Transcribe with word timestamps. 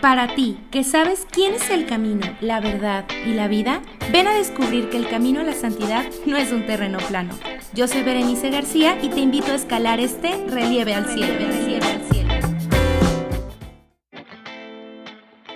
Para 0.00 0.34
ti, 0.34 0.58
que 0.70 0.84
sabes 0.84 1.26
quién 1.30 1.54
es 1.54 1.70
el 1.70 1.86
camino, 1.86 2.26
la 2.40 2.60
verdad 2.60 3.06
y 3.24 3.32
la 3.32 3.48
vida, 3.48 3.80
ven 4.12 4.26
a 4.26 4.34
descubrir 4.34 4.90
que 4.90 4.96
el 4.96 5.08
camino 5.08 5.40
a 5.40 5.44
la 5.44 5.52
santidad 5.52 6.04
no 6.26 6.36
es 6.36 6.52
un 6.52 6.66
terreno 6.66 6.98
plano. 7.08 7.34
Yo 7.72 7.88
soy 7.88 8.02
Berenice 8.02 8.50
García 8.50 8.98
y 9.00 9.08
te 9.08 9.20
invito 9.20 9.52
a 9.52 9.54
escalar 9.54 10.00
este 10.00 10.44
relieve 10.48 10.94
al 10.94 11.06
cielo. 11.06 11.34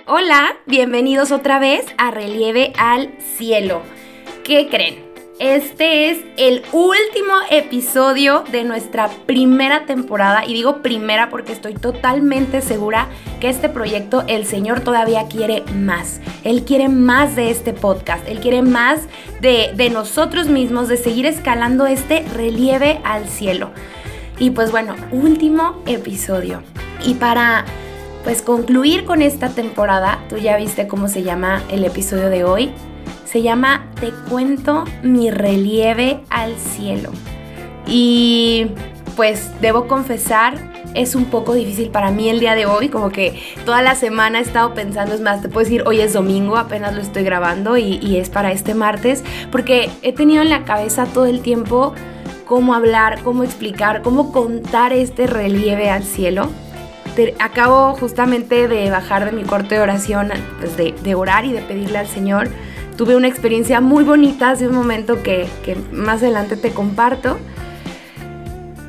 Hola, 0.07 0.57
bienvenidos 0.65 1.31
otra 1.31 1.57
vez 1.57 1.85
a 1.97 2.11
Relieve 2.11 2.73
al 2.77 3.13
Cielo. 3.37 3.81
¿Qué 4.43 4.67
creen? 4.69 5.10
Este 5.41 6.11
es 6.11 6.19
el 6.37 6.61
último 6.71 7.33
episodio 7.49 8.43
de 8.51 8.63
nuestra 8.63 9.09
primera 9.25 9.87
temporada 9.87 10.45
y 10.45 10.53
digo 10.53 10.83
primera 10.83 11.31
porque 11.31 11.51
estoy 11.51 11.73
totalmente 11.73 12.61
segura 12.61 13.07
que 13.39 13.49
este 13.49 13.67
proyecto 13.67 14.23
el 14.27 14.45
Señor 14.45 14.81
todavía 14.81 15.25
quiere 15.25 15.63
más. 15.73 16.21
Él 16.43 16.63
quiere 16.63 16.89
más 16.89 17.35
de 17.35 17.49
este 17.49 17.73
podcast, 17.73 18.27
Él 18.27 18.39
quiere 18.39 18.61
más 18.61 19.07
de, 19.41 19.89
nosotros 19.91 20.45
mismos, 20.47 20.87
de 20.89 20.97
seguir 20.97 21.25
escalando 21.25 21.87
este 21.87 22.23
relieve 22.35 23.01
al 23.03 23.27
cielo. 23.27 23.71
Y 24.37 24.51
pues 24.51 24.69
bueno, 24.69 24.93
último 25.11 25.81
episodio. 25.87 26.61
Y 27.03 27.15
para 27.15 27.65
pues 28.23 28.43
concluir 28.43 29.05
con 29.05 29.23
esta 29.23 29.49
temporada, 29.49 30.19
tú 30.29 30.37
ya 30.37 30.55
viste 30.57 30.87
cómo 30.87 31.07
se 31.07 31.23
llama 31.23 31.63
el 31.71 31.83
episodio 31.83 32.29
de 32.29 32.43
hoy, 32.43 32.71
se 33.31 33.41
llama 33.41 33.87
Te 33.99 34.11
cuento 34.29 34.83
mi 35.03 35.31
relieve 35.31 36.19
al 36.29 36.57
cielo. 36.57 37.11
Y 37.87 38.67
pues 39.15 39.51
debo 39.61 39.87
confesar, 39.87 40.55
es 40.95 41.15
un 41.15 41.25
poco 41.25 41.53
difícil 41.53 41.89
para 41.89 42.11
mí 42.11 42.29
el 42.29 42.41
día 42.41 42.55
de 42.55 42.65
hoy, 42.65 42.89
como 42.89 43.09
que 43.09 43.39
toda 43.65 43.81
la 43.81 43.95
semana 43.95 44.39
he 44.39 44.41
estado 44.41 44.73
pensando, 44.73 45.15
es 45.15 45.21
más, 45.21 45.41
te 45.41 45.47
puedo 45.47 45.63
decir, 45.63 45.83
hoy 45.85 46.01
es 46.01 46.13
domingo, 46.13 46.57
apenas 46.57 46.93
lo 46.93 47.01
estoy 47.01 47.23
grabando 47.23 47.77
y, 47.77 48.17
es 48.17 48.29
para 48.29 48.51
este 48.51 48.73
martes, 48.73 49.23
porque 49.51 49.89
he 50.01 50.11
tenido 50.11 50.41
en 50.41 50.49
la 50.49 50.65
cabeza 50.65 51.05
todo 51.05 51.25
el 51.25 51.41
tiempo 51.41 51.93
cómo 52.45 52.73
hablar, 52.73 53.21
cómo 53.23 53.43
explicar, 53.43 54.01
cómo 54.01 54.33
contar 54.33 54.91
este 54.91 55.27
relieve 55.27 55.89
al 55.89 56.03
cielo. 56.03 56.49
acabo 57.39 57.93
justamente 57.95 58.67
de 58.67 58.89
bajar 58.89 59.23
de 59.23 59.31
mi 59.31 59.43
corte 59.43 59.75
de 59.75 59.81
oración, 59.81 60.31
pues 60.59 60.75
de, 60.75 60.93
de 61.01 61.15
orar 61.15 61.45
y 61.45 61.53
de 61.53 61.61
pedirle 61.61 61.97
al 61.97 62.07
Señor 62.07 62.49
tuve 62.97 63.15
una 63.15 63.27
experiencia 63.27 63.81
muy 63.81 64.03
bonita 64.03 64.51
hace 64.51 64.67
un 64.67 64.75
momento 64.75 65.21
que, 65.23 65.47
más 65.91 66.21
adelante 66.21 66.57
te 66.57 66.71
comparto. 66.71 67.37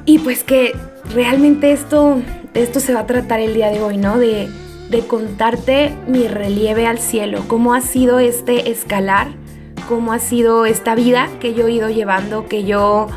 Y 0.04 0.18
pues 0.18 0.44
que 0.44 0.76
realmente 1.14 1.72
esto, 1.72 2.20
esto 2.54 2.80
se 2.80 2.92
va 2.92 3.00
a 3.00 3.06
tratar 3.06 3.40
el 3.40 3.54
día 3.54 3.70
de 3.70 3.80
hoy, 3.80 3.96
¿no? 3.96 4.18
De, 4.18 4.48
de 4.90 5.00
contarte 5.06 5.94
mi 6.06 6.28
relieve 6.28 6.86
al 6.86 6.98
cielo, 6.98 7.44
cómo 7.46 7.74
ha 7.74 7.80
sido 7.80 8.18
este 8.18 8.70
escalar, 8.70 9.28
cómo 9.88 10.12
ha 10.12 10.18
sido 10.18 10.66
esta 10.66 10.94
vida 10.94 11.28
que 11.40 11.54
yo 11.54 11.66
he 11.66 11.72
ido 11.72 11.88
llevando, 11.88 12.46
que 12.46 12.64
yo 12.64 13.08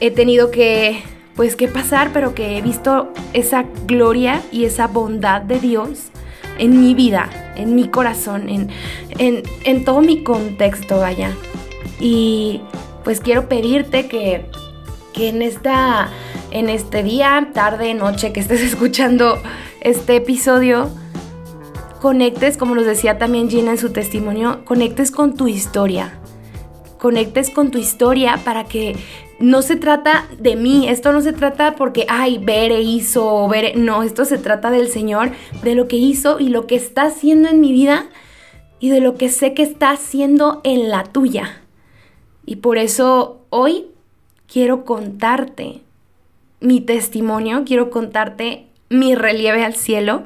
he 0.00 0.10
tenido 0.10 0.50
que, 0.50 1.02
pues, 1.34 1.56
que 1.56 1.68
pasar, 1.68 2.10
pero 2.12 2.34
que 2.34 2.58
he 2.58 2.62
visto 2.62 3.12
esa 3.32 3.64
gloria 3.86 4.42
y 4.52 4.64
esa 4.64 4.86
bondad 4.86 5.42
de 5.42 5.58
Dios 5.58 6.10
en 6.58 6.80
mi 6.80 6.94
vida, 6.94 7.54
en 7.56 7.74
mi 7.74 7.88
corazón, 7.88 8.48
en, 8.48 8.70
en, 9.18 9.84
todo 9.84 10.00
mi 10.00 10.22
contexto, 10.22 10.98
vaya. 10.98 11.32
Y 11.98 12.60
pues 13.04 13.20
quiero 13.20 13.48
pedirte 13.48 14.08
que, 14.08 14.46
que 15.12 15.28
en, 15.28 15.42
esta, 15.42 16.10
en 16.50 16.68
este 16.68 17.02
día, 17.02 17.50
tarde, 17.52 17.94
noche 17.94 18.32
que 18.32 18.40
estés 18.40 18.62
escuchando 18.72 19.38
este 19.80 20.16
episodio, 20.16 20.90
conectes, 22.00 22.56
como 22.56 22.74
nos 22.74 22.86
decía 22.86 23.18
también 23.18 23.50
Gina 23.50 23.72
en 23.72 23.78
su 23.78 23.90
testimonio, 23.90 24.64
conectes 24.64 25.10
con 25.10 25.34
tu 25.34 25.48
historia. 25.48 26.19
Conectes 27.00 27.50
con 27.50 27.70
tu 27.70 27.78
historia 27.78 28.38
para 28.44 28.64
que 28.64 28.96
no 29.38 29.62
se 29.62 29.76
trata 29.76 30.28
de 30.38 30.54
mí, 30.54 30.86
esto 30.88 31.12
no 31.12 31.22
se 31.22 31.32
trata 31.32 31.74
porque, 31.74 32.04
ay, 32.08 32.38
Bere 32.38 32.82
hizo, 32.82 33.48
Bere, 33.48 33.74
no, 33.74 34.02
esto 34.02 34.26
se 34.26 34.36
trata 34.36 34.70
del 34.70 34.88
Señor, 34.88 35.30
de 35.62 35.74
lo 35.74 35.88
que 35.88 35.96
hizo 35.96 36.38
y 36.38 36.48
lo 36.48 36.66
que 36.66 36.76
está 36.76 37.04
haciendo 37.04 37.48
en 37.48 37.60
mi 37.60 37.72
vida 37.72 38.06
y 38.80 38.90
de 38.90 39.00
lo 39.00 39.14
que 39.14 39.30
sé 39.30 39.54
que 39.54 39.62
está 39.62 39.90
haciendo 39.90 40.60
en 40.62 40.90
la 40.90 41.04
tuya. 41.04 41.62
Y 42.44 42.56
por 42.56 42.76
eso 42.76 43.40
hoy 43.48 43.86
quiero 44.46 44.84
contarte 44.84 45.80
mi 46.60 46.80
testimonio, 46.82 47.62
quiero 47.64 47.90
contarte 47.90 48.66
mi 48.90 49.14
relieve 49.14 49.64
al 49.64 49.74
cielo 49.74 50.24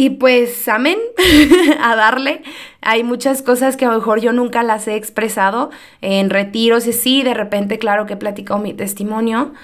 y 0.00 0.10
pues, 0.10 0.68
amén, 0.68 0.96
a 1.80 1.96
darle. 1.96 2.44
Hay 2.82 3.02
muchas 3.02 3.42
cosas 3.42 3.76
que 3.76 3.84
a 3.84 3.88
lo 3.88 3.98
mejor 3.98 4.20
yo 4.20 4.32
nunca 4.32 4.62
las 4.62 4.86
he 4.86 4.94
expresado 4.94 5.70
en 6.02 6.30
retiros 6.30 6.86
y 6.86 6.92
sí, 6.92 7.24
de 7.24 7.34
repente, 7.34 7.80
claro 7.80 8.06
que 8.06 8.12
he 8.12 8.16
platicado 8.16 8.60
mi 8.60 8.72
testimonio, 8.72 9.54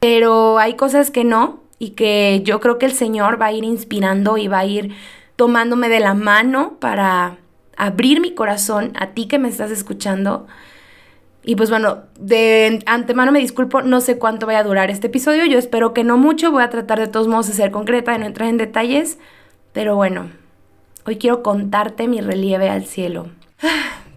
pero 0.00 0.58
hay 0.58 0.74
cosas 0.74 1.12
que 1.12 1.22
no 1.22 1.60
y 1.78 1.90
que 1.90 2.40
yo 2.42 2.58
creo 2.58 2.76
que 2.76 2.86
el 2.86 2.92
Señor 2.92 3.40
va 3.40 3.46
a 3.46 3.52
ir 3.52 3.62
inspirando 3.62 4.36
y 4.36 4.48
va 4.48 4.58
a 4.58 4.66
ir 4.66 4.96
tomándome 5.36 5.88
de 5.88 6.00
la 6.00 6.14
mano 6.14 6.76
para 6.80 7.36
abrir 7.76 8.20
mi 8.20 8.34
corazón 8.34 8.94
a 8.98 9.10
ti 9.10 9.28
que 9.28 9.38
me 9.38 9.48
estás 9.48 9.70
escuchando. 9.70 10.48
Y 11.44 11.54
pues 11.54 11.70
bueno, 11.70 11.98
de 12.18 12.82
antemano 12.86 13.30
me 13.30 13.38
disculpo, 13.38 13.82
no 13.82 14.00
sé 14.00 14.18
cuánto 14.18 14.46
vaya 14.46 14.58
a 14.58 14.64
durar 14.64 14.90
este 14.90 15.06
episodio, 15.06 15.44
yo 15.44 15.56
espero 15.56 15.94
que 15.94 16.02
no 16.02 16.18
mucho, 16.18 16.50
voy 16.50 16.64
a 16.64 16.70
tratar 16.70 16.98
de 16.98 17.06
todos 17.06 17.28
modos 17.28 17.46
de 17.46 17.52
ser 17.52 17.70
concreta, 17.70 18.10
de 18.10 18.18
no 18.18 18.26
entrar 18.26 18.48
en 18.48 18.56
detalles, 18.56 19.18
pero 19.74 19.96
bueno, 19.96 20.30
hoy 21.04 21.16
quiero 21.16 21.42
contarte 21.42 22.08
mi 22.08 22.22
relieve 22.22 22.70
al 22.70 22.86
cielo. 22.86 23.28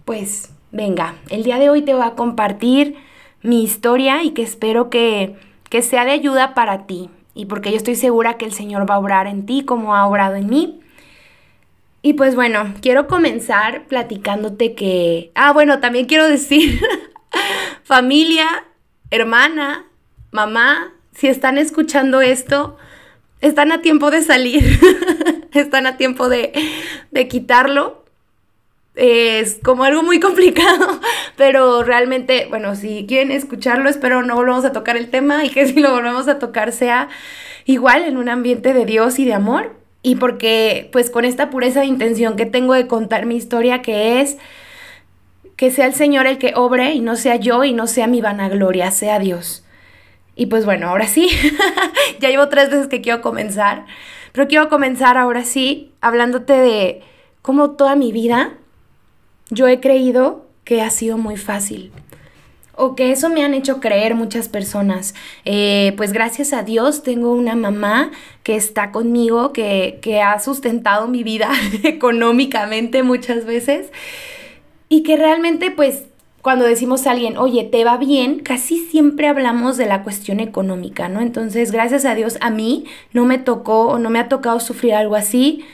Pues 0.06 0.50
venga, 0.72 1.16
el 1.28 1.42
día 1.42 1.58
de 1.58 1.68
hoy 1.68 1.82
te 1.82 1.92
voy 1.92 2.02
a 2.02 2.12
compartir 2.12 2.96
mi 3.42 3.62
historia 3.62 4.22
y 4.22 4.30
que 4.30 4.40
espero 4.42 4.88
que, 4.88 5.36
que 5.68 5.82
sea 5.82 6.06
de 6.06 6.12
ayuda 6.12 6.54
para 6.54 6.86
ti. 6.86 7.10
Y 7.34 7.44
porque 7.44 7.70
yo 7.70 7.76
estoy 7.76 7.94
segura 7.94 8.38
que 8.38 8.46
el 8.46 8.54
Señor 8.54 8.88
va 8.88 8.94
a 8.94 8.98
obrar 9.00 9.26
en 9.26 9.44
ti 9.44 9.64
como 9.66 9.94
ha 9.94 10.06
obrado 10.06 10.36
en 10.36 10.48
mí. 10.48 10.80
Y 12.00 12.14
pues 12.14 12.34
bueno, 12.34 12.72
quiero 12.80 13.06
comenzar 13.06 13.84
platicándote 13.86 14.74
que... 14.74 15.30
Ah, 15.34 15.52
bueno, 15.52 15.78
también 15.78 16.06
quiero 16.06 16.26
decir, 16.26 16.80
familia, 17.82 18.46
hermana, 19.10 19.84
mamá, 20.30 20.94
si 21.12 21.26
están 21.26 21.58
escuchando 21.58 22.22
esto, 22.22 22.78
están 23.42 23.72
a 23.72 23.82
tiempo 23.82 24.10
de 24.10 24.22
salir. 24.22 24.62
están 25.54 25.86
a 25.86 25.96
tiempo 25.96 26.28
de, 26.28 26.52
quitarlo. 27.28 28.04
Es 28.94 29.58
como 29.62 29.84
algo 29.84 30.02
muy 30.02 30.18
complicado, 30.20 31.00
pero 31.36 31.84
realmente, 31.84 32.46
bueno, 32.48 32.74
si 32.74 33.06
quieren 33.06 33.30
escucharlo, 33.30 33.88
espero 33.88 34.22
no 34.22 34.34
volvamos 34.34 34.64
a 34.64 34.72
tocar 34.72 34.96
el 34.96 35.10
tema 35.10 35.44
y 35.44 35.50
que 35.50 35.66
si 35.68 35.80
lo 35.80 35.92
volvemos 35.92 36.28
a 36.28 36.38
tocar 36.38 36.72
sea 36.72 37.08
igual 37.64 38.02
en 38.04 38.16
un 38.16 38.28
ambiente 38.28 38.72
de 38.72 38.84
Dios 38.84 39.18
y 39.18 39.24
de 39.24 39.34
amor. 39.34 39.76
Y 40.02 40.16
porque, 40.16 40.88
pues 40.92 41.10
con 41.10 41.24
esta 41.24 41.50
pureza 41.50 41.80
de 41.80 41.86
intención 41.86 42.36
que 42.36 42.46
tengo 42.46 42.74
de 42.74 42.86
contar 42.86 43.26
mi 43.26 43.36
historia, 43.36 43.82
que 43.82 44.20
es 44.20 44.38
que 45.56 45.72
sea 45.72 45.86
el 45.86 45.94
Señor 45.94 46.26
el 46.28 46.38
que 46.38 46.52
obre 46.54 46.92
y 46.92 47.00
no 47.00 47.16
sea 47.16 47.34
yo 47.34 47.64
y 47.64 47.72
no 47.72 47.88
sea 47.88 48.06
mi 48.06 48.20
vanagloria, 48.20 48.92
sea 48.92 49.18
Dios. 49.18 49.64
Y 50.36 50.46
pues 50.46 50.64
bueno, 50.64 50.88
ahora 50.88 51.08
sí, 51.08 51.28
ya 52.20 52.28
llevo 52.28 52.48
tres 52.48 52.70
veces 52.70 52.86
que 52.86 53.00
quiero 53.00 53.20
comenzar, 53.20 53.84
pero 54.38 54.46
quiero 54.46 54.68
comenzar 54.68 55.18
ahora 55.18 55.42
sí 55.42 55.90
hablándote 56.00 56.52
de 56.52 57.00
cómo 57.42 57.72
toda 57.72 57.96
mi 57.96 58.12
vida 58.12 58.52
yo 59.50 59.66
he 59.66 59.80
creído 59.80 60.46
que 60.62 60.80
ha 60.80 60.90
sido 60.90 61.18
muy 61.18 61.36
fácil. 61.36 61.90
O 62.76 62.94
que 62.94 63.10
eso 63.10 63.30
me 63.30 63.42
han 63.42 63.52
hecho 63.52 63.80
creer 63.80 64.14
muchas 64.14 64.48
personas. 64.48 65.16
Eh, 65.44 65.92
pues 65.96 66.12
gracias 66.12 66.52
a 66.52 66.62
Dios 66.62 67.02
tengo 67.02 67.32
una 67.32 67.56
mamá 67.56 68.12
que 68.44 68.54
está 68.54 68.92
conmigo, 68.92 69.52
que, 69.52 69.98
que 70.02 70.22
ha 70.22 70.38
sustentado 70.38 71.08
mi 71.08 71.24
vida 71.24 71.50
económicamente 71.82 73.02
muchas 73.02 73.44
veces. 73.44 73.90
Y 74.88 75.02
que 75.02 75.16
realmente 75.16 75.72
pues 75.72 76.04
cuando 76.48 76.64
decimos 76.64 77.06
a 77.06 77.10
alguien, 77.10 77.36
oye, 77.36 77.62
te 77.64 77.84
va 77.84 77.98
bien, 77.98 78.38
casi 78.38 78.78
siempre 78.78 79.26
hablamos 79.28 79.76
de 79.76 79.84
la 79.84 80.02
cuestión 80.02 80.40
económica, 80.40 81.10
¿no? 81.10 81.20
Entonces, 81.20 81.72
gracias 81.72 82.06
a 82.06 82.14
Dios, 82.14 82.38
a 82.40 82.48
mí 82.48 82.86
no 83.12 83.26
me 83.26 83.36
tocó 83.36 83.88
o 83.88 83.98
no 83.98 84.08
me 84.08 84.18
ha 84.18 84.30
tocado 84.30 84.58
sufrir 84.58 84.94
algo 84.94 85.14
así. 85.14 85.66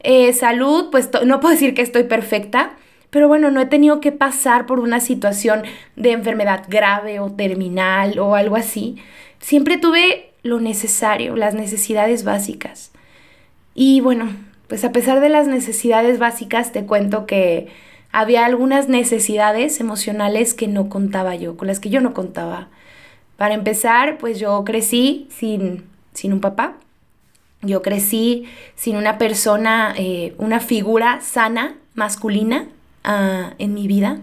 Eh, 0.00 0.32
salud, 0.32 0.88
pues 0.90 1.10
no 1.26 1.38
puedo 1.38 1.52
decir 1.52 1.74
que 1.74 1.82
estoy 1.82 2.04
perfecta, 2.04 2.78
pero 3.10 3.28
bueno, 3.28 3.50
no 3.50 3.60
he 3.60 3.66
tenido 3.66 4.00
que 4.00 4.10
pasar 4.10 4.64
por 4.64 4.80
una 4.80 5.00
situación 5.00 5.64
de 5.96 6.12
enfermedad 6.12 6.64
grave 6.66 7.20
o 7.20 7.30
terminal 7.30 8.18
o 8.18 8.34
algo 8.34 8.56
así. 8.56 8.96
Siempre 9.38 9.76
tuve 9.76 10.30
lo 10.42 10.60
necesario, 10.60 11.36
las 11.36 11.52
necesidades 11.52 12.24
básicas. 12.24 12.90
Y 13.74 14.00
bueno, 14.00 14.34
pues 14.66 14.82
a 14.82 14.92
pesar 14.92 15.20
de 15.20 15.28
las 15.28 15.46
necesidades 15.46 16.18
básicas, 16.18 16.72
te 16.72 16.86
cuento 16.86 17.26
que 17.26 17.68
había 18.12 18.44
algunas 18.44 18.88
necesidades 18.88 19.80
emocionales 19.80 20.52
que 20.52 20.68
no 20.68 20.90
contaba 20.90 21.34
yo, 21.34 21.56
con 21.56 21.66
las 21.66 21.80
que 21.80 21.90
yo 21.90 22.00
no 22.00 22.12
contaba. 22.12 22.68
Para 23.36 23.54
empezar, 23.54 24.18
pues 24.18 24.38
yo 24.38 24.62
crecí 24.64 25.26
sin, 25.30 25.84
sin 26.12 26.34
un 26.34 26.40
papá. 26.40 26.74
Yo 27.62 27.80
crecí 27.80 28.44
sin 28.74 28.96
una 28.96 29.18
persona, 29.18 29.94
eh, 29.96 30.34
una 30.36 30.60
figura 30.60 31.20
sana, 31.22 31.74
masculina, 31.94 32.68
ah, 33.02 33.54
en 33.58 33.72
mi 33.72 33.86
vida. 33.86 34.18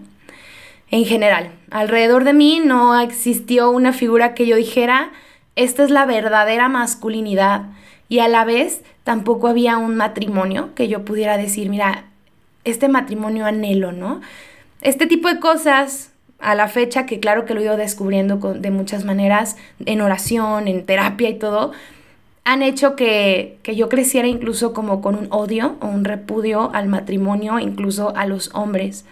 En 0.90 1.04
general, 1.04 1.50
alrededor 1.70 2.24
de 2.24 2.32
mí 2.32 2.60
no 2.64 2.98
existió 3.00 3.70
una 3.70 3.92
figura 3.92 4.34
que 4.34 4.46
yo 4.46 4.56
dijera, 4.56 5.10
esta 5.56 5.82
es 5.82 5.90
la 5.90 6.06
verdadera 6.06 6.68
masculinidad. 6.68 7.66
Y 8.08 8.20
a 8.20 8.28
la 8.28 8.44
vez 8.44 8.82
tampoco 9.04 9.48
había 9.48 9.78
un 9.78 9.96
matrimonio 9.96 10.74
que 10.74 10.88
yo 10.88 11.04
pudiera 11.04 11.36
decir, 11.36 11.70
mira, 11.70 12.09
este 12.64 12.88
matrimonio 12.88 13.46
anhelo, 13.46 13.92
¿no? 13.92 14.20
Este 14.80 15.06
tipo 15.06 15.28
de 15.28 15.40
cosas 15.40 16.10
a 16.38 16.54
la 16.54 16.68
fecha, 16.68 17.06
que 17.06 17.20
claro 17.20 17.44
que 17.44 17.54
lo 17.54 17.60
he 17.60 17.64
ido 17.64 17.76
descubriendo 17.76 18.36
de 18.36 18.70
muchas 18.70 19.04
maneras, 19.04 19.56
en 19.84 20.00
oración, 20.00 20.68
en 20.68 20.84
terapia 20.86 21.28
y 21.28 21.38
todo, 21.38 21.72
han 22.44 22.62
hecho 22.62 22.96
que, 22.96 23.58
que, 23.62 23.76
yo 23.76 23.88
creciera 23.88 24.26
incluso 24.26 24.72
como 24.72 25.02
con 25.02 25.14
un 25.14 25.28
odio 25.30 25.76
o 25.80 25.86
un 25.86 26.04
repudio 26.04 26.70
al 26.72 26.88
matrimonio, 26.88 27.58
incluso 27.58 28.16
a 28.16 28.26
los 28.26 28.50
hombres. 28.54 29.04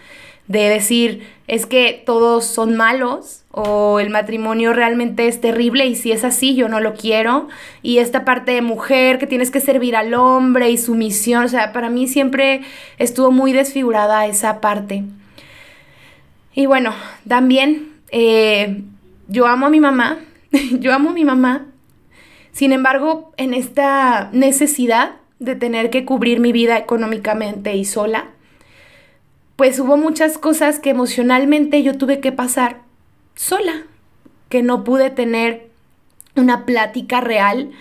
De 0.49 0.67
decir, 0.67 1.25
es 1.47 1.65
que 1.65 2.03
todos 2.05 2.43
son 2.43 2.75
malos 2.75 3.43
o 3.51 3.99
el 3.99 4.09
matrimonio 4.09 4.73
realmente 4.73 5.27
es 5.27 5.39
terrible 5.39 5.85
y 5.85 5.95
si 5.95 6.11
es 6.11 6.23
así 6.23 6.55
yo 6.55 6.67
no 6.67 6.79
lo 6.79 6.95
quiero. 6.95 7.47
Y 7.81 7.99
esta 7.99 8.25
parte 8.25 8.51
de 8.51 8.61
mujer 8.61 9.19
que 9.19 9.27
tienes 9.27 9.51
que 9.51 9.61
servir 9.61 9.95
al 9.95 10.13
hombre 10.13 10.69
y 10.69 10.77
sumisión, 10.77 11.45
o 11.45 11.47
sea, 11.47 11.71
para 11.71 11.89
mí 11.89 12.07
siempre 12.07 12.61
estuvo 12.97 13.31
muy 13.31 13.53
desfigurada 13.53 14.25
esa 14.25 14.59
parte. 14.59 15.03
Y 16.53 16.65
bueno, 16.65 16.93
también 17.27 17.93
eh, 18.11 18.81
yo 19.27 19.47
amo 19.47 19.67
a 19.67 19.69
mi 19.69 19.79
mamá, 19.79 20.17
yo 20.79 20.93
amo 20.93 21.11
a 21.11 21.13
mi 21.13 21.25
mamá. 21.25 21.67
Sin 22.51 22.73
embargo, 22.73 23.31
en 23.37 23.53
esta 23.53 24.29
necesidad 24.33 25.11
de 25.39 25.55
tener 25.55 25.89
que 25.89 26.05
cubrir 26.05 26.39
mi 26.39 26.51
vida 26.51 26.77
económicamente 26.77 27.75
y 27.75 27.85
sola, 27.85 28.25
pues 29.59 29.77
hubo 29.77 29.97
muchas 29.97 30.37
cosas 30.37 30.79
que 30.79 30.91
emocionalmente 30.91 31.83
yo 31.83 31.97
tuve 31.97 32.21
que 32.21 32.31
pasar 32.31 32.77
sola, 33.35 33.83
que 34.47 34.63
no 34.63 34.85
pude 34.85 35.09
tener 35.09 35.67
una 36.37 36.65
plática 36.65 37.19
real 37.19 37.71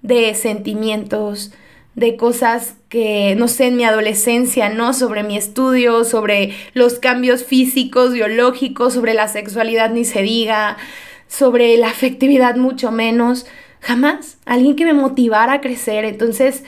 de 0.00 0.34
sentimientos, 0.34 1.52
de 1.94 2.16
cosas 2.16 2.76
que, 2.88 3.34
no 3.36 3.48
sé, 3.48 3.66
en 3.66 3.76
mi 3.76 3.84
adolescencia, 3.84 4.70
¿no? 4.70 4.94
Sobre 4.94 5.24
mi 5.24 5.36
estudio, 5.36 6.04
sobre 6.04 6.54
los 6.72 6.98
cambios 7.00 7.44
físicos, 7.44 8.14
biológicos, 8.14 8.94
sobre 8.94 9.12
la 9.12 9.28
sexualidad 9.28 9.90
ni 9.90 10.06
se 10.06 10.22
diga, 10.22 10.78
sobre 11.28 11.76
la 11.76 11.88
afectividad 11.88 12.56
mucho 12.56 12.90
menos. 12.90 13.44
Jamás. 13.82 14.38
Alguien 14.46 14.74
que 14.74 14.86
me 14.86 14.94
motivara 14.94 15.52
a 15.52 15.60
crecer. 15.60 16.06
Entonces, 16.06 16.64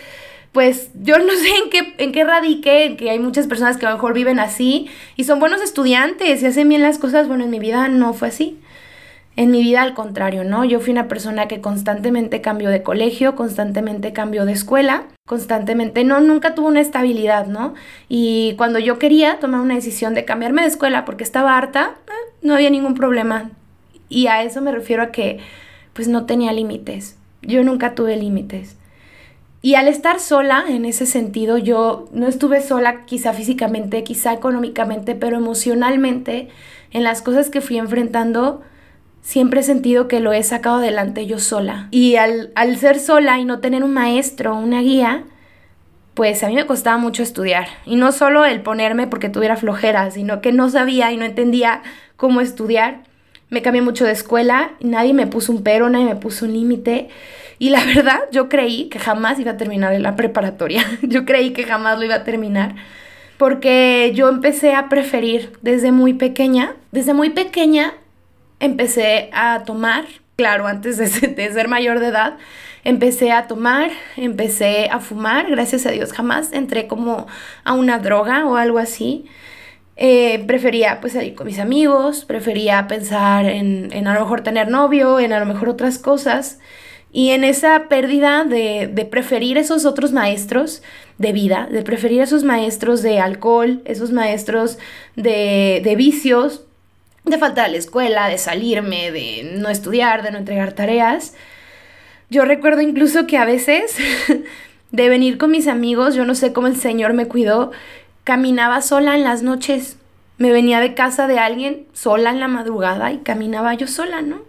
pues 0.52 0.90
yo 0.94 1.18
no 1.18 1.32
sé 1.36 1.48
en 1.62 1.70
qué, 1.70 1.94
en 1.98 2.12
qué 2.12 2.24
radique, 2.24 2.96
que 2.98 3.10
hay 3.10 3.18
muchas 3.18 3.46
personas 3.46 3.76
que 3.76 3.86
a 3.86 3.90
lo 3.90 3.96
mejor 3.96 4.14
viven 4.14 4.38
así 4.38 4.88
y 5.16 5.24
son 5.24 5.40
buenos 5.40 5.62
estudiantes 5.62 6.42
y 6.42 6.46
hacen 6.46 6.68
bien 6.68 6.82
las 6.82 6.98
cosas. 6.98 7.28
Bueno, 7.28 7.44
en 7.44 7.50
mi 7.50 7.58
vida 7.58 7.88
no 7.88 8.14
fue 8.14 8.28
así. 8.28 8.58
En 9.36 9.52
mi 9.52 9.62
vida 9.62 9.82
al 9.82 9.94
contrario, 9.94 10.42
¿no? 10.42 10.64
Yo 10.64 10.80
fui 10.80 10.90
una 10.90 11.06
persona 11.06 11.46
que 11.46 11.60
constantemente 11.60 12.40
cambió 12.40 12.70
de 12.70 12.82
colegio, 12.82 13.36
constantemente 13.36 14.12
cambió 14.12 14.44
de 14.44 14.52
escuela, 14.52 15.04
constantemente, 15.26 16.02
no, 16.02 16.20
nunca 16.20 16.56
tuvo 16.56 16.66
una 16.66 16.80
estabilidad, 16.80 17.46
¿no? 17.46 17.74
Y 18.08 18.54
cuando 18.56 18.80
yo 18.80 18.98
quería 18.98 19.38
tomar 19.38 19.60
una 19.60 19.76
decisión 19.76 20.14
de 20.14 20.24
cambiarme 20.24 20.62
de 20.62 20.68
escuela 20.68 21.04
porque 21.04 21.22
estaba 21.22 21.56
harta, 21.56 21.94
eh, 22.08 22.32
no 22.42 22.54
había 22.54 22.70
ningún 22.70 22.94
problema. 22.94 23.50
Y 24.08 24.26
a 24.26 24.42
eso 24.42 24.60
me 24.60 24.72
refiero 24.72 25.04
a 25.04 25.12
que, 25.12 25.38
pues 25.92 26.08
no 26.08 26.26
tenía 26.26 26.52
límites. 26.52 27.16
Yo 27.42 27.62
nunca 27.62 27.94
tuve 27.94 28.16
límites. 28.16 28.77
Y 29.60 29.74
al 29.74 29.88
estar 29.88 30.20
sola, 30.20 30.64
en 30.68 30.84
ese 30.84 31.04
sentido, 31.04 31.58
yo 31.58 32.08
no 32.12 32.28
estuve 32.28 32.62
sola 32.62 33.04
quizá 33.06 33.32
físicamente, 33.32 34.04
quizá 34.04 34.32
económicamente, 34.32 35.16
pero 35.16 35.36
emocionalmente, 35.36 36.48
en 36.92 37.02
las 37.02 37.22
cosas 37.22 37.50
que 37.50 37.60
fui 37.60 37.76
enfrentando, 37.76 38.62
siempre 39.20 39.60
he 39.60 39.64
sentido 39.64 40.06
que 40.06 40.20
lo 40.20 40.32
he 40.32 40.42
sacado 40.44 40.76
adelante 40.76 41.26
yo 41.26 41.40
sola. 41.40 41.88
Y 41.90 42.16
al, 42.16 42.52
ser 42.78 43.00
sola 43.00 43.38
y 43.40 43.44
no 43.44 43.58
tener 43.58 43.82
un 43.82 43.92
maestro, 43.92 44.54
una 44.54 44.80
guía, 44.80 45.24
pues 46.14 46.44
a 46.44 46.48
mí 46.48 46.54
me 46.54 46.66
costaba 46.66 46.96
mucho 46.96 47.24
estudiar. 47.24 47.66
Y 47.84 47.96
no 47.96 48.12
solo 48.12 48.44
el 48.44 48.62
ponerme 48.62 49.08
porque 49.08 49.28
tuviera 49.28 49.56
flojera, 49.56 50.12
sino 50.12 50.40
que 50.40 50.52
no 50.52 50.70
sabía 50.70 51.10
y 51.10 51.16
no 51.16 51.24
entendía 51.24 51.82
cómo 52.16 52.40
estudiar. 52.40 53.07
Me 53.50 53.62
cambié 53.62 53.82
mucho 53.82 54.04
de 54.04 54.12
escuela, 54.12 54.72
nadie 54.80 55.14
me 55.14 55.26
puso 55.26 55.52
un 55.52 55.62
pero, 55.62 55.88
nadie 55.88 56.04
me 56.04 56.16
puso 56.16 56.44
un 56.44 56.52
límite. 56.52 57.08
Y 57.58 57.70
la 57.70 57.84
verdad, 57.94 58.20
yo 58.30 58.48
creí 58.48 58.88
que 58.88 58.98
jamás 58.98 59.38
iba 59.38 59.52
a 59.52 59.56
terminar 59.56 59.98
la 60.00 60.16
preparatoria. 60.16 60.84
yo 61.02 61.24
creí 61.24 61.52
que 61.52 61.64
jamás 61.64 61.98
lo 61.98 62.04
iba 62.04 62.16
a 62.16 62.24
terminar. 62.24 62.74
Porque 63.36 64.12
yo 64.14 64.28
empecé 64.28 64.74
a 64.74 64.88
preferir 64.88 65.52
desde 65.62 65.92
muy 65.92 66.12
pequeña, 66.14 66.74
desde 66.90 67.14
muy 67.14 67.30
pequeña 67.30 67.94
empecé 68.60 69.30
a 69.32 69.62
tomar, 69.64 70.04
claro, 70.36 70.66
antes 70.66 70.96
de 70.96 71.06
ser, 71.06 71.68
mayor 71.68 72.00
de 72.00 72.08
edad, 72.08 72.36
empecé 72.84 73.32
a 73.32 73.46
tomar, 73.46 73.90
empecé 74.16 74.88
a 74.90 75.00
fumar, 75.00 75.50
gracias 75.50 75.86
a 75.86 75.90
Dios 75.90 76.12
jamás 76.12 76.52
entré 76.52 76.86
como 76.86 77.26
a 77.64 77.74
una 77.74 77.98
droga 77.98 78.46
o 78.46 78.56
algo 78.56 78.78
así. 78.78 79.26
Eh, 80.00 80.44
prefería 80.46 81.00
pues 81.00 81.14
salir 81.14 81.34
con 81.34 81.48
mis 81.48 81.58
amigos, 81.58 82.24
prefería 82.24 82.86
pensar 82.86 83.46
en, 83.46 83.88
en, 83.92 84.06
a 84.06 84.14
lo 84.14 84.20
mejor 84.20 84.42
tener 84.42 84.68
novio, 84.68 85.18
en 85.18 85.32
a 85.32 85.40
lo 85.40 85.46
mejor 85.46 85.68
otras 85.68 85.98
cosas. 85.98 86.60
Y 87.10 87.30
en 87.30 87.42
esa 87.42 87.88
pérdida 87.88 88.44
de, 88.44 88.88
de 88.92 89.04
preferir 89.04 89.58
esos 89.58 89.86
otros 89.86 90.12
maestros 90.12 90.82
de 91.18 91.32
vida, 91.32 91.68
de 91.68 91.82
preferir 91.82 92.22
esos 92.22 92.44
maestros 92.44 93.02
de 93.02 93.18
alcohol, 93.18 93.82
esos 93.86 94.12
maestros 94.12 94.78
de, 95.16 95.80
de 95.82 95.96
vicios, 95.96 96.62
de 97.24 97.38
faltar 97.38 97.64
a 97.64 97.68
la 97.68 97.78
escuela, 97.78 98.28
de 98.28 98.38
salirme, 98.38 99.10
de 99.10 99.50
no 99.56 99.68
estudiar, 99.68 100.22
de 100.22 100.30
no 100.30 100.38
entregar 100.38 100.74
tareas. 100.74 101.34
Yo 102.30 102.44
recuerdo 102.44 102.82
incluso 102.82 103.26
que 103.26 103.36
a 103.36 103.44
veces 103.44 103.96
de 104.92 105.08
venir 105.08 105.38
con 105.38 105.50
mis 105.50 105.66
amigos, 105.66 106.14
yo 106.14 106.24
no 106.24 106.36
sé 106.36 106.52
cómo 106.52 106.68
el 106.68 106.76
Señor 106.76 107.14
me 107.14 107.26
cuidó, 107.26 107.72
caminaba 108.28 108.82
sola 108.82 109.14
en 109.14 109.24
las 109.24 109.42
noches. 109.42 109.96
Me 110.36 110.52
venía 110.52 110.80
de 110.80 110.92
casa 110.92 111.26
de 111.26 111.38
alguien 111.38 111.86
sola 111.94 112.28
en 112.28 112.40
la 112.40 112.46
madrugada 112.46 113.10
y 113.10 113.20
caminaba 113.20 113.72
yo 113.72 113.86
sola, 113.86 114.20
¿no? 114.20 114.42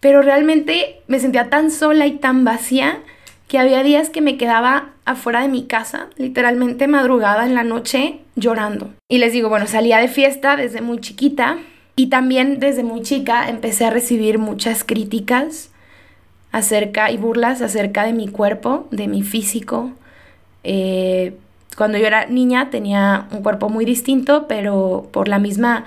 Pero 0.00 0.20
realmente 0.20 1.00
me 1.06 1.18
sentía 1.18 1.48
tan 1.48 1.70
sola 1.70 2.06
y 2.06 2.18
tan 2.18 2.44
vacía 2.44 2.98
que 3.48 3.58
había 3.58 3.82
días 3.82 4.10
que 4.10 4.20
me 4.20 4.36
quedaba 4.36 4.90
afuera 5.06 5.40
de 5.40 5.48
mi 5.48 5.64
casa, 5.64 6.08
literalmente 6.18 6.86
madrugada 6.86 7.46
en 7.46 7.54
la 7.54 7.64
noche, 7.64 8.20
llorando. 8.34 8.90
Y 9.08 9.16
les 9.18 9.32
digo, 9.32 9.48
bueno, 9.48 9.66
salía 9.66 9.96
de 9.96 10.08
fiesta 10.08 10.54
desde 10.56 10.82
muy 10.82 11.00
chiquita 11.00 11.56
y 11.96 12.08
también 12.08 12.60
desde 12.60 12.82
muy 12.82 13.00
chica 13.00 13.48
empecé 13.48 13.86
a 13.86 13.90
recibir 13.90 14.38
muchas 14.38 14.84
críticas 14.84 15.70
acerca 16.52 17.10
y 17.10 17.16
burlas 17.16 17.62
acerca 17.62 18.04
de 18.04 18.12
mi 18.12 18.28
cuerpo, 18.28 18.86
de 18.90 19.08
mi 19.08 19.22
físico. 19.22 19.92
Eh, 20.62 21.38
cuando 21.76 21.98
yo 21.98 22.06
era 22.06 22.26
niña 22.26 22.70
tenía 22.70 23.26
un 23.30 23.42
cuerpo 23.42 23.68
muy 23.68 23.84
distinto, 23.84 24.46
pero 24.48 25.08
por 25.12 25.28
la 25.28 25.38
misma 25.38 25.84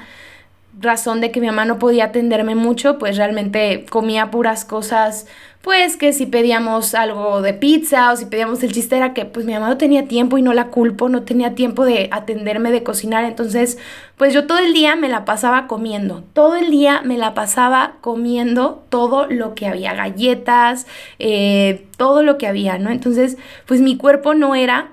razón 0.80 1.20
de 1.20 1.32
que 1.32 1.42
mi 1.42 1.48
mamá 1.48 1.66
no 1.66 1.80
podía 1.80 2.06
atenderme 2.06 2.56
mucho, 2.56 2.98
pues 2.98 3.18
realmente 3.18 3.86
comía 3.90 4.32
puras 4.32 4.66
cosas, 4.66 5.28
pues 5.62 5.98
que 5.98 6.14
si 6.14 6.26
pedíamos 6.26 6.96
algo 6.96 7.42
de 7.42 7.54
pizza 7.54 8.14
o 8.14 8.16
si 8.16 8.26
pedíamos 8.26 8.64
el 8.64 8.72
chiste 8.72 8.96
era 8.96 9.14
que 9.14 9.26
pues 9.26 9.46
mi 9.46 9.54
mamá 9.54 9.68
no 9.68 9.78
tenía 9.78 10.08
tiempo 10.08 10.38
y 10.38 10.42
no 10.42 10.54
la 10.54 10.68
culpo, 10.68 11.10
no 11.10 11.24
tenía 11.24 11.54
tiempo 11.54 11.84
de 11.84 12.08
atenderme, 12.12 12.72
de 12.72 12.84
cocinar, 12.84 13.26
entonces 13.26 13.78
pues 14.16 14.34
yo 14.34 14.48
todo 14.48 14.60
el 14.60 14.74
día 14.74 14.96
me 14.96 15.10
la 15.10 15.26
pasaba 15.26 15.68
comiendo, 15.68 16.24
todo 16.34 16.56
el 16.56 16.72
día 16.72 17.02
me 17.04 17.18
la 17.18 17.34
pasaba 17.34 17.96
comiendo 18.00 18.86
todo 18.88 19.26
lo 19.28 19.54
que 19.54 19.68
había, 19.68 19.94
galletas, 19.96 20.88
eh, 21.18 21.88
todo 21.98 22.24
lo 22.24 22.38
que 22.38 22.48
había, 22.48 22.78
¿no? 22.78 22.90
Entonces 22.90 23.38
pues 23.66 23.82
mi 23.82 23.98
cuerpo 23.98 24.34
no 24.34 24.56
era 24.56 24.92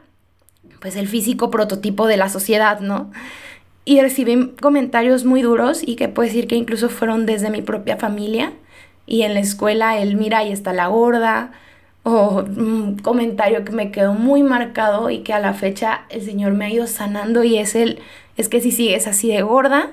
pues 0.81 0.97
el 0.97 1.09
físico 1.09 1.51
prototipo 1.51 2.07
de 2.07 2.17
la 2.17 2.29
sociedad, 2.29 2.81
¿no? 2.81 3.11
y 3.87 4.01
recibí 4.01 4.51
comentarios 4.61 5.25
muy 5.25 5.41
duros 5.41 5.81
y 5.83 5.95
que 5.95 6.09
puedo 6.09 6.27
decir 6.27 6.49
que 6.49 6.57
incluso 6.57 6.91
fueron 6.91 7.25
desde 7.25 7.51
mi 7.51 7.63
propia 7.63 7.97
familia 7.97 8.53
y 9.07 9.23
en 9.23 9.33
la 9.33 9.41
escuela 9.41 9.97
el 9.97 10.17
mira 10.17 10.39
ahí 10.39 10.51
está 10.53 10.73
la 10.73 10.89
gorda 10.89 11.53
o 12.03 12.43
un 12.43 12.99
comentario 12.99 13.65
que 13.65 13.71
me 13.71 13.93
quedó 13.93 14.13
muy 14.13 14.43
marcado 14.43 15.09
y 15.09 15.21
que 15.21 15.33
a 15.33 15.39
la 15.39 15.55
fecha 15.55 16.03
el 16.11 16.23
Señor 16.23 16.53
me 16.53 16.67
ha 16.67 16.71
ido 16.71 16.89
sanando 16.89 17.45
y 17.45 17.59
es 17.59 17.77
el 17.77 18.01
es 18.37 18.49
que 18.49 18.61
si 18.61 18.73
sigues 18.73 19.07
así 19.07 19.29
de 19.29 19.43
gorda 19.43 19.93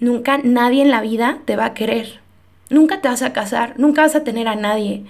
nunca 0.00 0.38
nadie 0.38 0.80
en 0.80 0.90
la 0.90 1.02
vida 1.02 1.40
te 1.44 1.54
va 1.54 1.66
a 1.66 1.74
querer 1.74 2.20
nunca 2.70 3.02
te 3.02 3.08
vas 3.08 3.20
a 3.20 3.34
casar 3.34 3.74
nunca 3.78 4.02
vas 4.02 4.16
a 4.16 4.24
tener 4.24 4.48
a 4.48 4.56
nadie 4.56 5.04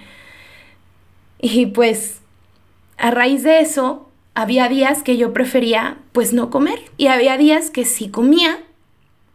y 1.41 1.67
pues 1.67 2.21
a 2.97 3.13
raíz 3.13 3.45
de 3.45 3.61
eso 3.61 4.08
había 4.35 4.69
días 4.69 5.03
que 5.03 5.17
yo 5.17 5.33
prefería 5.33 5.99
pues 6.13 6.33
no 6.33 6.51
comer 6.51 6.79
y 6.97 7.09
había 7.09 7.37
días 7.37 7.71
que 7.71 7.85
si 7.85 8.09
comía 8.09 8.59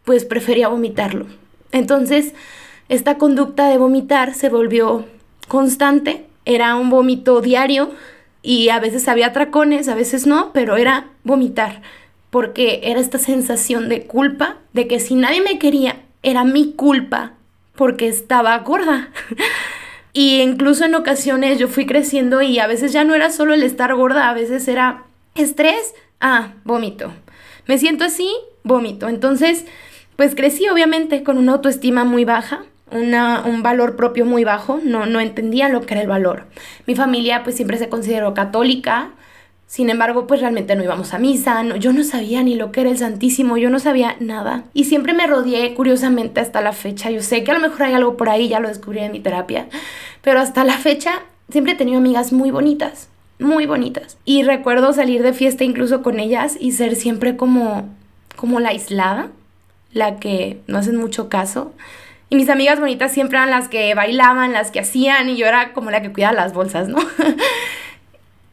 pues 0.05 0.25
prefería 0.25 0.67
vomitarlo. 0.67 1.27
Entonces 1.71 2.33
esta 2.89 3.17
conducta 3.17 3.69
de 3.69 3.77
vomitar 3.77 4.33
se 4.33 4.49
volvió 4.49 5.05
constante 5.47 6.25
Era 6.45 6.75
un 6.75 6.89
vómito 6.89 7.41
diario 7.41 7.91
y 8.41 8.69
a 8.69 8.79
veces 8.79 9.07
había 9.07 9.31
tracones, 9.31 9.87
a 9.87 9.95
veces 9.95 10.27
no, 10.27 10.51
pero 10.51 10.75
era 10.75 11.07
vomitar, 11.23 11.81
porque 12.29 12.81
era 12.83 12.99
esta 12.99 13.17
sensación 13.17 13.87
de 13.87 14.05
culpa, 14.05 14.57
de 14.73 14.87
que 14.87 14.99
si 14.99 15.15
nadie 15.15 15.41
me 15.41 15.57
quería, 15.57 16.01
era 16.23 16.43
mi 16.43 16.73
culpa, 16.73 17.33
porque 17.75 18.09
estaba 18.09 18.57
gorda. 18.59 19.09
y 20.13 20.41
incluso 20.41 20.85
en 20.85 20.95
ocasiones 20.95 21.57
yo 21.57 21.67
fui 21.67 21.85
creciendo 21.85 22.41
y 22.41 22.59
a 22.59 22.67
veces 22.67 22.93
ya 22.93 23.03
no 23.03 23.15
era 23.15 23.31
solo 23.31 23.53
el 23.53 23.63
estar 23.63 23.93
gorda, 23.95 24.29
a 24.29 24.33
veces 24.33 24.67
era 24.67 25.03
estrés, 25.35 25.95
ah, 26.21 26.53
vómito. 26.63 27.11
Me 27.65 27.79
siento 27.79 28.03
así, 28.03 28.31
vómito. 28.63 29.09
Entonces, 29.09 29.65
pues 30.15 30.35
crecí 30.35 30.69
obviamente 30.69 31.23
con 31.23 31.37
una 31.37 31.53
autoestima 31.53 32.03
muy 32.03 32.25
baja, 32.25 32.63
un 32.91 33.63
valor 33.63 33.95
propio 33.95 34.23
muy 34.23 34.43
bajo, 34.43 34.79
no, 34.83 35.07
no 35.07 35.19
entendía 35.19 35.67
lo 35.67 35.81
que 35.81 35.95
era 35.95 36.03
el 36.03 36.07
valor. 36.07 36.45
Mi 36.85 36.93
familia 36.93 37.43
pues 37.43 37.55
siempre 37.55 37.77
se 37.79 37.89
consideró 37.89 38.35
católica, 38.35 39.09
sin 39.73 39.89
embargo 39.89 40.27
pues 40.27 40.39
realmente 40.39 40.75
no 40.75 40.83
íbamos 40.83 41.15
a 41.15 41.17
misa, 41.17 41.63
yo 41.79 41.93
no 41.93 42.03
sabía 42.03 42.43
ni 42.43 42.53
lo 42.53 42.71
que 42.71 42.81
era 42.81 42.91
el 42.91 42.99
Santísimo, 42.99 43.57
yo 43.57 43.71
no 43.71 43.79
sabía 43.79 44.15
nada. 44.19 44.65
Y 44.75 44.83
siempre 44.83 45.13
me 45.13 45.25
rodeé 45.25 45.73
curiosamente 45.73 46.41
hasta 46.41 46.61
la 46.61 46.73
fecha, 46.73 47.09
yo 47.09 47.23
sé 47.23 47.43
que 47.43 47.49
a 47.49 47.55
lo 47.55 47.59
mejor 47.59 47.81
hay 47.81 47.95
algo 47.95 48.15
por 48.15 48.29
ahí, 48.29 48.49
ya 48.49 48.59
lo 48.59 48.67
descubrí 48.67 48.99
en 48.99 49.11
mi 49.11 49.19
terapia, 49.19 49.65
pero 50.21 50.39
hasta 50.39 50.63
la 50.63 50.77
fecha 50.77 51.23
siempre 51.49 51.73
he 51.73 51.75
tenido 51.75 51.97
amigas 51.97 52.31
muy 52.31 52.51
bonitas, 52.51 53.09
muy 53.39 53.65
bonitas. 53.65 54.19
Y 54.25 54.43
recuerdo 54.43 54.93
salir 54.93 55.23
de 55.23 55.33
fiesta 55.33 55.63
incluso 55.63 56.03
con 56.03 56.19
ellas 56.19 56.55
y 56.59 56.73
ser 56.73 56.95
siempre 56.95 57.35
como, 57.35 57.89
como 58.35 58.59
la 58.59 58.69
aislada, 58.69 59.31
la 59.91 60.19
que 60.19 60.59
no 60.67 60.77
hacen 60.77 60.97
mucho 60.97 61.29
caso. 61.29 61.73
Y 62.29 62.35
mis 62.35 62.49
amigas 62.49 62.79
bonitas 62.79 63.11
siempre 63.11 63.39
eran 63.39 63.49
las 63.49 63.69
que 63.69 63.95
bailaban, 63.95 64.53
las 64.53 64.69
que 64.69 64.81
hacían, 64.81 65.29
y 65.29 65.35
yo 65.35 65.47
era 65.47 65.73
como 65.73 65.89
la 65.89 66.03
que 66.03 66.13
cuidaba 66.13 66.33
las 66.33 66.53
bolsas, 66.53 66.89
¿no? 66.89 66.99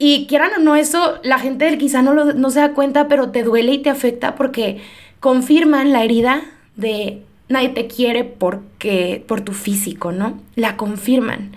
y 0.02 0.26
quieran 0.26 0.50
o 0.57 0.59
no, 0.61 0.76
eso 0.76 1.19
la 1.23 1.38
gente 1.38 1.76
quizá 1.76 2.00
no, 2.00 2.14
no 2.14 2.50
se 2.50 2.61
da 2.61 2.73
cuenta, 2.73 3.07
pero 3.07 3.30
te 3.30 3.42
duele 3.42 3.73
y 3.73 3.78
te 3.83 3.90
afecta 3.90 4.35
porque 4.35 4.80
confirman 5.21 5.92
la 5.92 6.02
herida 6.02 6.40
de 6.75 7.23
nadie 7.50 7.69
te 7.69 7.87
quiere 7.87 8.25
porque 8.25 9.23
por 9.28 9.42
tu 9.42 9.52
físico, 9.52 10.11
¿no? 10.11 10.40
La 10.54 10.78
confirman. 10.78 11.52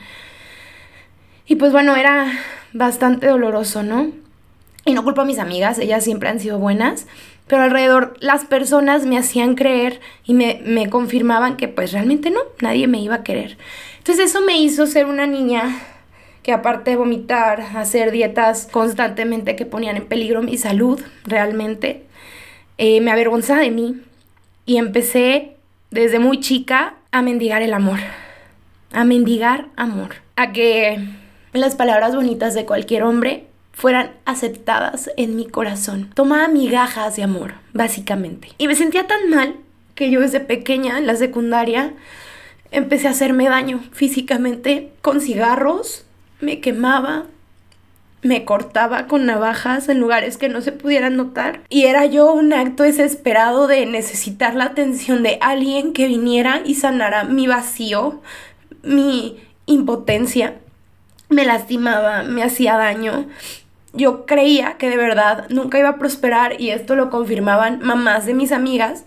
Y 1.48 1.56
pues 1.56 1.72
bueno, 1.72 1.96
era 1.96 2.34
bastante 2.74 3.28
doloroso, 3.28 3.82
¿no? 3.82 4.12
Y 4.84 4.92
no 4.92 5.06
culpo 5.06 5.22
a 5.22 5.26
mis 5.26 5.40
amigas, 5.40 5.80
ellas 5.80 6.04
siempre 6.04 6.28
han 6.28 6.42
sido 6.42 6.60
buenas, 6.60 7.08
pero 7.48 7.62
alrededor 7.62 8.18
las 8.20 8.44
personas 8.44 9.06
me 9.06 9.18
hacían 9.18 9.56
creer 9.56 10.02
y 10.26 10.34
me, 10.34 10.62
me 10.66 10.90
confirmaban 10.90 11.56
que 11.56 11.70
pues 11.70 11.94
realmente 11.94 12.30
no, 12.30 12.42
nadie 12.60 12.90
me 12.90 13.00
iba 13.00 13.16
a 13.16 13.24
querer. 13.24 13.58
Entonces 14.00 14.32
eso 14.32 14.42
me 14.42 14.58
hizo 14.58 14.86
ser 14.86 15.06
una 15.06 15.28
niña 15.28 15.80
que 16.44 16.52
aparte 16.52 16.92
de 16.92 16.98
vomitar, 16.98 17.62
hacer 17.76 18.12
dietas 18.12 18.68
constantemente 18.72 19.56
que 19.56 19.66
ponían 19.66 19.96
en 19.96 20.06
peligro 20.06 20.42
mi 20.42 20.58
salud 20.58 21.02
realmente, 21.24 22.04
eh, 22.78 23.02
me 23.02 23.12
avergonzaba 23.12 23.62
de 23.62 23.72
mí 23.72 24.02
y 24.66 24.78
empecé 24.78 25.56
desde 25.90 26.20
muy 26.20 26.40
chica 26.40 26.96
a 27.12 27.22
mendigar 27.22 27.62
el 27.62 27.74
amor, 27.74 28.00
a 28.92 29.06
mendigar 29.06 29.68
amor, 29.76 30.16
a 30.36 30.52
que 30.52 31.00
las 31.54 31.76
palabras 31.76 32.16
bonitas 32.16 32.54
de 32.54 32.66
cualquier 32.66 33.04
hombre 33.04 33.46
fueran 33.72 34.12
aceptadas 34.26 35.10
en 35.18 35.36
mi 35.36 35.46
corazón. 35.46 36.10
Tomaba 36.14 36.48
migajas 36.48 37.16
de 37.16 37.24
amor, 37.24 37.54
básicamente. 37.74 38.50
Y 38.58 38.68
me 38.68 38.76
sentía 38.76 39.08
tan 39.08 39.30
mal 39.30 39.56
que 39.96 40.10
yo 40.10 40.20
desde 40.20 40.40
pequeña, 40.40 40.98
en 40.98 41.08
la 41.08 41.16
secundaria, 41.16 41.94
empecé 42.72 43.08
a 43.08 43.12
hacerme 43.12 43.50
daño 43.50 43.84
físicamente 43.92 44.92
con 45.02 45.22
cigarros, 45.22 46.03
me 46.44 46.60
quemaba, 46.60 47.26
me 48.22 48.46
cortaba 48.46 49.08
con 49.08 49.26
navajas 49.26 49.90
en 49.90 50.00
lugares 50.00 50.38
que 50.38 50.50
no 50.50 50.62
se 50.62 50.72
pudieran 50.72 51.18
notar. 51.18 51.62
Y 51.70 51.86
era 51.86 52.06
yo 52.06 52.32
un 52.32 52.54
acto 52.54 52.84
desesperado 52.84 53.68
de 53.68 53.86
necesitar 53.86 54.56
la 54.56 54.66
atención 54.66 55.24
de 55.24 55.38
alguien 55.42 55.94
que 55.94 56.08
viniera 56.08 56.62
y 56.64 56.76
sanara 56.76 57.24
mi 57.24 57.48
vacío, 57.48 58.22
mi 58.84 59.38
impotencia. 59.66 60.56
Me 61.30 61.46
lastimaba, 61.46 62.24
me 62.24 62.44
hacía 62.44 62.78
daño 62.78 63.28
yo 63.94 64.26
creía 64.26 64.78
que 64.78 64.90
de 64.90 64.98
verdad 64.98 65.46
nunca 65.50 65.78
iba 65.78 65.90
a 65.90 65.98
prosperar 65.98 66.60
y 66.60 66.72
esto 66.72 66.96
lo 66.96 67.10
confirmaban 67.10 67.80
mamás 67.84 68.26
de 68.26 68.34
mis 68.34 68.52
amigas 68.52 69.06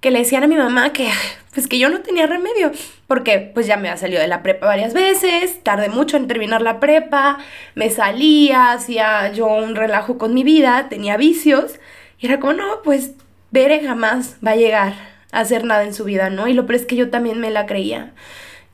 que 0.00 0.10
le 0.10 0.20
decían 0.20 0.44
a 0.44 0.48
mi 0.48 0.56
mamá 0.56 0.92
que 0.92 1.10
pues 1.54 1.66
que 1.66 1.78
yo 1.78 1.88
no 1.88 2.02
tenía 2.02 2.26
remedio 2.26 2.70
porque 3.08 3.50
pues 3.52 3.66
ya 3.66 3.76
me 3.76 3.88
había 3.88 3.98
salido 3.98 4.20
de 4.20 4.28
la 4.28 4.44
prepa 4.44 4.66
varias 4.66 4.94
veces, 4.94 5.64
tardé 5.64 5.88
mucho 5.88 6.16
en 6.16 6.28
terminar 6.28 6.62
la 6.62 6.78
prepa, 6.78 7.38
me 7.74 7.90
salía, 7.90 8.70
hacía 8.70 9.32
yo 9.32 9.48
un 9.48 9.74
relajo 9.74 10.16
con 10.18 10.32
mi 10.32 10.44
vida, 10.44 10.88
tenía 10.88 11.16
vicios 11.16 11.80
y 12.20 12.26
era 12.26 12.38
como 12.38 12.52
no, 12.52 12.82
pues 12.84 13.14
Bere 13.50 13.82
jamás 13.82 14.36
va 14.46 14.52
a 14.52 14.56
llegar 14.56 14.92
a 15.32 15.40
hacer 15.40 15.64
nada 15.64 15.82
en 15.82 15.94
su 15.94 16.04
vida, 16.04 16.30
¿no? 16.30 16.46
Y 16.46 16.52
lo 16.52 16.66
peor 16.66 16.76
es 16.76 16.86
que 16.86 16.94
yo 16.94 17.10
también 17.10 17.40
me 17.40 17.50
la 17.50 17.66
creía 17.66 18.12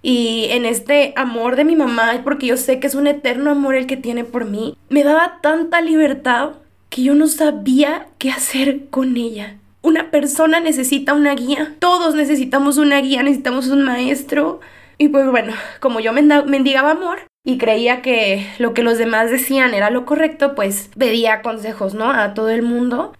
y 0.04 0.48
en 0.50 0.66
este 0.66 1.14
amor 1.16 1.56
de 1.56 1.64
mi 1.64 1.76
mamá, 1.76 2.20
porque 2.24 2.48
yo 2.48 2.58
sé 2.58 2.78
que 2.78 2.86
es 2.86 2.94
un 2.94 3.06
eterno 3.06 3.50
amor 3.50 3.74
el 3.74 3.86
que 3.86 3.96
tiene 3.96 4.22
por 4.22 4.44
mí, 4.44 4.76
me 4.90 5.02
daba 5.02 5.38
tanta 5.40 5.80
libertad 5.80 6.56
que 6.90 7.02
yo 7.02 7.14
no 7.14 7.26
sabía 7.26 8.08
qué 8.18 8.30
hacer 8.30 8.90
con 8.90 9.16
ella. 9.16 9.56
Una 9.84 10.10
persona 10.10 10.60
necesita 10.60 11.12
una 11.12 11.34
guía, 11.34 11.76
todos 11.78 12.14
necesitamos 12.14 12.78
una 12.78 13.02
guía, 13.02 13.22
necesitamos 13.22 13.68
un 13.68 13.82
maestro. 13.82 14.60
Y 14.96 15.08
pues 15.08 15.30
bueno, 15.30 15.52
como 15.78 16.00
yo 16.00 16.14
mendigaba 16.14 16.92
amor 16.92 17.18
y 17.44 17.58
creía 17.58 18.00
que 18.00 18.46
lo 18.58 18.72
que 18.72 18.82
los 18.82 18.96
demás 18.96 19.30
decían 19.30 19.74
era 19.74 19.90
lo 19.90 20.06
correcto, 20.06 20.54
pues 20.54 20.88
pedía 20.96 21.42
consejos, 21.42 21.92
¿no? 21.92 22.10
A 22.10 22.32
todo 22.32 22.48
el 22.48 22.62
mundo. 22.62 23.12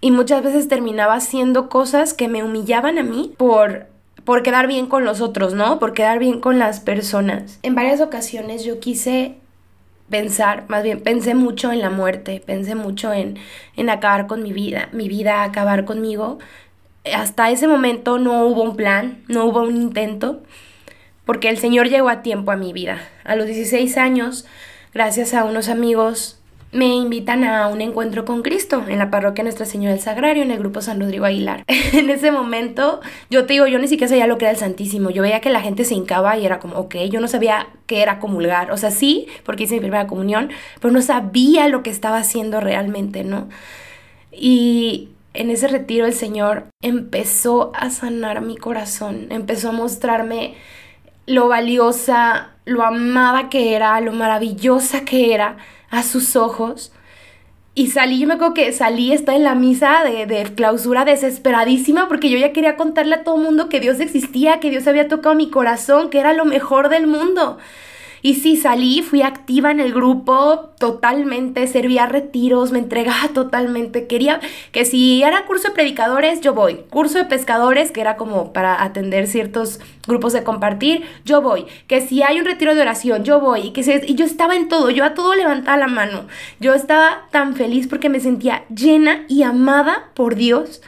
Y 0.00 0.12
muchas 0.12 0.44
veces 0.44 0.68
terminaba 0.68 1.14
haciendo 1.14 1.68
cosas 1.68 2.14
que 2.14 2.28
me 2.28 2.44
humillaban 2.44 2.98
a 2.98 3.02
mí 3.02 3.34
por 3.36 3.88
por 4.24 4.44
quedar 4.44 4.68
bien 4.68 4.86
con 4.86 5.04
los 5.04 5.20
otros, 5.20 5.54
¿no? 5.54 5.80
Por 5.80 5.92
quedar 5.92 6.20
bien 6.20 6.38
con 6.38 6.60
las 6.60 6.78
personas. 6.78 7.58
En 7.64 7.74
varias 7.74 8.00
ocasiones 8.00 8.64
yo 8.64 8.78
quise 8.78 9.41
pensar, 10.10 10.64
más 10.68 10.82
bien 10.82 11.00
pensé 11.00 11.34
mucho 11.34 11.72
en 11.72 11.80
la 11.80 11.90
muerte, 11.90 12.42
pensé 12.44 12.74
mucho 12.74 13.12
en, 13.12 13.38
en 13.76 13.90
acabar 13.90 14.26
con 14.26 14.42
mi 14.42 14.52
vida, 14.52 14.88
mi 14.92 15.08
vida 15.08 15.42
acabar 15.42 15.84
conmigo. 15.84 16.38
Hasta 17.14 17.50
ese 17.50 17.66
momento 17.66 18.18
no 18.18 18.46
hubo 18.46 18.62
un 18.62 18.76
plan, 18.76 19.22
no 19.28 19.46
hubo 19.46 19.62
un 19.62 19.76
intento, 19.76 20.42
porque 21.24 21.48
el 21.48 21.58
Señor 21.58 21.88
llegó 21.88 22.08
a 22.08 22.22
tiempo 22.22 22.52
a 22.52 22.56
mi 22.56 22.72
vida. 22.72 22.98
A 23.24 23.36
los 23.36 23.46
16 23.46 23.96
años, 23.96 24.46
gracias 24.92 25.34
a 25.34 25.44
unos 25.44 25.68
amigos 25.68 26.41
me 26.72 26.86
invitan 26.86 27.44
a 27.44 27.68
un 27.68 27.82
encuentro 27.82 28.24
con 28.24 28.40
Cristo 28.40 28.82
en 28.88 28.98
la 28.98 29.10
parroquia 29.10 29.44
Nuestra 29.44 29.66
Señora 29.66 29.92
del 29.92 30.00
Sagrario, 30.00 30.42
en 30.42 30.50
el 30.50 30.58
grupo 30.58 30.80
San 30.80 30.98
Rodrigo 30.98 31.26
Aguilar. 31.26 31.64
en 31.68 32.08
ese 32.08 32.32
momento, 32.32 33.02
yo 33.28 33.44
te 33.44 33.52
digo, 33.52 33.66
yo 33.66 33.78
ni 33.78 33.88
siquiera 33.88 34.08
sabía 34.08 34.26
lo 34.26 34.38
que 34.38 34.46
era 34.46 34.52
el 34.52 34.56
Santísimo. 34.56 35.10
Yo 35.10 35.20
veía 35.20 35.40
que 35.40 35.50
la 35.50 35.60
gente 35.60 35.84
se 35.84 35.94
hincaba 35.94 36.38
y 36.38 36.46
era 36.46 36.60
como, 36.60 36.76
ok, 36.76 36.96
yo 37.10 37.20
no 37.20 37.28
sabía 37.28 37.68
qué 37.86 38.00
era 38.00 38.18
comulgar. 38.18 38.72
O 38.72 38.78
sea, 38.78 38.90
sí, 38.90 39.26
porque 39.44 39.64
hice 39.64 39.74
mi 39.74 39.80
primera 39.80 40.06
comunión, 40.06 40.50
pero 40.80 40.94
no 40.94 41.02
sabía 41.02 41.68
lo 41.68 41.82
que 41.82 41.90
estaba 41.90 42.16
haciendo 42.16 42.58
realmente, 42.58 43.22
¿no? 43.22 43.50
Y 44.32 45.10
en 45.34 45.50
ese 45.50 45.68
retiro 45.68 46.06
el 46.06 46.14
Señor 46.14 46.68
empezó 46.80 47.72
a 47.74 47.90
sanar 47.90 48.40
mi 48.40 48.56
corazón, 48.56 49.26
empezó 49.28 49.68
a 49.68 49.72
mostrarme 49.72 50.54
lo 51.26 51.48
valiosa, 51.48 52.52
lo 52.64 52.82
amada 52.82 53.50
que 53.50 53.74
era, 53.74 54.00
lo 54.00 54.12
maravillosa 54.12 55.04
que 55.04 55.34
era 55.34 55.58
a 55.92 56.02
sus 56.02 56.34
ojos. 56.34 56.90
Y 57.74 57.88
salí, 57.88 58.18
yo 58.18 58.26
me 58.26 58.34
acuerdo 58.34 58.54
que 58.54 58.72
salí, 58.72 59.12
está 59.12 59.36
en 59.36 59.44
la 59.44 59.54
misa 59.54 60.02
de, 60.04 60.26
de, 60.26 60.42
clausura 60.54 61.04
desesperadísima 61.04 62.08
porque 62.08 62.28
yo 62.28 62.36
ya 62.36 62.52
quería 62.52 62.76
contarle 62.76 63.14
a 63.14 63.24
todo 63.24 63.36
mundo 63.36 63.68
que 63.68 63.80
Dios 63.80 64.00
existía, 64.00 64.58
que 64.58 64.70
Dios 64.70 64.86
había 64.86 65.08
tocado 65.08 65.34
mi 65.34 65.48
corazón, 65.48 66.10
que 66.10 66.18
era 66.18 66.32
lo 66.32 66.44
mejor 66.44 66.88
del 66.88 67.06
mundo. 67.06 67.58
Y 68.24 68.34
sí, 68.34 68.56
salí, 68.56 69.02
fui 69.02 69.22
activa 69.22 69.72
en 69.72 69.80
el 69.80 69.92
grupo 69.92 70.70
totalmente, 70.78 71.66
servía 71.66 72.06
retiros, 72.06 72.70
me 72.70 72.78
entregaba 72.78 73.28
totalmente. 73.34 74.06
Quería 74.06 74.40
que 74.70 74.84
si 74.84 75.24
era 75.24 75.44
curso 75.44 75.68
de 75.68 75.74
predicadores, 75.74 76.40
yo 76.40 76.54
voy. 76.54 76.84
Curso 76.88 77.18
de 77.18 77.24
pescadores, 77.24 77.90
que 77.90 78.00
era 78.00 78.16
como 78.16 78.52
para 78.52 78.82
atender 78.82 79.26
ciertos 79.26 79.80
grupos 80.06 80.32
de 80.32 80.44
compartir, 80.44 81.02
yo 81.24 81.42
voy. 81.42 81.66
Que 81.88 82.00
si 82.00 82.22
hay 82.22 82.38
un 82.38 82.46
retiro 82.46 82.76
de 82.76 82.82
oración, 82.82 83.24
yo 83.24 83.40
voy. 83.40 83.60
Y, 83.66 83.70
que 83.72 83.82
y 84.06 84.14
yo 84.14 84.24
estaba 84.24 84.54
en 84.54 84.68
todo, 84.68 84.90
yo 84.90 85.04
a 85.04 85.14
todo 85.14 85.34
levantaba 85.34 85.76
la 85.76 85.88
mano. 85.88 86.26
Yo 86.60 86.74
estaba 86.74 87.26
tan 87.32 87.56
feliz 87.56 87.88
porque 87.88 88.08
me 88.08 88.20
sentía 88.20 88.64
llena 88.68 89.24
y 89.28 89.42
amada 89.42 90.10
por 90.14 90.36
Dios. 90.36 90.80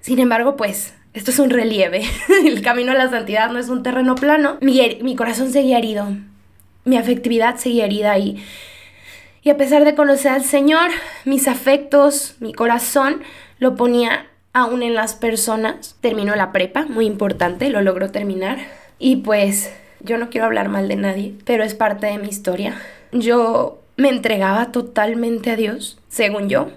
Sin 0.00 0.20
embargo, 0.20 0.54
pues 0.54 0.94
esto 1.14 1.32
es 1.32 1.40
un 1.40 1.50
relieve. 1.50 2.04
El 2.44 2.62
camino 2.62 2.92
a 2.92 2.94
la 2.94 3.10
santidad 3.10 3.50
no 3.50 3.58
es 3.58 3.68
un 3.68 3.82
terreno 3.82 4.14
plano. 4.14 4.56
Mi, 4.60 4.98
mi 5.02 5.16
corazón 5.16 5.50
seguía 5.50 5.78
herido 5.78 6.06
mi 6.84 6.96
afectividad 6.96 7.56
seguía 7.56 7.84
herida 7.84 8.18
y, 8.18 8.42
y 9.42 9.50
a 9.50 9.56
pesar 9.56 9.84
de 9.84 9.94
conocer 9.94 10.32
al 10.32 10.44
Señor, 10.44 10.90
mis 11.24 11.48
afectos, 11.48 12.36
mi 12.40 12.52
corazón, 12.52 13.22
lo 13.58 13.76
ponía 13.76 14.26
aún 14.52 14.82
en 14.82 14.94
las 14.94 15.14
personas. 15.14 15.96
Terminó 16.00 16.34
la 16.36 16.52
prepa, 16.52 16.86
muy 16.86 17.06
importante, 17.06 17.70
lo 17.70 17.82
logró 17.82 18.10
terminar. 18.10 18.58
Y 18.98 19.16
pues 19.16 19.70
Yo 20.02 20.16
no 20.16 20.30
quiero 20.30 20.46
hablar 20.46 20.68
mal 20.68 20.88
de 20.88 20.96
nadie, 20.96 21.34
pero 21.44 21.62
es 21.62 21.74
parte 21.74 22.06
de 22.06 22.18
mi 22.18 22.28
historia. 22.28 22.80
Yo 23.12 23.80
me 23.96 24.08
entregaba 24.08 24.72
totalmente 24.72 25.50
a 25.50 25.56
Dios, 25.56 25.98
según 26.08 26.48
yo, 26.48 26.70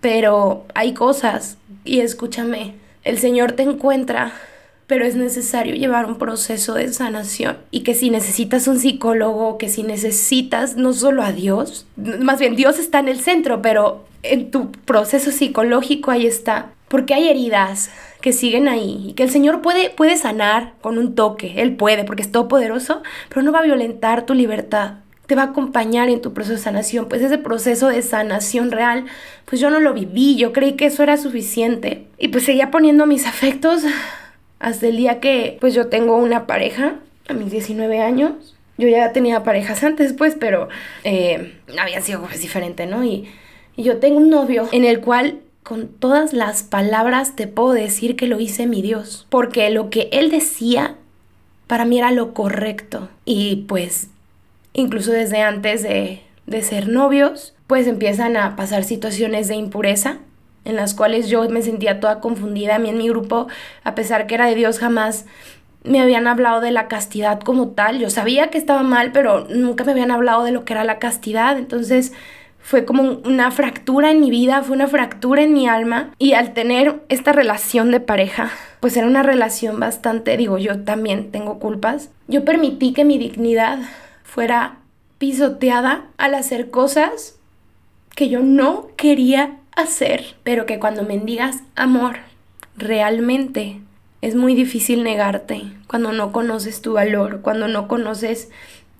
pero 0.00 0.66
hay 0.74 0.92
cosas, 0.92 1.56
y 1.84 2.00
escúchame, 2.00 2.74
el 3.02 3.18
Señor 3.18 3.52
te 3.52 3.62
encuentra 3.62 4.32
pero 4.86 5.04
es 5.04 5.16
necesario 5.16 5.74
llevar 5.74 6.06
un 6.06 6.16
proceso 6.16 6.74
de 6.74 6.92
sanación 6.92 7.58
y 7.70 7.80
que 7.80 7.94
si 7.94 8.10
necesitas 8.10 8.68
un 8.68 8.78
psicólogo, 8.78 9.58
que 9.58 9.68
si 9.68 9.82
necesitas 9.82 10.76
no 10.76 10.92
solo 10.92 11.22
a 11.22 11.32
Dios, 11.32 11.86
más 11.96 12.38
bien 12.38 12.56
Dios 12.56 12.78
está 12.78 13.00
en 13.00 13.08
el 13.08 13.20
centro, 13.20 13.62
pero 13.62 14.04
en 14.22 14.50
tu 14.50 14.70
proceso 14.70 15.30
psicológico 15.30 16.10
ahí 16.10 16.26
está, 16.26 16.70
porque 16.88 17.14
hay 17.14 17.28
heridas 17.28 17.90
que 18.20 18.32
siguen 18.32 18.68
ahí 18.68 19.06
y 19.08 19.12
que 19.14 19.24
el 19.24 19.30
Señor 19.30 19.60
puede, 19.60 19.90
puede 19.90 20.16
sanar 20.16 20.74
con 20.80 20.98
un 20.98 21.14
toque, 21.14 21.54
Él 21.56 21.76
puede 21.76 22.04
porque 22.04 22.22
es 22.22 22.30
todopoderoso, 22.30 23.02
pero 23.28 23.42
no 23.42 23.52
va 23.52 23.60
a 23.60 23.64
violentar 23.64 24.24
tu 24.24 24.34
libertad, 24.34 24.94
te 25.26 25.34
va 25.34 25.42
a 25.42 25.46
acompañar 25.46 26.08
en 26.08 26.20
tu 26.20 26.32
proceso 26.32 26.56
de 26.56 26.62
sanación, 26.62 27.08
pues 27.08 27.22
ese 27.22 27.38
proceso 27.38 27.88
de 27.88 28.02
sanación 28.02 28.70
real, 28.70 29.06
pues 29.46 29.60
yo 29.60 29.70
no 29.70 29.80
lo 29.80 29.94
viví, 29.94 30.36
yo 30.36 30.52
creí 30.52 30.74
que 30.74 30.86
eso 30.86 31.02
era 31.02 31.16
suficiente 31.16 32.06
y 32.18 32.28
pues 32.28 32.44
seguía 32.44 32.70
poniendo 32.70 33.06
mis 33.06 33.26
afectos 33.26 33.82
hasta 34.58 34.86
el 34.86 34.96
día 34.96 35.20
que 35.20 35.58
pues 35.60 35.74
yo 35.74 35.88
tengo 35.88 36.16
una 36.16 36.46
pareja 36.46 36.96
a 37.28 37.32
mis 37.32 37.50
19 37.50 38.00
años. 38.00 38.54
Yo 38.78 38.88
ya 38.88 39.12
tenía 39.12 39.42
parejas 39.42 39.82
antes 39.84 40.12
pues, 40.12 40.36
pero 40.38 40.68
eh, 41.04 41.54
había 41.80 42.00
sido 42.00 42.22
pues, 42.22 42.40
diferente, 42.40 42.86
¿no? 42.86 43.04
Y, 43.04 43.28
y 43.76 43.82
yo 43.82 43.98
tengo 43.98 44.18
un 44.18 44.30
novio 44.30 44.68
en 44.72 44.84
el 44.84 45.00
cual 45.00 45.40
con 45.62 45.88
todas 45.88 46.32
las 46.32 46.62
palabras 46.62 47.34
te 47.34 47.46
puedo 47.46 47.72
decir 47.72 48.16
que 48.16 48.26
lo 48.26 48.38
hice 48.38 48.66
mi 48.66 48.82
Dios. 48.82 49.26
Porque 49.30 49.68
lo 49.70 49.90
que 49.90 50.08
él 50.12 50.30
decía 50.30 50.96
para 51.66 51.84
mí 51.84 51.98
era 51.98 52.12
lo 52.12 52.34
correcto. 52.34 53.08
Y 53.24 53.64
pues 53.68 54.08
incluso 54.72 55.10
desde 55.10 55.42
antes 55.42 55.82
de, 55.82 56.20
de 56.46 56.62
ser 56.62 56.88
novios, 56.88 57.54
pues 57.66 57.86
empiezan 57.86 58.36
a 58.36 58.56
pasar 58.56 58.84
situaciones 58.84 59.48
de 59.48 59.56
impureza 59.56 60.18
en 60.66 60.76
las 60.76 60.94
cuales 60.94 61.28
yo 61.28 61.48
me 61.48 61.62
sentía 61.62 62.00
toda 62.00 62.20
confundida. 62.20 62.76
A 62.76 62.78
mí 62.78 62.90
en 62.90 62.98
mi 62.98 63.08
grupo, 63.08 63.46
a 63.84 63.94
pesar 63.94 64.26
que 64.26 64.34
era 64.34 64.46
de 64.46 64.54
Dios, 64.54 64.78
jamás 64.78 65.24
me 65.84 66.00
habían 66.00 66.26
hablado 66.26 66.60
de 66.60 66.72
la 66.72 66.88
castidad 66.88 67.40
como 67.40 67.68
tal. 67.68 67.98
Yo 67.98 68.10
sabía 68.10 68.50
que 68.50 68.58
estaba 68.58 68.82
mal, 68.82 69.12
pero 69.12 69.46
nunca 69.48 69.84
me 69.84 69.92
habían 69.92 70.10
hablado 70.10 70.44
de 70.44 70.52
lo 70.52 70.64
que 70.64 70.72
era 70.72 70.84
la 70.84 70.98
castidad. 70.98 71.56
Entonces 71.56 72.12
fue 72.60 72.84
como 72.84 73.20
una 73.24 73.52
fractura 73.52 74.10
en 74.10 74.20
mi 74.20 74.28
vida, 74.28 74.62
fue 74.62 74.74
una 74.74 74.88
fractura 74.88 75.42
en 75.42 75.52
mi 75.52 75.68
alma. 75.68 76.10
Y 76.18 76.32
al 76.32 76.52
tener 76.52 77.00
esta 77.08 77.32
relación 77.32 77.92
de 77.92 78.00
pareja, 78.00 78.50
pues 78.80 78.96
era 78.96 79.06
una 79.06 79.22
relación 79.22 79.78
bastante, 79.78 80.36
digo, 80.36 80.58
yo 80.58 80.82
también 80.82 81.30
tengo 81.30 81.60
culpas. 81.60 82.10
Yo 82.26 82.44
permití 82.44 82.92
que 82.92 83.04
mi 83.04 83.18
dignidad 83.18 83.78
fuera 84.24 84.78
pisoteada 85.18 86.06
al 86.18 86.34
hacer 86.34 86.70
cosas 86.70 87.38
que 88.16 88.28
yo 88.28 88.40
no 88.40 88.88
quería 88.96 89.58
hacer, 89.76 90.34
pero 90.42 90.66
que 90.66 90.78
cuando 90.78 91.04
mendigas 91.04 91.62
amor, 91.76 92.16
realmente 92.76 93.80
es 94.22 94.34
muy 94.34 94.54
difícil 94.54 95.04
negarte 95.04 95.62
cuando 95.86 96.12
no 96.12 96.32
conoces 96.32 96.82
tu 96.82 96.94
valor, 96.94 97.42
cuando 97.42 97.68
no 97.68 97.86
conoces 97.86 98.50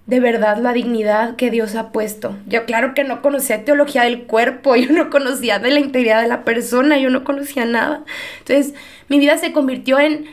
de 0.06 0.20
verdad 0.20 0.58
la 0.58 0.72
dignidad 0.72 1.34
que 1.34 1.50
Dios 1.50 1.74
ha 1.74 1.90
puesto. 1.90 2.36
Yo 2.46 2.64
claro 2.64 2.94
que 2.94 3.02
no 3.02 3.22
conocía 3.22 3.64
teología 3.64 4.04
del 4.04 4.24
cuerpo, 4.24 4.76
yo 4.76 4.92
no 4.92 5.10
conocía 5.10 5.58
de 5.58 5.70
la 5.70 5.80
integridad 5.80 6.22
de 6.22 6.28
la 6.28 6.44
persona, 6.44 6.98
yo 6.98 7.10
no 7.10 7.24
conocía 7.24 7.64
nada. 7.64 8.04
Entonces 8.38 8.74
mi 9.08 9.18
vida 9.18 9.36
se 9.38 9.52
convirtió 9.52 9.98
en 9.98 10.26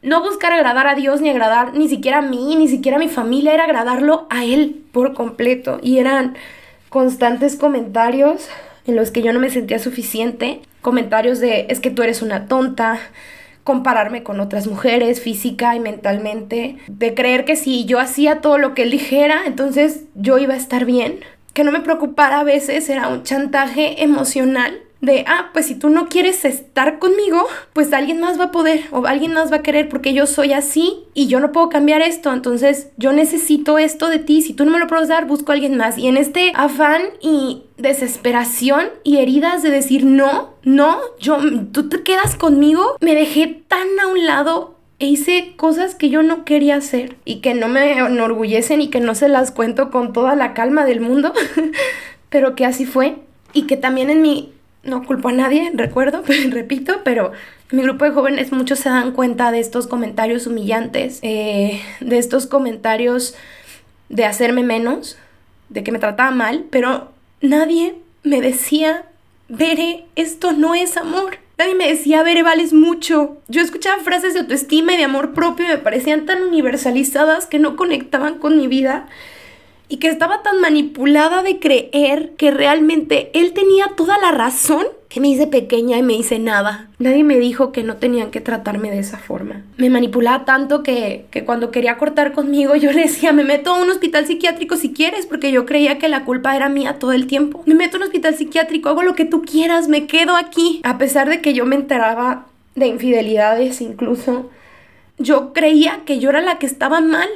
no 0.00 0.22
buscar 0.22 0.52
agradar 0.52 0.86
a 0.86 0.94
Dios 0.94 1.20
ni 1.20 1.28
agradar 1.28 1.74
ni 1.74 1.88
siquiera 1.88 2.18
a 2.18 2.22
mí, 2.22 2.54
ni 2.56 2.68
siquiera 2.68 2.96
a 2.96 3.00
mi 3.00 3.08
familia, 3.08 3.52
era 3.52 3.64
agradarlo 3.64 4.26
a 4.30 4.44
Él 4.44 4.84
por 4.92 5.12
completo. 5.12 5.80
Y 5.82 5.98
eran 5.98 6.36
constantes 6.88 7.56
comentarios 7.56 8.48
en 8.88 8.96
los 8.96 9.10
que 9.10 9.22
yo 9.22 9.32
no 9.32 9.40
me 9.40 9.50
sentía 9.50 9.78
suficiente, 9.78 10.60
comentarios 10.80 11.38
de 11.40 11.66
es 11.68 11.80
que 11.80 11.90
tú 11.90 12.02
eres 12.02 12.22
una 12.22 12.46
tonta, 12.46 12.98
compararme 13.62 14.22
con 14.22 14.40
otras 14.40 14.66
mujeres 14.66 15.20
física 15.20 15.76
y 15.76 15.80
mentalmente, 15.80 16.78
de 16.86 17.14
creer 17.14 17.44
que 17.44 17.54
si 17.54 17.84
yo 17.84 18.00
hacía 18.00 18.40
todo 18.40 18.56
lo 18.56 18.74
que 18.74 18.84
él 18.84 18.90
dijera, 18.90 19.42
entonces 19.46 20.04
yo 20.14 20.38
iba 20.38 20.54
a 20.54 20.58
estar 20.58 20.86
bien, 20.86 21.20
que 21.52 21.64
no 21.64 21.72
me 21.72 21.80
preocupara 21.80 22.40
a 22.40 22.44
veces 22.44 22.88
era 22.88 23.08
un 23.08 23.24
chantaje 23.24 24.02
emocional 24.02 24.80
de, 25.00 25.24
ah, 25.28 25.50
pues 25.52 25.66
si 25.66 25.76
tú 25.76 25.90
no 25.90 26.08
quieres 26.08 26.44
estar 26.44 26.98
conmigo, 26.98 27.46
pues 27.72 27.92
alguien 27.92 28.20
más 28.20 28.38
va 28.38 28.44
a 28.44 28.50
poder 28.50 28.84
o 28.90 29.06
alguien 29.06 29.32
más 29.32 29.52
va 29.52 29.56
a 29.56 29.62
querer 29.62 29.88
porque 29.88 30.12
yo 30.12 30.26
soy 30.26 30.52
así 30.52 31.04
y 31.14 31.28
yo 31.28 31.38
no 31.38 31.52
puedo 31.52 31.68
cambiar 31.68 32.02
esto, 32.02 32.32
entonces 32.32 32.88
yo 32.96 33.12
necesito 33.12 33.78
esto 33.78 34.08
de 34.08 34.18
ti, 34.18 34.42
si 34.42 34.54
tú 34.54 34.64
no 34.64 34.72
me 34.72 34.78
lo 34.80 34.88
puedes 34.88 35.08
dar, 35.08 35.26
busco 35.26 35.52
a 35.52 35.54
alguien 35.54 35.76
más. 35.76 35.98
Y 35.98 36.08
en 36.08 36.16
este 36.16 36.52
afán 36.54 37.02
y 37.20 37.62
desesperación 37.76 38.88
y 39.04 39.18
heridas 39.18 39.62
de 39.62 39.70
decir, 39.70 40.04
no, 40.04 40.54
no, 40.64 40.98
yo, 41.20 41.38
tú 41.72 41.88
te 41.88 42.02
quedas 42.02 42.34
conmigo, 42.34 42.96
me 43.00 43.14
dejé 43.14 43.62
tan 43.68 43.86
a 44.02 44.08
un 44.08 44.26
lado 44.26 44.74
e 44.98 45.06
hice 45.06 45.54
cosas 45.56 45.94
que 45.94 46.10
yo 46.10 46.24
no 46.24 46.44
quería 46.44 46.74
hacer 46.74 47.16
y 47.24 47.36
que 47.36 47.54
no 47.54 47.68
me 47.68 47.98
enorgullecen 47.98 48.80
y 48.80 48.88
que 48.88 48.98
no 48.98 49.14
se 49.14 49.28
las 49.28 49.52
cuento 49.52 49.90
con 49.90 50.12
toda 50.12 50.34
la 50.34 50.54
calma 50.54 50.84
del 50.84 51.00
mundo, 51.00 51.32
pero 52.30 52.56
que 52.56 52.64
así 52.64 52.84
fue 52.84 53.16
y 53.52 53.62
que 53.62 53.76
también 53.76 54.10
en 54.10 54.22
mi 54.22 54.52
no 54.88 55.04
culpo 55.04 55.28
a 55.28 55.32
nadie, 55.32 55.70
recuerdo, 55.74 56.22
repito, 56.50 57.00
pero 57.04 57.32
mi 57.70 57.82
grupo 57.82 58.04
de 58.04 58.12
jóvenes 58.12 58.52
muchos 58.52 58.78
se 58.78 58.88
dan 58.88 59.12
cuenta 59.12 59.52
de 59.52 59.60
estos 59.60 59.86
comentarios 59.86 60.46
humillantes, 60.46 61.20
eh, 61.22 61.82
de 62.00 62.18
estos 62.18 62.46
comentarios 62.46 63.34
de 64.08 64.24
hacerme 64.24 64.62
menos, 64.62 65.18
de 65.68 65.84
que 65.84 65.92
me 65.92 65.98
trataba 65.98 66.30
mal, 66.30 66.64
pero 66.70 67.12
nadie 67.40 67.96
me 68.22 68.40
decía, 68.40 69.04
Bere, 69.48 70.04
esto 70.16 70.52
no 70.52 70.74
es 70.74 70.96
amor. 70.96 71.38
Nadie 71.58 71.74
me 71.74 71.88
decía, 71.88 72.22
Bere, 72.22 72.42
vales 72.42 72.72
mucho. 72.72 73.38
Yo 73.48 73.60
escuchaba 73.60 74.02
frases 74.02 74.34
de 74.34 74.40
autoestima 74.40 74.94
y 74.94 74.96
de 74.96 75.04
amor 75.04 75.34
propio 75.34 75.66
y 75.66 75.68
me 75.68 75.78
parecían 75.78 76.26
tan 76.26 76.42
universalizadas 76.42 77.46
que 77.46 77.58
no 77.58 77.76
conectaban 77.76 78.38
con 78.38 78.56
mi 78.56 78.66
vida 78.66 79.08
y 79.88 79.96
que 79.96 80.08
estaba 80.08 80.42
tan 80.42 80.60
manipulada 80.60 81.42
de 81.42 81.58
creer 81.58 82.32
que 82.36 82.50
realmente 82.50 83.30
él 83.32 83.52
tenía 83.52 83.88
toda 83.96 84.18
la 84.18 84.32
razón 84.32 84.86
que 85.08 85.20
me 85.20 85.28
hice 85.28 85.46
pequeña 85.46 85.96
y 85.96 86.02
me 86.02 86.12
hice 86.12 86.38
nada. 86.38 86.90
Nadie 86.98 87.24
me 87.24 87.38
dijo 87.38 87.72
que 87.72 87.82
no 87.82 87.96
tenían 87.96 88.30
que 88.30 88.42
tratarme 88.42 88.90
de 88.90 88.98
esa 88.98 89.16
forma. 89.16 89.62
Me 89.78 89.88
manipulaba 89.88 90.44
tanto 90.44 90.82
que, 90.82 91.24
que 91.30 91.44
cuando 91.44 91.70
quería 91.70 91.96
cortar 91.96 92.32
conmigo 92.32 92.76
yo 92.76 92.92
le 92.92 93.02
decía, 93.02 93.32
me 93.32 93.44
meto 93.44 93.70
a 93.70 93.80
un 93.82 93.88
hospital 93.88 94.26
psiquiátrico 94.26 94.76
si 94.76 94.92
quieres, 94.92 95.24
porque 95.24 95.50
yo 95.50 95.64
creía 95.64 95.98
que 95.98 96.08
la 96.08 96.24
culpa 96.24 96.54
era 96.54 96.68
mía 96.68 96.98
todo 96.98 97.12
el 97.12 97.26
tiempo. 97.26 97.62
Me 97.64 97.74
meto 97.74 97.96
a 97.96 98.00
un 98.00 98.04
hospital 98.04 98.34
psiquiátrico, 98.34 98.90
hago 98.90 99.02
lo 99.02 99.14
que 99.14 99.24
tú 99.24 99.42
quieras, 99.42 99.88
me 99.88 100.06
quedo 100.06 100.36
aquí. 100.36 100.80
A 100.84 100.98
pesar 100.98 101.30
de 101.30 101.40
que 101.40 101.54
yo 101.54 101.64
me 101.64 101.76
enteraba 101.76 102.46
de 102.74 102.86
infidelidades 102.86 103.80
incluso, 103.80 104.50
yo 105.16 105.52
creía 105.54 106.02
que 106.04 106.18
yo 106.18 106.28
era 106.28 106.42
la 106.42 106.58
que 106.58 106.66
estaba 106.66 107.00
mal 107.00 107.28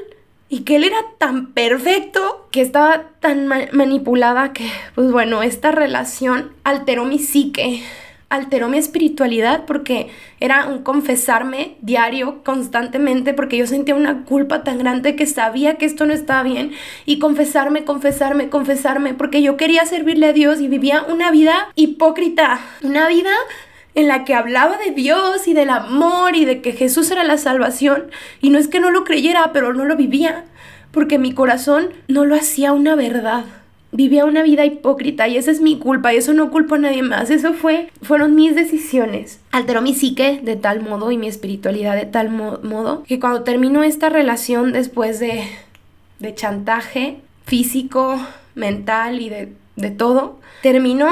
y 0.53 0.65
que 0.65 0.77
él 0.77 0.85
era 0.85 0.99
tan 1.17 1.55
perfecto, 1.55 2.47
que 2.51 2.61
estaba 2.61 3.05
tan 3.21 3.47
manipulada 3.47 4.53
que, 4.53 4.71
pues 4.95 5.11
bueno, 5.11 5.43
esta 5.43 5.73
relación 5.73 6.53
alteró 6.63 7.07
mi 7.07 7.19
psique, 7.19 7.83
alteró 8.29 8.69
mi 8.69 8.77
espiritualidad 8.77 9.65
porque 9.65 10.11
era 10.41 10.67
un 10.67 10.83
confesarme 10.83 11.77
diario, 11.81 12.45
constantemente, 12.45 13.33
porque 13.33 13.57
yo 13.57 13.67
sentía 13.67 13.95
una 13.95 14.25
culpa 14.25 14.63
tan 14.63 14.77
grande 14.77 15.17
que 15.17 15.25
sabía 15.25 15.79
que 15.79 15.87
esto 15.87 16.05
no 16.05 16.13
estaba 16.13 16.43
bien 16.43 16.73
y 17.07 17.19
confesarme, 17.19 17.85
confesarme, 17.85 18.51
confesarme, 18.51 19.15
porque 19.15 19.41
yo 19.41 19.57
quería 19.57 19.87
servirle 19.87 20.27
a 20.27 20.33
Dios 20.35 20.61
y 20.61 20.69
vivía 20.69 21.03
una 21.09 21.31
vida 21.31 21.69
hipócrita, 21.77 22.61
una 22.83 23.09
vida 23.09 23.31
en 23.95 24.09
la 24.09 24.25
que 24.25 24.35
hablaba 24.35 24.79
de 24.79 24.91
Dios 24.93 25.47
y 25.47 25.55
del 25.55 25.71
amor 25.71 26.35
y 26.35 26.45
de 26.45 26.61
que 26.61 26.73
Jesús 26.73 27.11
era 27.11 27.25
la 27.25 27.39
salvación. 27.39 28.05
Y 28.41 28.51
no 28.51 28.59
es 28.59 28.69
que 28.69 28.81
no 28.81 28.91
lo 28.91 29.05
creyera, 29.05 29.51
pero 29.53 29.75
no 29.75 29.85
lo 29.85 29.97
vivía, 29.97 30.45
porque 30.91 31.19
mi 31.19 31.33
corazón 31.33 31.91
no 32.09 32.25
lo 32.25 32.35
hacía 32.35 32.73
una 32.73 32.95
verdad. 32.95 33.45
Vivía 33.95 34.25
una 34.25 34.43
vida 34.43 34.65
hipócrita 34.65 35.29
y 35.29 35.37
esa 35.37 35.51
es 35.51 35.61
mi 35.61 35.79
culpa 35.79 36.15
y 36.15 36.17
eso 36.17 36.33
no 36.33 36.51
culpo 36.51 36.77
a 36.77 36.79
nadie 36.79 37.03
más. 37.03 37.29
Eso 37.29 37.53
fue, 37.53 37.91
fueron 38.01 38.35
mis 38.35 38.55
decisiones. 38.55 39.39
Alteró 39.51 39.83
mi 39.83 39.95
psique 39.95 40.41
de 40.43 40.57
tal 40.57 40.81
modo 40.81 41.11
y 41.11 41.19
mi 41.19 41.29
espiritualidad 41.29 41.95
de 41.95 42.07
tal 42.07 42.31
modo 42.31 43.03
que 43.07 43.21
cuando 43.21 43.43
terminó 43.43 43.83
esta 43.83 44.09
relación 44.09 44.73
después 44.73 45.21
de, 45.21 45.45
de 46.21 46.35
chantaje 46.35 47.19
físico, 47.45 48.19
mental 48.55 49.21
y 49.21 49.29
de, 49.29 49.53
de 49.77 49.91
todo, 49.91 50.41
terminó 50.63 51.11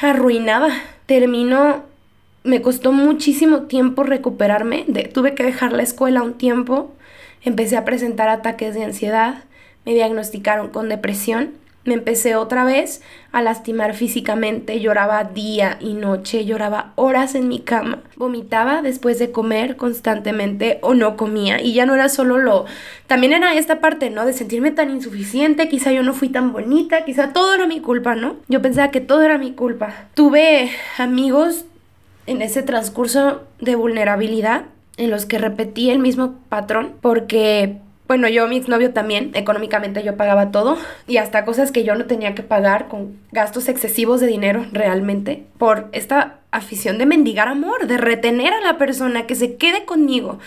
arruinada. 0.00 0.68
Terminó 1.06 1.89
me 2.44 2.62
costó 2.62 2.92
muchísimo 2.92 3.62
tiempo 3.62 4.02
recuperarme, 4.02 4.86
tuve 5.12 5.34
que 5.34 5.42
dejar 5.42 5.72
la 5.72 5.82
escuela 5.82 6.22
un 6.22 6.34
tiempo, 6.34 6.92
empecé 7.42 7.76
a 7.76 7.84
presentar 7.84 8.28
ataques 8.28 8.74
de 8.74 8.84
ansiedad, 8.84 9.44
me 9.84 9.94
diagnosticaron 9.94 10.68
con 10.68 10.88
depresión 10.88 11.60
me 11.84 11.94
empecé 11.94 12.36
otra 12.36 12.64
vez 12.64 13.00
a 13.32 13.40
lastimar 13.40 13.94
físicamente, 13.94 14.80
lloraba 14.80 15.24
día 15.24 15.78
y 15.80 15.94
noche, 15.94 16.44
lloraba 16.44 16.92
horas 16.96 17.34
en 17.34 17.48
mi 17.48 17.60
cama, 17.60 18.00
vomitaba 18.16 18.82
después 18.82 19.18
de 19.18 19.30
comer 19.30 19.76
constantemente 19.76 20.78
o 20.82 20.92
no 20.94 21.16
comía 21.16 21.62
y 21.62 21.72
ya 21.72 21.86
no 21.86 21.94
era 21.94 22.10
solo 22.10 22.36
lo, 22.36 22.66
también 23.06 23.32
era 23.32 23.54
esta 23.54 23.80
parte, 23.80 24.10
¿no? 24.10 24.26
De 24.26 24.34
sentirme 24.34 24.72
tan 24.72 24.90
insuficiente, 24.90 25.68
quizá 25.68 25.90
yo 25.90 26.02
no 26.02 26.12
fui 26.12 26.28
tan 26.28 26.52
bonita, 26.52 27.04
quizá 27.04 27.32
todo 27.32 27.54
era 27.54 27.66
mi 27.66 27.80
culpa, 27.80 28.14
¿no? 28.14 28.36
Yo 28.48 28.60
pensaba 28.60 28.90
que 28.90 29.00
todo 29.00 29.22
era 29.22 29.38
mi 29.38 29.52
culpa. 29.52 30.08
Tuve 30.14 30.70
amigos 30.98 31.64
en 32.26 32.42
ese 32.42 32.62
transcurso 32.62 33.42
de 33.60 33.76
vulnerabilidad 33.76 34.66
en 34.96 35.10
los 35.10 35.26
que 35.26 35.38
repetí 35.38 35.90
el 35.90 35.98
mismo 35.98 36.34
patrón 36.48 36.94
porque 37.00 37.80
bueno, 38.10 38.26
yo, 38.28 38.48
mi 38.48 38.56
exnovio 38.56 38.92
también, 38.92 39.30
económicamente 39.34 40.02
yo 40.02 40.16
pagaba 40.16 40.50
todo 40.50 40.76
y 41.06 41.18
hasta 41.18 41.44
cosas 41.44 41.70
que 41.70 41.84
yo 41.84 41.94
no 41.94 42.06
tenía 42.06 42.34
que 42.34 42.42
pagar 42.42 42.88
con 42.88 43.16
gastos 43.30 43.68
excesivos 43.68 44.20
de 44.20 44.26
dinero 44.26 44.66
realmente 44.72 45.44
por 45.58 45.88
esta 45.92 46.40
afición 46.50 46.98
de 46.98 47.06
mendigar 47.06 47.46
amor, 47.46 47.86
de 47.86 47.98
retener 47.98 48.52
a 48.52 48.60
la 48.60 48.78
persona, 48.78 49.28
que 49.28 49.36
se 49.36 49.54
quede 49.54 49.84
conmigo. 49.84 50.40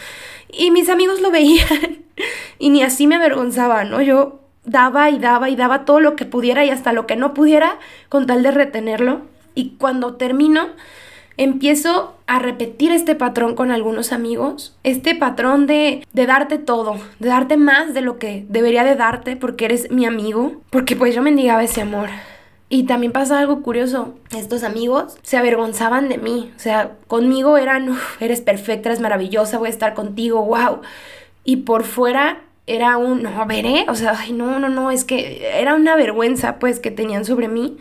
Y 0.52 0.72
mis 0.72 0.90
amigos 0.90 1.22
lo 1.22 1.32
veían 1.32 2.04
y 2.60 2.70
ni 2.70 2.84
así 2.84 3.08
me 3.08 3.16
avergonzaba, 3.16 3.86
¿no? 3.86 4.02
Yo 4.02 4.42
daba 4.66 5.10
y 5.10 5.18
daba 5.18 5.50
y 5.50 5.56
daba 5.56 5.86
todo 5.86 6.02
lo 6.02 6.18
que 6.18 6.26
pudiera 6.26 6.66
y 6.66 6.70
hasta 6.70 6.92
lo 6.92 7.08
que 7.08 7.16
no 7.16 7.34
pudiera 7.34 7.80
con 8.10 8.28
tal 8.28 8.44
de 8.44 8.52
retenerlo. 8.52 9.22
Y 9.56 9.78
cuando 9.78 10.16
termino, 10.16 10.68
empiezo 11.38 12.16
a 12.28 12.40
repetir 12.40 12.92
este 12.92 13.16
patrón 13.16 13.56
con 13.56 13.72
algunos 13.72 14.12
amigos, 14.12 14.76
este 14.84 15.16
patrón 15.16 15.68
de, 15.68 16.06
de, 16.14 16.26
darte 16.26 16.58
todo, 16.58 16.96
de 17.20 17.30
darte 17.30 17.58
más 17.58 17.94
de 17.94 18.02
lo 18.02 18.20
que 18.20 18.46
debería 18.50 18.84
de 18.84 18.96
darte 18.96 19.36
porque 19.36 19.66
eres 19.66 19.92
mi 19.92 20.06
amigo, 20.06 20.62
porque 20.70 20.96
pues 20.96 21.16
yo 21.16 21.22
mendigaba 21.22 21.64
ese 21.64 21.82
amor. 21.82 22.10
Y 22.70 22.84
también 22.84 23.12
pasa 23.12 23.40
algo 23.40 23.62
curioso, 23.62 24.16
estos 24.36 24.64
amigos 24.64 25.18
se 25.22 25.38
avergonzaban 25.38 26.10
de 26.10 26.18
mí, 26.18 26.52
o 26.56 26.60
sea, 26.60 26.94
conmigo 27.08 27.58
eran, 27.58 27.96
eres 28.20 28.42
perfecta, 28.42 28.90
eres 28.90 29.00
maravillosa, 29.00 29.60
voy 29.60 29.68
a 29.68 29.72
estar 29.72 29.94
contigo, 29.94 30.44
wow. 30.44 30.82
Y 31.44 31.58
por 31.58 31.84
fuera 31.84 32.42
era 32.66 32.98
un, 32.98 33.22
no, 33.22 33.46
veré, 33.46 33.86
o 33.90 33.96
sea, 33.96 34.16
ay, 34.18 34.32
no, 34.34 34.60
no, 34.60 34.70
no, 34.70 34.90
es 34.90 35.04
que 35.04 35.60
era 35.60 35.76
una 35.76 35.96
vergüenza 35.96 36.58
pues 36.60 36.80
que 36.80 36.92
tenían 36.92 37.26
sobre 37.26 37.48
mí. 37.48 37.78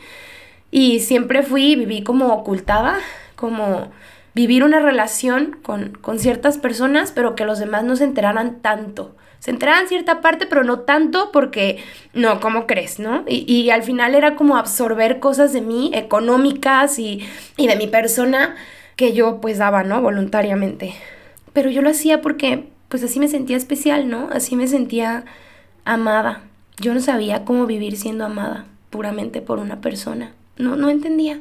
Y 0.71 1.01
siempre 1.01 1.43
fui, 1.43 1.77
viví 1.77 2.03
como 2.03 2.29
ocultada, 2.33 2.99
como 3.43 3.91
vivir 4.35 4.63
una 4.63 4.79
relación 4.79 5.59
con, 5.65 5.99
ciertas 6.21 6.59
personas, 6.59 7.11
pero 7.11 7.35
que 7.35 7.45
los 7.45 7.59
demás 7.59 7.83
no 7.83 7.97
se 7.97 8.05
enteraran 8.05 8.61
tanto. 8.61 9.17
Se 9.41 9.51
enteraran 9.51 9.89
cierta 9.89 10.21
parte, 10.21 10.47
pero 10.47 10.63
no 10.63 10.79
tanto 10.79 11.33
porque, 11.33 11.83
no, 12.15 12.39
¿cómo 12.39 12.69
crees, 12.69 13.01
no? 13.01 13.25
Y, 13.27 13.69
al 13.71 13.83
final 13.83 14.15
era 14.15 14.37
como 14.37 14.57
absorber 14.57 15.19
cosas 15.19 15.53
de 15.53 15.61
mí, 15.61 15.91
económicas 15.93 17.01
y, 17.01 17.27
y 17.57 17.67
de 17.67 17.75
mi 17.75 17.89
persona, 17.89 18.55
que 18.95 19.13
yo 19.13 19.41
pues 19.41 19.59
daba, 19.59 19.83
¿no? 19.83 20.01
Voluntariamente. 20.01 20.95
Pero 21.53 21.69
yo 21.69 21.83
lo 21.83 21.91
hacía 21.91 22.23
porque, 22.23 22.69
pues 22.89 23.03
así 23.03 23.19
me 23.19 23.27
sentía 23.27 23.57
especial, 23.57 24.09
¿no? 24.09 24.29
Así 24.31 24.55
me 24.55 24.69
sentía 24.69 25.25
amada. 25.85 26.43
Yo 26.79 26.95
no 26.95 27.01
sabía 27.01 27.45
cómo 27.45 27.67
vivir 27.67 27.97
siendo 27.97 28.25
amada 28.25 28.67
puramente 28.91 29.43
por 29.43 29.59
una 29.59 29.81
persona. 29.81 30.33
No, 30.57 30.77
no 30.77 30.91
entendía 30.91 31.41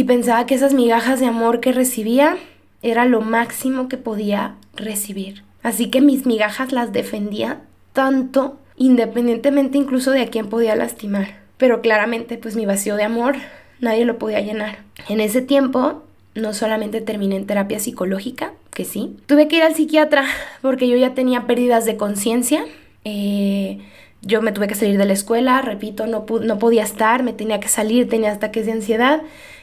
y 0.00 0.04
pensaba 0.04 0.46
que 0.46 0.54
esas 0.54 0.72
migajas 0.72 1.20
de 1.20 1.26
amor 1.26 1.60
que 1.60 1.72
recibía 1.72 2.38
era 2.80 3.04
lo 3.04 3.20
máximo 3.20 3.86
que 3.86 3.98
podía 3.98 4.54
recibir. 4.74 5.42
Así 5.62 5.90
que 5.90 6.00
mis 6.00 6.24
migajas 6.24 6.72
las 6.72 6.94
defendía 6.94 7.60
tanto, 7.92 8.58
independientemente 8.78 9.76
incluso 9.76 10.10
de 10.12 10.22
a 10.22 10.28
quién 10.28 10.48
podía 10.48 10.74
lastimar. 10.74 11.40
Pero 11.58 11.82
claramente, 11.82 12.38
pues 12.38 12.56
mi 12.56 12.64
vacío 12.64 12.96
de 12.96 13.02
amor 13.02 13.36
nadie 13.78 14.06
lo 14.06 14.16
podía 14.16 14.40
llenar. 14.40 14.78
En 15.10 15.20
ese 15.20 15.42
tiempo, 15.42 16.02
no 16.34 16.54
solamente 16.54 17.02
terminé 17.02 17.36
en 17.36 17.46
terapia 17.46 17.78
psicológica, 17.78 18.54
que 18.72 18.86
sí, 18.86 19.18
tuve 19.26 19.48
que 19.48 19.56
ir 19.56 19.64
al 19.64 19.74
psiquiatra 19.74 20.24
porque 20.62 20.88
yo 20.88 20.96
ya 20.96 21.12
tenía 21.12 21.46
pérdidas 21.46 21.84
de 21.84 21.98
conciencia. 21.98 22.64
Eh, 23.04 23.80
yo 24.22 24.40
me 24.40 24.52
tuve 24.52 24.66
que 24.66 24.74
salir 24.74 24.96
de 24.96 25.04
la 25.04 25.12
escuela, 25.12 25.60
repito, 25.60 26.06
no, 26.06 26.24
no 26.42 26.58
podía 26.58 26.84
estar, 26.84 27.22
me 27.22 27.34
tenía 27.34 27.60
que 27.60 27.68
salir, 27.68 28.08
tenía 28.08 28.32
ataques 28.32 28.64
de 28.64 28.72
ansiedad 28.72 29.20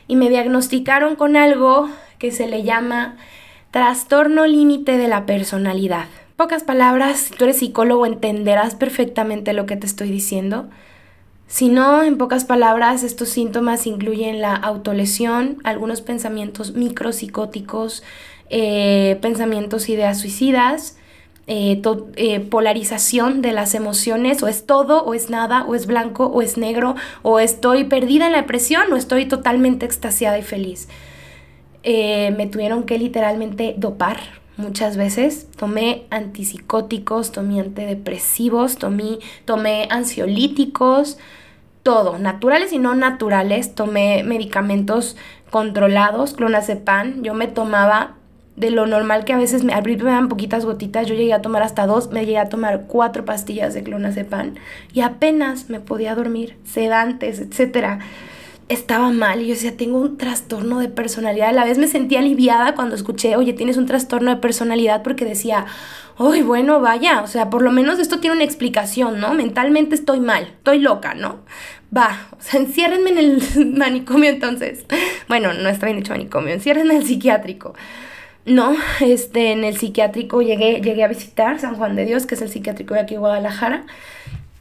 y 0.08 0.16
me 0.16 0.30
diagnosticaron 0.30 1.16
con 1.16 1.36
algo 1.36 1.90
que 2.20 2.32
se 2.32 2.48
le 2.48 2.64
llama 2.64 3.18
trastorno 3.72 4.48
límite 4.48 4.98
de 4.98 5.08
la 5.08 5.26
personalidad. 5.26 6.06
Pocas 6.36 6.64
palabras, 6.64 7.20
si 7.20 7.34
tú 7.34 7.46
eres 7.46 7.58
psicólogo 7.58 8.06
entenderás 8.06 8.76
perfectamente 8.76 9.54
lo 9.54 9.66
que 9.66 9.76
te 9.76 9.88
estoy 9.88 10.10
diciendo. 10.10 10.70
Si 11.48 11.70
no, 11.70 12.04
en 12.04 12.18
pocas 12.18 12.44
palabras, 12.44 13.04
estos 13.04 13.30
síntomas 13.30 13.88
incluyen 13.88 14.42
la 14.42 14.54
autolesión, 14.54 15.58
algunos 15.64 16.02
pensamientos 16.02 16.74
micropsicóticos, 16.74 18.04
eh, 18.50 19.18
pensamientos 19.22 19.90
ideas 19.90 20.20
suicidas, 20.20 20.97
eh, 21.48 21.82
eh, 22.18 22.40
polarización 22.42 23.42
de 23.42 23.54
las 23.54 23.74
emociones, 23.74 24.44
o 24.44 24.50
es 24.50 24.66
todo, 24.66 25.04
o 25.04 25.14
es 25.14 25.30
nada, 25.30 25.64
o 25.64 25.76
es 25.76 25.88
blanco, 25.88 26.26
o 26.26 26.42
es 26.42 26.58
negro, 26.58 26.96
o 27.22 27.40
estoy 27.40 27.86
perdida 27.86 28.26
en 28.26 28.34
la 28.34 28.42
depresión, 28.42 28.92
o 28.92 28.98
estoy 28.98 29.26
totalmente 29.26 29.86
extasiada 29.86 30.38
y 30.38 30.44
feliz. 30.44 30.90
Eh, 31.84 32.34
me 32.36 32.48
tuvieron 32.48 32.84
que 32.84 32.98
literalmente 32.98 33.76
dopar 33.78 34.20
muchas 34.58 34.98
veces. 34.98 35.48
Tomé 35.56 36.06
antipsicóticos, 36.10 37.32
tomé 37.32 37.62
antidepresivos, 37.62 38.78
tomé, 38.78 39.20
tomé 39.46 39.88
ansiolíticos, 39.90 41.18
todo, 41.82 42.20
naturales 42.20 42.74
y 42.74 42.78
no 42.78 42.94
naturales. 42.94 43.74
Tomé 43.74 44.24
medicamentos 44.24 45.16
controlados, 45.50 46.34
clonazepam. 46.34 47.24
Yo 47.24 47.34
me 47.34 47.48
tomaba 47.48 48.17
de 48.58 48.72
lo 48.72 48.88
normal 48.88 49.24
que 49.24 49.34
a 49.34 49.38
veces 49.38 49.64
me, 49.64 49.74
al 49.74 49.86
me 49.86 49.96
dan 49.96 50.30
poquitas 50.30 50.66
gotitas, 50.66 51.08
yo 51.08 51.14
llegué 51.14 51.32
a 51.32 51.44
tomar 51.44 51.62
hasta 51.62 51.86
dos, 51.86 52.10
me 52.10 52.26
llegué 52.26 52.40
a 52.40 52.50
tomar 52.50 52.86
cuatro 52.88 53.24
pastillas 53.24 53.76
de 53.76 53.84
clonazepam 53.84 54.56
y 54.92 55.02
apenas 55.02 55.70
me 55.70 55.80
podía 55.80 56.16
dormir, 56.16 56.58
sedantes, 56.66 57.40
etcétera. 57.40 58.00
Estaba 58.68 59.12
mal 59.12 59.42
y 59.42 59.48
yo 59.48 59.54
decía, 59.54 59.78
tengo 59.78 60.00
un 60.00 60.18
trastorno 60.18 60.80
de 60.80 60.90
personalidad. 60.90 61.50
A 61.50 61.54
la 61.54 61.64
vez 61.64 61.78
me 61.78 61.88
sentía 61.88 62.20
aliviada 62.20 62.74
cuando 62.76 62.96
escuché, 62.96 63.38
oye, 63.38 63.54
tienes 63.54 63.78
un 63.78 63.86
trastorno 63.86 64.32
de 64.32 64.38
personalidad 64.38 65.04
porque 65.04 65.24
decía, 65.24 65.68
uy, 66.18 66.42
bueno, 66.42 66.82
vaya, 66.82 67.22
o 67.22 67.28
sea, 67.28 67.50
por 67.52 67.62
lo 67.62 67.72
menos 67.72 68.00
esto 68.00 68.20
tiene 68.20 68.36
una 68.36 68.44
explicación, 68.44 69.22
¿no? 69.22 69.36
Mentalmente 69.36 69.96
estoy 69.96 70.20
mal, 70.20 70.46
estoy 70.46 70.80
loca, 70.80 71.14
¿no? 71.14 71.42
Va, 71.96 72.28
o 72.32 72.42
sea, 72.42 72.60
enciérrenme 72.60 73.12
en 73.12 73.18
el 73.20 73.74
manicomio 73.78 74.32
entonces. 74.32 74.84
Bueno, 75.28 75.54
no 75.54 75.70
está 75.70 75.86
bien 75.86 76.00
dicho 76.00 76.12
manicomio, 76.12 76.54
enciérrenme 76.54 76.96
en 76.96 77.02
el 77.02 77.08
psiquiátrico. 77.08 77.76
No, 78.48 78.76
este, 79.02 79.52
en 79.52 79.64
el 79.64 79.78
psiquiátrico 79.78 80.42
llegué, 80.42 80.82
llegué 80.82 81.04
a 81.04 81.08
visitar 81.08 81.60
San 81.60 81.76
Juan 81.76 81.96
de 81.96 82.06
Dios, 82.06 82.26
que 82.26 82.36
es 82.36 82.42
el 82.42 82.50
psiquiátrico 82.50 82.96
de 82.96 83.02
aquí 83.02 83.14
en 83.14 83.20
Guadalajara. 83.20 83.86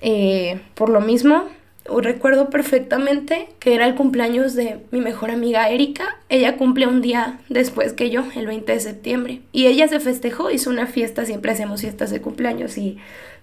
Eh, 0.03 0.61
por 0.75 0.91
lo 0.91 1.01
mismo, 1.01 1.45
recuerdo 1.87 2.51
perfectamente 2.51 3.49
que 3.61 3.75
era 3.75 3.87
el 3.87 3.95
cumpleaños 3.95 4.55
de 4.55 4.81
mi 4.91 5.01
mejor 5.01 5.31
amiga 5.31 5.71
Erika. 5.71 6.19
Ella 6.29 6.57
cumple 6.57 6.89
un 6.89 7.01
día 7.01 7.39
después 7.49 7.93
que 7.93 8.11
yo, 8.11 8.25
el 8.35 8.47
20 8.49 8.73
de 8.73 8.81
septiembre. 8.81 9.41
Y 9.53 9.67
ella 9.67 9.87
se 9.87 10.01
festejó, 10.01 10.51
hizo 10.51 10.69
una 10.69 10.87
fiesta, 10.87 11.25
siempre 11.25 11.53
hacemos 11.53 11.81
fiestas 11.81 12.11
de 12.11 12.21
cumpleaños 12.21 12.77
y 12.77 12.99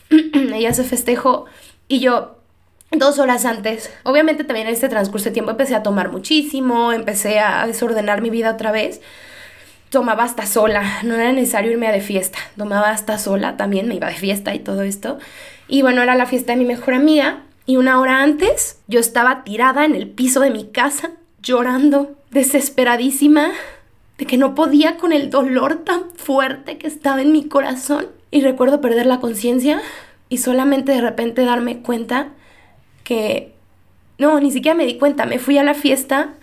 ella 0.53 0.73
se 0.73 0.83
festejó 0.83 1.45
y 1.87 1.99
yo 1.99 2.35
dos 2.91 3.17
horas 3.17 3.45
antes, 3.45 3.91
obviamente 4.03 4.43
también 4.43 4.67
en 4.67 4.73
este 4.73 4.87
transcurso 4.87 5.25
de 5.25 5.31
tiempo 5.31 5.49
empecé 5.49 5.73
a 5.73 5.81
tomar 5.81 6.11
muchísimo, 6.11 6.91
empecé 6.91 7.39
a 7.39 7.65
desordenar 7.65 8.21
mi 8.21 8.29
vida 8.29 8.51
otra 8.51 8.71
vez 8.71 9.01
tomaba 9.93 10.23
hasta 10.23 10.47
sola, 10.47 11.01
no 11.03 11.13
era 11.13 11.31
necesario 11.31 11.71
irme 11.71 11.87
a 11.87 11.91
de 11.91 12.01
fiesta, 12.01 12.39
tomaba 12.57 12.89
hasta 12.89 13.19
sola, 13.19 13.57
también 13.57 13.87
me 13.87 13.93
iba 13.93 14.07
de 14.07 14.15
fiesta 14.15 14.55
y 14.55 14.59
todo 14.59 14.81
esto. 14.81 15.19
Y 15.67 15.83
bueno, 15.83 16.01
era 16.01 16.15
la 16.15 16.25
fiesta 16.25 16.53
de 16.53 16.57
mi 16.57 16.65
mejor 16.65 16.95
amiga 16.95 17.43
y 17.67 17.77
una 17.77 17.99
hora 17.99 18.23
antes 18.23 18.79
yo 18.87 18.99
estaba 18.99 19.43
tirada 19.43 19.85
en 19.85 19.93
el 19.93 20.09
piso 20.09 20.39
de 20.39 20.49
mi 20.49 20.65
casa, 20.65 21.11
llorando, 21.43 22.15
desesperadísima, 22.31 23.51
de 24.17 24.25
que 24.25 24.37
no 24.37 24.55
podía 24.55 24.97
con 24.97 25.13
el 25.13 25.29
dolor 25.29 25.83
tan 25.83 26.09
fuerte 26.15 26.79
que 26.79 26.87
estaba 26.87 27.21
en 27.21 27.31
mi 27.31 27.47
corazón. 27.47 28.07
Y 28.31 28.41
recuerdo 28.41 28.81
perder 28.81 29.05
la 29.05 29.19
conciencia 29.19 29.79
y 30.27 30.39
solamente 30.39 30.91
de 30.91 31.01
repente 31.01 31.45
darme 31.45 31.77
cuenta 31.77 32.29
que... 33.03 33.53
No, 34.17 34.39
ni 34.39 34.51
siquiera 34.51 34.75
me 34.75 34.85
di 34.85 34.97
cuenta, 34.97 35.25
me 35.25 35.37
fui 35.37 35.57
a 35.59 35.63
la 35.63 35.73
fiesta 35.75 36.33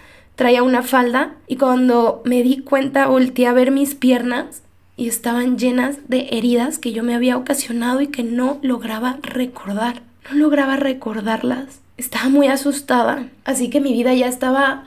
traía 0.41 0.63
una 0.63 0.83
falda 0.83 1.35
y 1.49 1.57
cuando 1.57 2.23
me 2.25 2.43
di 2.43 2.63
cuenta 2.63 3.09
volteé 3.09 3.47
a 3.47 3.53
ver 3.53 3.71
mis 3.71 3.95
piernas 3.95 4.63
y 4.97 5.07
estaban 5.07 5.59
llenas 5.59 5.99
de 6.09 6.29
heridas 6.31 6.79
que 6.79 6.93
yo 6.93 7.03
me 7.03 7.15
había 7.15 7.37
ocasionado 7.37 8.01
y 8.01 8.07
que 8.07 8.23
no 8.23 8.59
lograba 8.63 9.19
recordar. 9.21 10.01
No 10.31 10.39
lograba 10.39 10.77
recordarlas. 10.77 11.81
Estaba 11.99 12.31
muy 12.31 12.47
asustada, 12.47 13.29
así 13.45 13.69
que 13.69 13.83
mi 13.83 13.93
vida 13.93 14.15
ya 14.15 14.29
estaba 14.29 14.87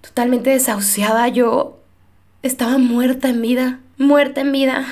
totalmente 0.00 0.50
desahuciada. 0.50 1.28
Yo 1.28 1.78
estaba 2.42 2.76
muerta 2.78 3.28
en 3.28 3.40
vida, 3.40 3.78
muerta 3.98 4.40
en 4.40 4.50
vida. 4.50 4.84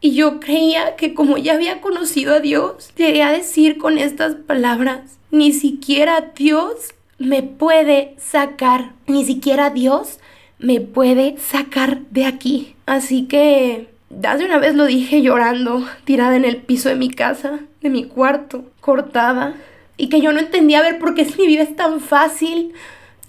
Y 0.00 0.14
yo 0.14 0.38
creía 0.38 0.94
que 0.94 1.14
como 1.14 1.36
ya 1.36 1.54
había 1.54 1.80
conocido 1.80 2.36
a 2.36 2.38
Dios, 2.38 2.92
llegué 2.94 3.24
a 3.24 3.32
decir 3.32 3.76
con 3.76 3.98
estas 3.98 4.36
palabras, 4.36 5.18
ni 5.32 5.52
siquiera 5.52 6.30
Dios 6.36 6.94
me 7.18 7.42
puede 7.42 8.14
sacar, 8.18 8.92
ni 9.06 9.24
siquiera 9.24 9.70
Dios 9.70 10.18
me 10.58 10.80
puede 10.80 11.36
sacar 11.38 12.00
de 12.10 12.26
aquí. 12.26 12.76
Así 12.86 13.26
que 13.26 13.88
hace 14.24 14.44
una 14.44 14.58
vez 14.58 14.74
lo 14.74 14.86
dije 14.86 15.22
llorando, 15.22 15.86
tirada 16.04 16.36
en 16.36 16.44
el 16.44 16.58
piso 16.58 16.88
de 16.88 16.96
mi 16.96 17.10
casa, 17.10 17.60
de 17.80 17.90
mi 17.90 18.04
cuarto, 18.04 18.64
cortada, 18.80 19.54
y 19.96 20.08
que 20.08 20.20
yo 20.20 20.32
no 20.32 20.40
entendía 20.40 20.82
ver 20.82 20.98
por 20.98 21.14
qué 21.14 21.22
es 21.22 21.38
mi 21.38 21.46
vida 21.46 21.62
es 21.62 21.76
tan 21.76 22.00
fácil, 22.00 22.72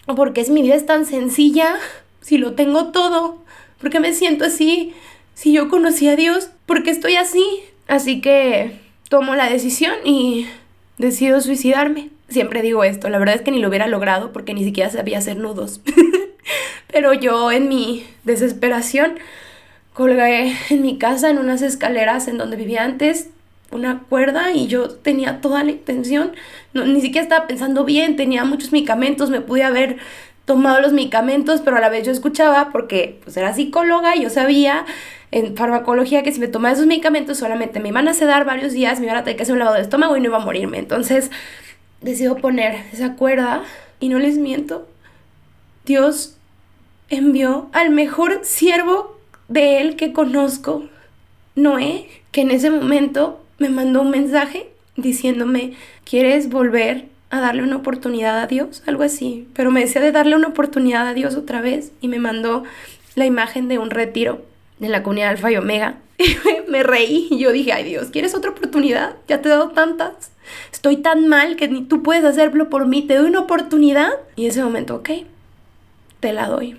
o 0.06 0.16
por 0.16 0.34
qué 0.34 0.42
es 0.42 0.50
mi 0.50 0.62
vida 0.62 0.76
es 0.76 0.86
tan 0.86 1.06
sencilla, 1.06 1.76
si 2.22 2.38
lo 2.38 2.54
tengo 2.54 2.92
todo, 2.92 3.44
por 3.80 3.90
qué 3.90 4.00
me 4.00 4.14
siento 4.14 4.46
así, 4.46 4.94
si 5.34 5.54
yo 5.54 5.70
conocí 5.70 6.08
a 6.08 6.16
Dios, 6.16 6.50
por 6.66 6.84
qué 6.84 6.92
estoy 6.92 7.16
así. 7.16 7.44
Así 7.88 8.22
que 8.22 8.80
tomo 9.10 9.36
la 9.36 9.50
decisión 9.50 9.94
y 10.04 10.48
decido 10.98 11.42
suicidarme. 11.42 12.10
Siempre 12.34 12.64
digo 12.64 12.84
esto, 12.84 13.10
la 13.10 13.20
verdad 13.20 13.36
es 13.36 13.42
que 13.42 13.52
ni 13.52 13.60
lo 13.60 13.70
hubiera 13.70 13.86
logrado 13.86 14.34
porque 14.34 14.56
ni 14.56 14.64
siquiera 14.64 14.90
sabía 14.90 15.20
hacer 15.20 15.38
nudos. 15.38 15.82
Pero 16.92 17.14
yo 17.14 17.52
en 17.52 17.70
mi 17.70 18.08
desesperación 18.24 19.20
colgué 19.94 20.54
en 20.72 20.82
mi 20.82 20.98
casa 20.98 21.30
en 21.30 21.38
unas 21.38 21.62
escaleras 21.62 22.28
en 22.28 22.40
donde 22.40 22.58
vivía 22.58 22.84
antes 22.84 23.30
una 23.72 24.04
cuerda 24.10 24.52
y 24.52 24.68
yo 24.68 24.90
tenía 24.90 25.42
toda 25.42 25.64
la 25.64 25.72
intención, 25.72 26.34
no, 26.74 26.86
ni 26.86 27.02
siquiera 27.02 27.24
estaba 27.24 27.48
pensando 27.48 27.86
bien, 27.86 28.16
tenía 28.16 28.46
muchos 28.46 28.72
medicamentos, 28.72 29.30
me 29.30 29.42
pude 29.42 29.64
haber 29.64 29.98
tomado 30.46 30.82
los 30.82 30.94
medicamentos, 30.94 31.62
pero 31.62 31.78
a 31.78 31.80
la 31.80 31.90
vez 31.90 32.06
yo 32.06 32.12
escuchaba 32.12 32.70
porque 32.72 33.20
pues 33.24 33.38
era 33.38 33.54
psicóloga 33.54 34.16
y 34.16 34.24
yo 34.24 34.30
sabía 34.30 34.86
en 35.32 35.56
farmacología 35.56 36.22
que 36.22 36.32
si 36.32 36.40
me 36.40 36.48
tomaba 36.48 36.74
esos 36.74 36.86
medicamentos 36.86 37.38
solamente 37.38 37.80
me 37.80 37.90
iban 37.90 38.08
a 38.08 38.14
sedar 38.14 38.46
varios 38.46 38.74
días, 38.74 39.00
me 39.00 39.06
iban 39.06 39.18
a 39.18 39.24
tener 39.24 39.38
que 39.38 39.44
hacer 39.44 39.54
un 39.54 39.60
lavado 39.60 39.78
de 39.78 39.84
estómago 39.84 40.18
y 40.18 40.20
no 40.20 40.28
iba 40.28 40.38
a 40.38 40.46
morirme. 40.46 40.78
Entonces 40.78 41.32
decido 42.04 42.38
poner 42.38 42.76
esa 42.92 43.16
cuerda 43.16 43.64
y 44.00 44.10
no 44.10 44.20
les 44.20 44.38
miento, 44.38 44.88
Dios 45.86 46.38
envió 47.10 47.70
al 47.74 47.90
mejor 47.90 48.42
siervo 48.44 49.18
de 49.48 49.82
él 49.82 49.96
que 49.96 50.14
conozco, 50.14 50.86
Noé, 51.56 52.08
que 52.32 52.42
en 52.42 52.52
ese 52.52 52.70
momento 52.72 53.44
me 53.60 53.70
mandó 53.70 54.02
un 54.02 54.10
mensaje 54.10 54.70
diciéndome, 54.96 55.74
¿quieres 56.04 56.50
volver 56.50 57.06
a 57.30 57.40
darle 57.40 57.64
una 57.64 57.78
oportunidad 57.78 58.40
a 58.40 58.48
Dios? 58.48 58.84
Algo 58.86 59.04
así. 59.04 59.48
Pero 59.54 59.72
me 59.72 59.82
decía 59.82 60.02
de 60.02 60.12
darle 60.12 60.36
una 60.36 60.50
oportunidad 60.50 61.08
a 61.08 61.14
Dios 61.14 61.36
otra 61.36 61.62
vez 61.62 61.92
y 62.02 62.08
me 62.08 62.20
mandó 62.20 62.64
la 63.16 63.26
imagen 63.26 63.68
de 63.68 63.80
un 63.80 63.90
retiro 63.90 64.42
de 64.80 64.90
la 64.90 65.04
comunidad 65.04 65.30
Alfa 65.30 65.52
y 65.52 65.58
Omega. 65.58 65.98
Y 66.18 66.70
me 66.70 66.84
reí 66.84 67.28
y 67.30 67.40
yo 67.40 67.52
dije, 67.52 67.74
ay 67.74 67.84
Dios, 67.84 68.08
¿quieres 68.12 68.34
otra 68.34 68.52
oportunidad? 68.52 69.16
Ya 69.28 69.42
te 69.42 69.48
he 69.48 69.52
dado 69.52 69.70
tantas. 69.70 70.33
Estoy 70.72 70.98
tan 70.98 71.28
mal 71.28 71.56
que 71.56 71.68
ni 71.68 71.84
tú 71.84 72.04
puedes 72.04 72.24
hacerlo 72.24 72.70
por 72.70 72.88
mí. 72.88 73.04
Te 73.04 73.16
doy 73.16 73.30
una 73.30 73.42
oportunidad. 73.42 74.10
Y 74.36 74.48
ese 74.48 74.64
momento, 74.64 74.96
ok, 74.96 75.10
te 76.20 76.34
la 76.34 76.48
doy. 76.48 76.78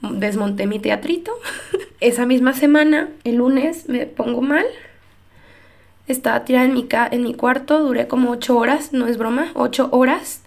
Desmonté 0.00 0.66
mi 0.66 0.78
teatrito. 0.78 1.32
Esa 2.00 2.26
misma 2.26 2.52
semana, 2.52 3.08
el 3.24 3.36
lunes, 3.36 3.88
me 3.88 4.06
pongo 4.06 4.42
mal. 4.42 4.66
Estaba 6.08 6.44
tirada 6.44 6.66
en 6.66 6.74
mi, 6.74 6.88
en 6.90 7.22
mi 7.22 7.34
cuarto, 7.34 7.78
duré 7.78 8.08
como 8.08 8.32
ocho 8.32 8.56
horas, 8.56 8.92
no 8.92 9.06
es 9.06 9.18
broma, 9.18 9.52
ocho 9.54 9.88
horas. 9.92 10.42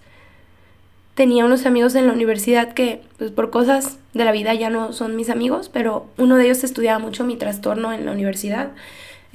Tenía 1.14 1.46
unos 1.46 1.64
amigos 1.64 1.94
en 1.94 2.06
la 2.06 2.12
universidad 2.12 2.74
que, 2.74 3.02
pues 3.16 3.30
por 3.30 3.50
cosas 3.50 3.98
de 4.12 4.24
la 4.26 4.32
vida 4.32 4.52
ya 4.52 4.68
no 4.68 4.92
son 4.92 5.16
mis 5.16 5.30
amigos, 5.30 5.70
pero 5.72 6.06
uno 6.18 6.36
de 6.36 6.44
ellos 6.44 6.62
estudiaba 6.62 6.98
mucho 6.98 7.24
mi 7.24 7.36
trastorno 7.36 7.90
en 7.94 8.04
la 8.04 8.12
universidad. 8.12 8.72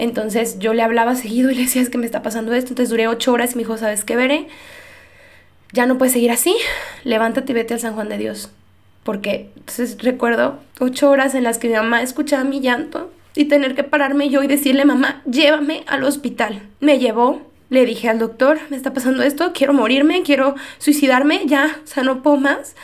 Entonces 0.01 0.57
yo 0.57 0.73
le 0.73 0.81
hablaba 0.81 1.13
seguido 1.13 1.51
y 1.51 1.53
le 1.53 1.61
decía, 1.61 1.79
es 1.79 1.91
que 1.91 1.99
me 1.99 2.07
está 2.07 2.23
pasando 2.23 2.55
esto. 2.55 2.69
Entonces 2.69 2.89
duré 2.89 3.07
ocho 3.07 3.31
horas 3.33 3.51
y 3.51 3.55
me 3.55 3.59
dijo, 3.59 3.77
¿sabes 3.77 4.03
qué 4.03 4.15
veré? 4.15 4.47
Ya 5.73 5.85
no 5.85 5.99
puedes 5.99 6.13
seguir 6.13 6.31
así, 6.31 6.55
levántate 7.03 7.51
y 7.51 7.55
vete 7.55 7.75
al 7.75 7.79
San 7.79 7.93
Juan 7.93 8.09
de 8.09 8.17
Dios. 8.17 8.49
Porque 9.03 9.51
entonces 9.55 9.97
recuerdo 10.01 10.57
ocho 10.79 11.11
horas 11.11 11.35
en 11.35 11.43
las 11.43 11.59
que 11.59 11.67
mi 11.67 11.75
mamá 11.75 12.01
escuchaba 12.01 12.43
mi 12.43 12.61
llanto 12.61 13.11
y 13.35 13.45
tener 13.45 13.75
que 13.75 13.83
pararme 13.83 14.29
yo 14.29 14.41
y 14.41 14.47
decirle, 14.47 14.85
mamá, 14.85 15.21
llévame 15.29 15.83
al 15.85 16.03
hospital. 16.03 16.63
Me 16.79 16.97
llevó, 16.97 17.43
le 17.69 17.85
dije 17.85 18.09
al 18.09 18.17
doctor, 18.17 18.59
me 18.71 18.77
está 18.77 18.93
pasando 18.93 19.21
esto, 19.21 19.51
quiero 19.53 19.73
morirme, 19.73 20.23
quiero 20.23 20.55
suicidarme, 20.79 21.41
ya, 21.45 21.79
o 21.83 21.87
sea, 21.87 22.01
no 22.01 22.23
puedo 22.23 22.37
más. 22.37 22.75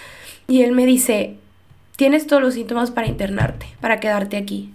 Y 0.47 0.61
él 0.61 0.71
me 0.71 0.85
dice, 0.85 1.37
tienes 1.95 2.27
todos 2.27 2.43
los 2.43 2.53
síntomas 2.53 2.91
para 2.91 3.07
internarte, 3.07 3.65
para 3.81 3.99
quedarte 3.99 4.37
aquí. 4.37 4.71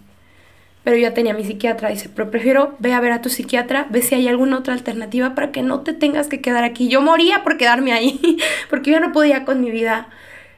Pero 0.83 0.97
yo 0.97 1.03
ya 1.03 1.13
tenía 1.13 1.33
mi 1.33 1.45
psiquiatra, 1.45 1.89
dice, 1.89 2.09
pero 2.09 2.29
prefiero 2.29 2.75
ve 2.79 2.93
a 2.93 2.99
ver 2.99 3.13
a 3.13 3.21
tu 3.21 3.29
psiquiatra, 3.29 3.87
ve 3.89 4.01
si 4.01 4.15
hay 4.15 4.27
alguna 4.27 4.57
otra 4.57 4.73
alternativa 4.73 5.33
para 5.33 5.51
que 5.51 5.61
no 5.61 5.81
te 5.81 5.93
tengas 5.93 6.27
que 6.27 6.41
quedar 6.41 6.63
aquí. 6.63 6.89
Yo 6.89 7.01
moría 7.01 7.43
por 7.43 7.57
quedarme 7.57 7.93
ahí, 7.93 8.37
porque 8.69 8.91
yo 8.91 8.99
no 8.99 9.11
podía 9.11 9.45
con 9.45 9.61
mi 9.61 9.71
vida. 9.71 10.07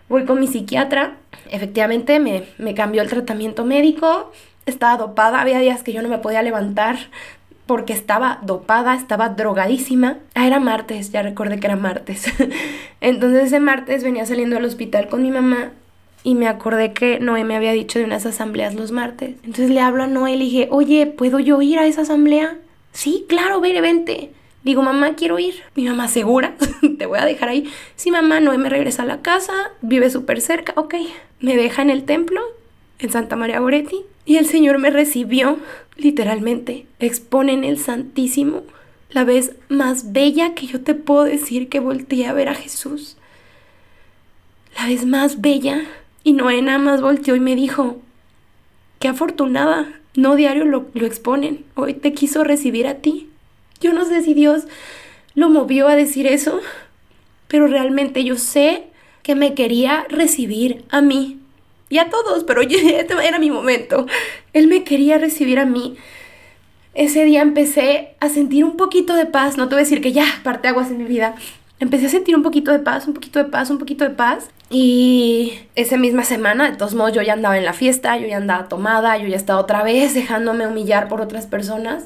Voy 0.10 0.26
con 0.26 0.40
mi 0.40 0.48
psiquiatra, 0.48 1.16
efectivamente 1.50 2.20
me, 2.20 2.44
me 2.58 2.76
cambió 2.76 3.02
el 3.02 3.10
tratamiento 3.10 3.66
médico, 3.66 4.32
estaba 4.68 4.98
dopada, 4.98 5.42
había 5.42 5.60
días 5.60 5.82
que 5.82 5.94
yo 5.94 6.02
no 6.04 6.10
me 6.10 6.20
podía 6.20 6.44
levantar 6.44 6.98
porque 7.66 7.94
estaba 7.94 8.40
dopada, 8.44 8.96
estaba 8.96 9.30
drogadísima. 9.30 10.18
Ah, 10.36 10.46
era 10.46 10.60
martes, 10.60 11.12
ya 11.12 11.24
recordé 11.24 11.60
que 11.60 11.68
era 11.68 11.76
martes. 11.76 12.32
Entonces 13.02 13.46
ese 13.46 13.60
martes 13.60 14.04
venía 14.04 14.26
saliendo 14.26 14.56
del 14.56 14.66
hospital 14.66 15.08
con 15.08 15.24
mi 15.24 15.32
mamá 15.32 15.72
y 16.26 16.34
me 16.34 16.48
acordé 16.48 16.92
que 16.92 17.20
Noé 17.20 17.44
me 17.44 17.56
había 17.56 17.72
dicho 17.72 18.00
de 18.00 18.06
unas 18.06 18.26
asambleas 18.26 18.74
los 18.74 18.92
martes. 18.92 19.36
Entonces 19.44 19.70
le 19.70 19.80
hablo 19.80 20.02
a 20.02 20.08
Noé 20.08 20.32
y 20.32 20.38
le 20.38 20.44
dije, 20.46 20.68
oye, 20.72 21.06
¿puedo 21.06 21.40
yo 21.40 21.62
ir 21.62 21.78
a 21.78 21.86
esa 21.86 22.02
asamblea? 22.02 22.58
Sí, 22.94 23.26
claro, 23.30 23.62
ve, 23.62 23.80
vente. 23.80 24.32
Digo, 24.64 24.82
mamá, 24.82 25.14
quiero 25.14 25.38
ir. 25.38 25.62
Mi 25.76 25.86
mamá, 25.86 26.08
¿segura? 26.08 26.56
Te 26.98 27.06
voy 27.06 27.20
a 27.20 27.26
dejar 27.26 27.50
ahí. 27.50 27.72
Sí, 27.96 28.10
mamá, 28.10 28.40
Noé 28.40 28.58
me 28.58 28.70
regresa 28.70 29.04
a 29.04 29.06
la 29.06 29.22
casa, 29.22 29.54
vive 29.84 30.10
súper 30.10 30.42
cerca, 30.42 30.74
ok. 30.78 30.96
Me 31.42 31.56
deja 31.56 31.84
en 31.84 31.92
el 31.92 32.06
templo, 32.06 32.42
en 32.98 33.12
Santa 33.12 33.36
María 33.36 33.60
Goretti, 33.60 34.02
y 34.26 34.38
el 34.38 34.48
Señor 34.48 34.80
me 34.80 34.90
recibió, 34.90 35.60
literalmente, 35.96 36.88
expone 37.00 37.54
en 37.54 37.64
el 37.64 37.78
Santísimo, 37.78 38.64
la 39.12 39.26
vez 39.26 39.52
más 39.70 40.12
bella 40.12 40.56
que 40.56 40.66
yo 40.66 40.82
te 40.82 40.96
puedo 40.96 41.26
decir 41.26 41.70
que 41.70 41.80
volteé 41.80 42.26
a 42.26 42.34
ver 42.34 42.50
a 42.50 42.56
Jesús. 42.56 43.16
La 44.76 44.88
vez 44.88 45.06
más 45.06 45.40
bella. 45.40 45.84
Y 46.26 46.34
Noé 46.34 46.64
nada 46.64 46.80
más 46.80 47.02
volteó 47.02 47.36
y 47.36 47.40
me 47.40 47.56
dijo, 47.56 48.02
qué 48.98 49.08
afortunada, 49.08 50.02
no 50.16 50.36
diario 50.36 50.66
lo, 50.66 50.88
lo 50.96 51.06
exponen, 51.06 51.64
hoy 51.76 51.94
te 51.94 52.14
quiso 52.14 52.44
recibir 52.44 52.88
a 52.88 52.96
ti. 52.96 53.30
Yo 53.80 53.94
no 53.94 54.06
sé 54.06 54.24
si 54.24 54.34
Dios 54.34 54.64
lo 55.36 55.50
movió 55.50 55.88
a 55.88 55.96
decir 55.96 56.26
eso, 56.26 56.62
pero 57.48 57.68
realmente 57.68 58.24
yo 58.24 58.38
sé 58.38 58.86
que 59.22 59.36
me 59.36 59.54
quería 59.54 60.08
recibir 60.10 60.84
a 60.90 61.00
mí 61.00 61.38
y 61.90 62.00
a 62.00 62.10
todos, 62.10 62.44
pero 62.44 62.62
este 62.64 63.14
era 63.24 63.38
mi 63.38 63.52
momento. 63.52 64.08
Él 64.54 64.66
me 64.66 64.84
quería 64.84 65.20
recibir 65.20 65.60
a 65.60 65.66
mí. 65.68 65.96
Ese 66.96 67.24
día 67.24 67.44
empecé 67.44 68.16
a 68.20 68.30
sentir 68.30 68.66
un 68.66 68.78
poquito 68.78 69.14
de 69.14 69.28
paz, 69.28 69.58
no 69.58 69.70
te 69.70 69.76
voy 69.76 69.82
a 69.82 69.84
decir 69.84 70.02
que 70.02 70.12
ya, 70.12 70.26
parte 70.44 70.70
aguas 70.70 70.90
en 70.90 70.98
mi 70.98 71.04
vida. 71.04 71.36
Empecé 71.80 72.06
a 72.06 72.10
sentir 72.10 72.36
un 72.36 72.44
poquito 72.44 72.72
de 72.72 72.80
paz, 72.80 73.08
un 73.08 73.14
poquito 73.14 73.40
de 73.40 73.46
paz, 73.46 73.70
un 73.70 73.78
poquito 73.78 74.04
de 74.06 74.12
paz. 74.12 74.50
Y 74.70 75.54
esa 75.76 75.98
misma 75.98 76.24
semana, 76.24 76.72
de 76.72 76.78
todos 76.78 76.96
modos, 76.96 77.14
yo 77.14 77.22
ya 77.22 77.34
andaba 77.34 77.58
en 77.58 77.66
la 77.66 77.74
fiesta, 77.74 78.18
yo 78.18 78.28
ya 78.28 78.38
andaba 78.38 78.70
tomada, 78.70 79.18
yo 79.18 79.28
ya 79.28 79.36
estaba 79.36 79.60
otra 79.60 79.84
vez 79.84 80.14
dejándome 80.14 80.68
humillar 80.68 81.08
por 81.08 81.22
otras 81.22 81.48
personas. 81.48 82.06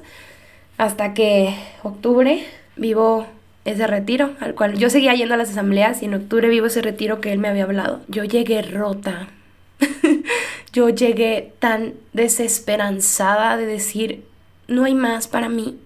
Hasta 0.77 1.13
que 1.13 1.55
octubre 1.83 2.45
vivo 2.77 3.27
ese 3.65 3.85
retiro, 3.85 4.31
al 4.39 4.55
cual 4.55 4.77
yo 4.77 4.89
seguía 4.89 5.13
yendo 5.13 5.35
a 5.35 5.37
las 5.37 5.51
asambleas 5.51 6.01
y 6.01 6.05
en 6.05 6.15
octubre 6.15 6.47
vivo 6.49 6.67
ese 6.67 6.81
retiro 6.81 7.21
que 7.21 7.31
él 7.31 7.39
me 7.39 7.49
había 7.49 7.63
hablado. 7.63 8.01
Yo 8.07 8.23
llegué 8.23 8.61
rota, 8.61 9.27
yo 10.73 10.89
llegué 10.89 11.53
tan 11.59 11.93
desesperanzada 12.13 13.57
de 13.57 13.65
decir, 13.65 14.23
no 14.67 14.85
hay 14.85 14.95
más 14.95 15.27
para 15.27 15.49
mí. 15.49 15.77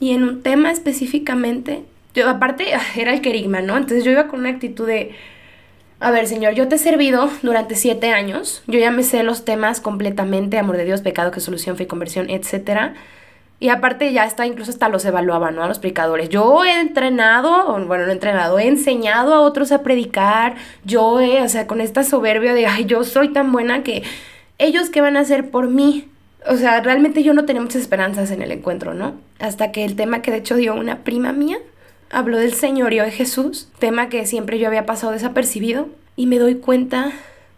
Y 0.00 0.10
en 0.12 0.24
un 0.24 0.42
tema 0.42 0.70
específicamente, 0.70 1.84
yo 2.14 2.28
aparte 2.28 2.72
era 2.96 3.12
el 3.12 3.20
querigma, 3.20 3.60
¿no? 3.60 3.76
Entonces 3.76 4.04
yo 4.04 4.10
iba 4.10 4.28
con 4.28 4.40
una 4.40 4.50
actitud 4.50 4.86
de, 4.86 5.14
a 6.00 6.10
ver, 6.10 6.26
Señor, 6.26 6.54
yo 6.54 6.68
te 6.68 6.76
he 6.76 6.78
servido 6.78 7.30
durante 7.42 7.74
siete 7.74 8.12
años, 8.12 8.62
yo 8.66 8.78
ya 8.78 8.90
me 8.90 9.02
sé 9.02 9.22
los 9.22 9.44
temas 9.44 9.80
completamente, 9.80 10.58
amor 10.58 10.76
de 10.76 10.84
Dios, 10.84 11.02
pecado, 11.02 11.30
que 11.30 11.40
solución, 11.40 11.76
fe, 11.76 11.86
conversión, 11.86 12.30
etcétera. 12.30 12.94
Y 13.62 13.68
aparte 13.68 14.10
ya 14.14 14.24
está, 14.24 14.46
incluso 14.46 14.70
hasta 14.70 14.88
los 14.88 15.04
evaluaban, 15.04 15.54
¿no? 15.54 15.62
A 15.62 15.68
los 15.68 15.78
predicadores. 15.78 16.30
Yo 16.30 16.64
he 16.64 16.80
entrenado, 16.80 17.78
bueno, 17.86 18.04
no 18.04 18.10
he 18.10 18.14
entrenado, 18.14 18.58
he 18.58 18.66
enseñado 18.66 19.34
a 19.34 19.40
otros 19.40 19.70
a 19.70 19.82
predicar. 19.82 20.54
Yo 20.86 21.20
he, 21.20 21.42
o 21.42 21.48
sea, 21.50 21.66
con 21.66 21.82
esta 21.82 22.02
soberbia 22.02 22.54
de, 22.54 22.66
ay, 22.66 22.86
yo 22.86 23.04
soy 23.04 23.34
tan 23.34 23.52
buena 23.52 23.82
que 23.82 24.02
ellos 24.56 24.88
qué 24.88 25.02
van 25.02 25.18
a 25.18 25.20
hacer 25.20 25.50
por 25.50 25.68
mí. 25.68 26.08
O 26.48 26.56
sea, 26.56 26.80
realmente 26.80 27.22
yo 27.22 27.34
no 27.34 27.44
tenía 27.44 27.60
muchas 27.60 27.82
esperanzas 27.82 28.30
en 28.30 28.40
el 28.40 28.50
encuentro, 28.50 28.94
¿no? 28.94 29.16
Hasta 29.38 29.72
que 29.72 29.84
el 29.84 29.94
tema 29.94 30.22
que 30.22 30.30
de 30.30 30.38
hecho 30.38 30.56
dio 30.56 30.74
una 30.74 31.00
prima 31.00 31.34
mía 31.34 31.58
habló 32.10 32.38
del 32.38 32.54
señorío 32.54 33.04
de 33.04 33.12
Jesús, 33.12 33.68
tema 33.78 34.08
que 34.08 34.26
siempre 34.26 34.58
yo 34.58 34.66
había 34.66 34.86
pasado 34.86 35.12
desapercibido, 35.12 35.88
y 36.16 36.26
me 36.26 36.38
doy 36.38 36.56
cuenta 36.56 37.12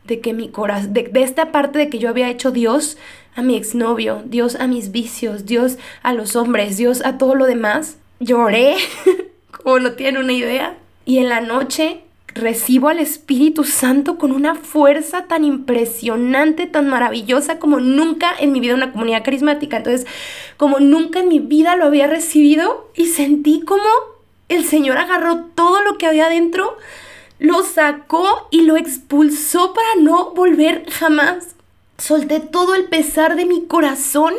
de 0.04 0.20
que 0.20 0.32
mi 0.32 0.48
corazón, 0.48 0.92
de, 0.92 1.10
esta 1.14 1.52
parte 1.52 1.78
de 1.78 1.88
que 1.88 1.98
yo 1.98 2.08
había 2.08 2.30
hecho 2.30 2.50
Dios 2.50 2.98
a 3.34 3.42
mi 3.42 3.56
exnovio, 3.56 4.22
Dios 4.26 4.56
a 4.56 4.66
mis 4.66 4.92
vicios, 4.92 5.46
Dios 5.46 5.78
a 6.02 6.12
los 6.12 6.36
hombres, 6.36 6.76
Dios 6.76 7.04
a 7.04 7.18
todo 7.18 7.34
lo 7.34 7.46
demás. 7.46 7.96
Lloré, 8.20 8.76
como 9.50 9.78
no 9.78 9.92
tienen 9.92 10.22
una 10.22 10.32
idea. 10.32 10.76
Y 11.04 11.18
en 11.18 11.28
la 11.28 11.40
noche 11.40 12.02
recibo 12.34 12.88
al 12.88 12.98
Espíritu 12.98 13.64
Santo 13.64 14.16
con 14.16 14.32
una 14.32 14.54
fuerza 14.54 15.24
tan 15.24 15.44
impresionante, 15.44 16.66
tan 16.66 16.88
maravillosa 16.88 17.58
como 17.58 17.80
nunca 17.80 18.32
en 18.38 18.52
mi 18.52 18.60
vida 18.60 18.74
una 18.74 18.92
comunidad 18.92 19.24
carismática. 19.24 19.78
Entonces, 19.78 20.06
como 20.56 20.80
nunca 20.80 21.20
en 21.20 21.28
mi 21.28 21.38
vida 21.38 21.76
lo 21.76 21.86
había 21.86 22.06
recibido 22.06 22.90
y 22.94 23.06
sentí 23.06 23.62
como 23.62 24.11
el 24.54 24.64
Señor 24.64 24.98
agarró 24.98 25.44
todo 25.54 25.82
lo 25.82 25.98
que 25.98 26.06
había 26.06 26.28
dentro, 26.28 26.76
lo 27.38 27.62
sacó 27.64 28.48
y 28.50 28.62
lo 28.62 28.76
expulsó 28.76 29.74
para 29.74 30.00
no 30.00 30.30
volver 30.32 30.88
jamás. 30.90 31.56
Solté 31.98 32.40
todo 32.40 32.74
el 32.74 32.84
pesar 32.84 33.36
de 33.36 33.46
mi 33.46 33.66
corazón 33.66 34.34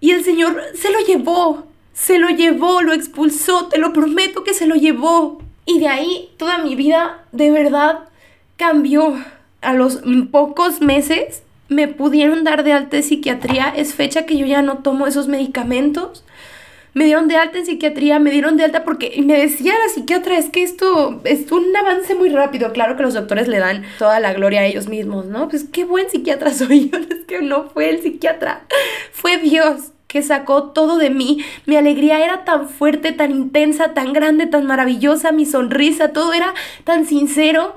y 0.00 0.12
el 0.12 0.24
Señor 0.24 0.62
se 0.74 0.90
lo 0.90 1.00
llevó, 1.00 1.66
se 1.92 2.18
lo 2.18 2.28
llevó, 2.28 2.82
lo 2.82 2.92
expulsó, 2.92 3.66
te 3.66 3.78
lo 3.78 3.92
prometo 3.92 4.44
que 4.44 4.54
se 4.54 4.66
lo 4.66 4.74
llevó. 4.74 5.42
Y 5.64 5.80
de 5.80 5.88
ahí 5.88 6.30
toda 6.36 6.58
mi 6.58 6.76
vida 6.76 7.24
de 7.32 7.50
verdad 7.50 8.08
cambió. 8.56 9.16
A 9.62 9.72
los 9.72 10.00
pocos 10.30 10.80
meses 10.80 11.42
me 11.68 11.88
pudieron 11.88 12.44
dar 12.44 12.62
de 12.62 12.72
alta 12.72 12.98
en 12.98 13.02
psiquiatría. 13.02 13.68
Es 13.74 13.94
fecha 13.94 14.26
que 14.26 14.36
yo 14.36 14.46
ya 14.46 14.62
no 14.62 14.78
tomo 14.78 15.08
esos 15.08 15.26
medicamentos. 15.26 16.24
Me 16.96 17.04
dieron 17.04 17.28
de 17.28 17.36
alta 17.36 17.58
en 17.58 17.66
psiquiatría, 17.66 18.18
me 18.18 18.30
dieron 18.30 18.56
de 18.56 18.64
alta 18.64 18.82
porque 18.82 19.22
me 19.22 19.38
decía 19.38 19.74
la 19.84 19.92
psiquiatra, 19.92 20.38
es 20.38 20.48
que 20.48 20.62
esto 20.62 21.20
es 21.24 21.52
un 21.52 21.76
avance 21.76 22.14
muy 22.14 22.30
rápido. 22.30 22.72
Claro 22.72 22.96
que 22.96 23.02
los 23.02 23.12
doctores 23.12 23.48
le 23.48 23.58
dan 23.58 23.84
toda 23.98 24.18
la 24.18 24.32
gloria 24.32 24.60
a 24.60 24.64
ellos 24.64 24.88
mismos, 24.88 25.26
¿no? 25.26 25.46
Pues 25.50 25.64
qué 25.70 25.84
buen 25.84 26.08
psiquiatra 26.08 26.54
soy 26.54 26.88
yo. 26.88 26.96
Es 27.10 27.26
que 27.26 27.42
no 27.42 27.64
fue 27.68 27.90
el 27.90 28.00
psiquiatra, 28.00 28.64
fue 29.12 29.36
Dios 29.36 29.92
que 30.06 30.22
sacó 30.22 30.70
todo 30.70 30.96
de 30.96 31.10
mí. 31.10 31.44
Mi 31.66 31.76
alegría 31.76 32.24
era 32.24 32.46
tan 32.46 32.66
fuerte, 32.66 33.12
tan 33.12 33.30
intensa, 33.30 33.92
tan 33.92 34.14
grande, 34.14 34.46
tan 34.46 34.64
maravillosa, 34.64 35.32
mi 35.32 35.44
sonrisa, 35.44 36.14
todo 36.14 36.32
era 36.32 36.54
tan 36.84 37.04
sincero. 37.04 37.74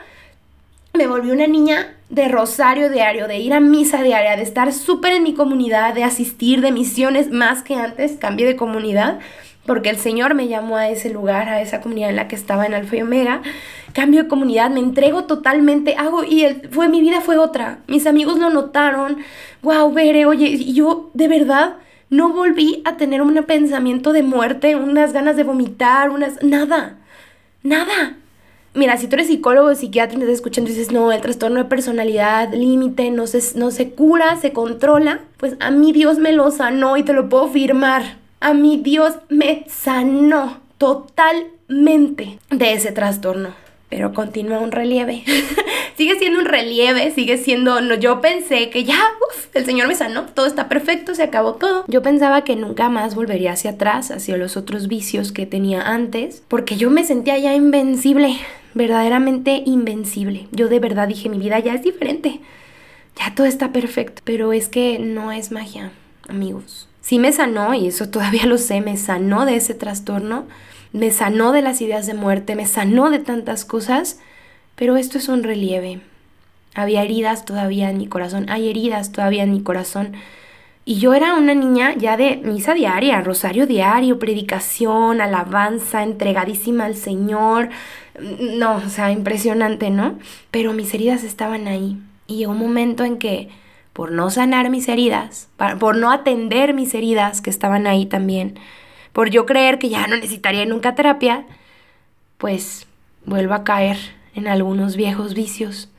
Me 0.94 1.08
volví 1.08 1.32
una 1.32 1.48
niña 1.48 1.99
de 2.10 2.28
rosario 2.28 2.90
diario, 2.90 3.28
de 3.28 3.38
ir 3.38 3.54
a 3.54 3.60
misa 3.60 4.02
diaria, 4.02 4.36
de 4.36 4.44
estar 4.44 4.74
súper 4.74 5.14
en 5.14 5.24
mi 5.24 5.34
comunidad, 5.34 5.94
de 5.94 6.04
asistir, 6.04 6.62
de 6.62 6.72
misiones, 6.72 7.30
más 7.32 7.62
que 7.62 7.76
antes, 7.76 8.14
cambié 8.14 8.48
de 8.48 8.56
comunidad, 8.56 9.20
porque 9.66 9.90
el 9.90 9.98
Señor 9.98 10.34
me 10.34 10.48
llamó 10.48 10.78
a 10.78 10.90
ese 10.90 11.12
lugar, 11.12 11.48
a 11.48 11.62
esa 11.62 11.82
comunidad 11.82 12.10
en 12.10 12.16
la 12.16 12.28
que 12.28 12.36
estaba 12.36 12.66
en 12.66 12.74
Alfa 12.74 12.96
y 12.96 13.02
Omega. 13.04 13.42
Cambio 13.94 14.24
de 14.24 14.28
comunidad, 14.28 14.72
me 14.72 14.80
entrego 14.80 15.26
totalmente, 15.26 15.96
hago, 15.96 16.24
y 16.24 16.46
fue, 16.72 16.90
mi 16.90 17.02
vida 17.02 17.22
fue 17.22 17.38
otra. 17.38 17.80
Mis 17.88 18.08
amigos 18.08 18.40
lo 18.40 18.50
notaron, 18.50 19.18
wow, 19.62 19.92
Bere, 19.94 20.26
oye, 20.26 20.48
y 20.48 20.74
yo 20.74 21.12
de 21.14 21.28
verdad 21.28 21.76
no 22.10 22.30
volví 22.34 22.82
a 22.86 22.98
tener 22.98 23.22
un 23.22 23.36
pensamiento 23.44 24.14
de 24.14 24.24
muerte, 24.24 24.76
unas 24.76 25.14
ganas 25.14 25.36
de 25.36 25.44
vomitar, 25.44 26.10
unas... 26.10 26.42
Nada, 26.42 26.98
nada. 27.62 28.19
Mira, 28.74 28.98
si 28.98 29.08
tú 29.08 29.16
eres 29.16 29.28
psicólogo 29.28 29.70
o 29.70 29.76
psiquiatra 29.76 30.16
y 30.16 30.18
me 30.18 30.26
estás 30.26 30.38
escuchando 30.38 30.70
y 30.70 30.74
dices, 30.74 30.92
no, 30.92 31.12
el 31.12 31.22
trastorno 31.22 31.58
de 31.58 31.66
personalidad, 31.66 32.54
límite, 32.54 33.10
no 33.12 33.28
se, 33.28 33.58
no 33.58 33.72
se 33.72 33.92
cura, 33.92 34.36
se 34.38 34.54
controla, 34.54 35.22
pues 35.38 35.56
a 35.60 35.72
mí 35.72 35.92
Dios 35.92 36.20
me 36.20 36.34
lo 36.34 36.52
sanó 36.52 36.98
y 36.98 37.04
te 37.04 37.14
lo 37.14 37.30
puedo 37.30 37.48
firmar. 37.48 38.18
A 38.40 38.54
mí 38.54 38.80
Dios 38.84 39.16
me 39.30 39.66
sanó 39.68 40.60
totalmente 40.78 42.40
de 42.50 42.74
ese 42.74 42.92
trastorno 42.92 43.54
pero 43.90 44.14
continúa 44.14 44.60
un 44.60 44.72
relieve. 44.72 45.24
sigue 45.98 46.18
siendo 46.18 46.40
un 46.40 46.46
relieve, 46.46 47.12
sigue 47.12 47.38
siendo, 47.38 47.82
no, 47.82 47.96
yo 47.96 48.22
pensé 48.22 48.70
que 48.70 48.84
ya, 48.84 49.00
el 49.54 49.66
Señor 49.66 49.88
me 49.88 49.96
sanó, 49.96 50.26
todo 50.28 50.46
está 50.46 50.70
perfecto, 50.70 51.16
se 51.16 51.24
acabó 51.24 51.56
todo. 51.56 51.86
Yo 51.88 52.02
pensaba 52.02 52.44
que 52.44 52.56
nunca 52.56 52.90
más 52.90 53.16
volvería 53.16 53.54
hacia 53.54 53.72
atrás, 53.72 54.12
hacia 54.12 54.38
los 54.38 54.58
otros 54.58 54.88
vicios 54.88 55.32
que 55.32 55.48
tenía 55.48 55.82
antes, 55.82 56.44
porque 56.48 56.78
yo 56.78 56.92
me 56.92 57.04
sentía 57.04 57.38
ya 57.40 57.56
invencible, 57.56 58.38
verdaderamente 58.74 59.64
invencible. 59.66 60.48
Yo 60.52 60.68
de 60.68 60.80
verdad 60.80 61.08
dije, 61.08 61.30
mi 61.30 61.38
vida 61.38 61.60
ya 61.60 61.74
es 61.74 61.84
diferente, 61.84 62.42
ya 63.16 63.34
todo 63.36 63.48
está 63.48 63.72
perfecto, 63.72 64.22
pero 64.26 64.54
es 64.54 64.68
que 64.68 65.00
no 65.00 65.32
es 65.32 65.52
magia, 65.52 65.92
amigos. 66.28 66.88
Sí 67.02 67.20
me 67.20 67.32
sanó, 67.32 67.74
y 67.74 67.88
eso 67.88 68.10
todavía 68.10 68.46
lo 68.46 68.58
sé, 68.58 68.82
me 68.82 68.98
sanó 68.98 69.46
de 69.46 69.56
ese 69.56 69.74
trastorno, 69.74 70.46
me 70.92 71.12
sanó 71.12 71.52
de 71.52 71.62
las 71.62 71.82
ideas 71.82 72.08
de 72.08 72.14
muerte, 72.14 72.56
me 72.56 72.66
sanó 72.66 73.10
de 73.10 73.20
tantas 73.20 73.66
cosas, 73.66 74.20
pero 74.76 74.98
esto 74.98 75.18
es 75.18 75.28
un 75.28 75.44
relieve. 75.44 76.02
Había 76.76 77.04
heridas 77.04 77.46
todavía 77.46 77.90
en 77.90 77.98
mi 77.98 78.08
corazón, 78.08 78.50
hay 78.50 78.70
heridas 78.70 79.12
todavía 79.12 79.44
en 79.44 79.52
mi 79.52 79.62
corazón. 79.62 80.14
Y 80.90 80.98
yo 80.98 81.14
era 81.14 81.36
una 81.36 81.54
niña 81.54 81.94
ya 81.96 82.18
de 82.18 82.38
misa 82.38 82.74
diaria, 82.74 83.22
rosario 83.22 83.68
diario, 83.68 84.18
predicación, 84.18 85.22
alabanza, 85.22 86.02
entregadísima 86.02 86.86
al 86.86 86.96
Señor. 86.96 87.70
No, 88.40 88.78
o 88.78 88.90
sea, 88.90 89.12
impresionante, 89.12 89.92
¿no? 89.92 90.18
Pero 90.50 90.74
mis 90.74 90.92
heridas 90.96 91.24
estaban 91.24 91.68
ahí. 91.68 92.02
Y 92.26 92.38
llegó 92.38 92.54
un 92.54 92.58
momento 92.58 93.04
en 93.04 93.20
que, 93.20 93.50
por 93.94 94.12
no 94.12 94.32
sanar 94.32 94.72
mis 94.72 94.90
heridas, 94.90 95.48
por 95.80 95.96
no 95.96 96.12
atender 96.12 96.74
mis 96.74 96.96
heridas 96.96 97.42
que 97.42 97.52
estaban 97.52 97.86
ahí 97.86 98.08
también, 98.08 98.58
por 99.14 99.30
yo 99.30 99.46
creer 99.46 99.78
que 99.78 99.90
ya 99.90 100.08
no 100.08 100.16
necesitaría 100.16 100.66
nunca 100.66 100.96
terapia, 100.96 101.46
pues 102.40 102.88
vuelvo 103.26 103.54
a 103.54 103.64
caer 103.64 103.98
en 104.34 104.48
algunos 104.48 104.96
viejos 104.96 105.36
vicios, 105.36 105.92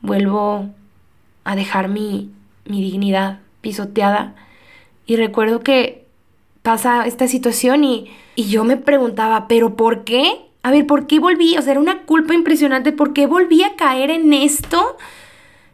vuelvo 0.00 0.66
a 1.44 1.54
dejar 1.54 1.86
mi, 1.86 2.32
mi 2.64 2.82
dignidad 2.82 3.38
pisoteada. 3.62 4.34
Y 5.06 5.16
recuerdo 5.16 5.60
que 5.60 6.04
pasa 6.60 7.06
esta 7.06 7.26
situación 7.26 7.84
y, 7.84 8.10
y 8.36 8.48
yo 8.48 8.64
me 8.64 8.76
preguntaba, 8.76 9.48
¿pero 9.48 9.74
por 9.76 10.04
qué? 10.04 10.40
A 10.62 10.70
ver, 10.70 10.86
¿por 10.86 11.06
qué 11.06 11.18
volví? 11.18 11.56
O 11.56 11.62
sea, 11.62 11.72
era 11.72 11.80
una 11.80 12.02
culpa 12.02 12.34
impresionante. 12.34 12.92
¿Por 12.92 13.14
qué 13.14 13.26
volví 13.26 13.62
a 13.62 13.74
caer 13.74 14.10
en 14.10 14.32
esto? 14.32 14.96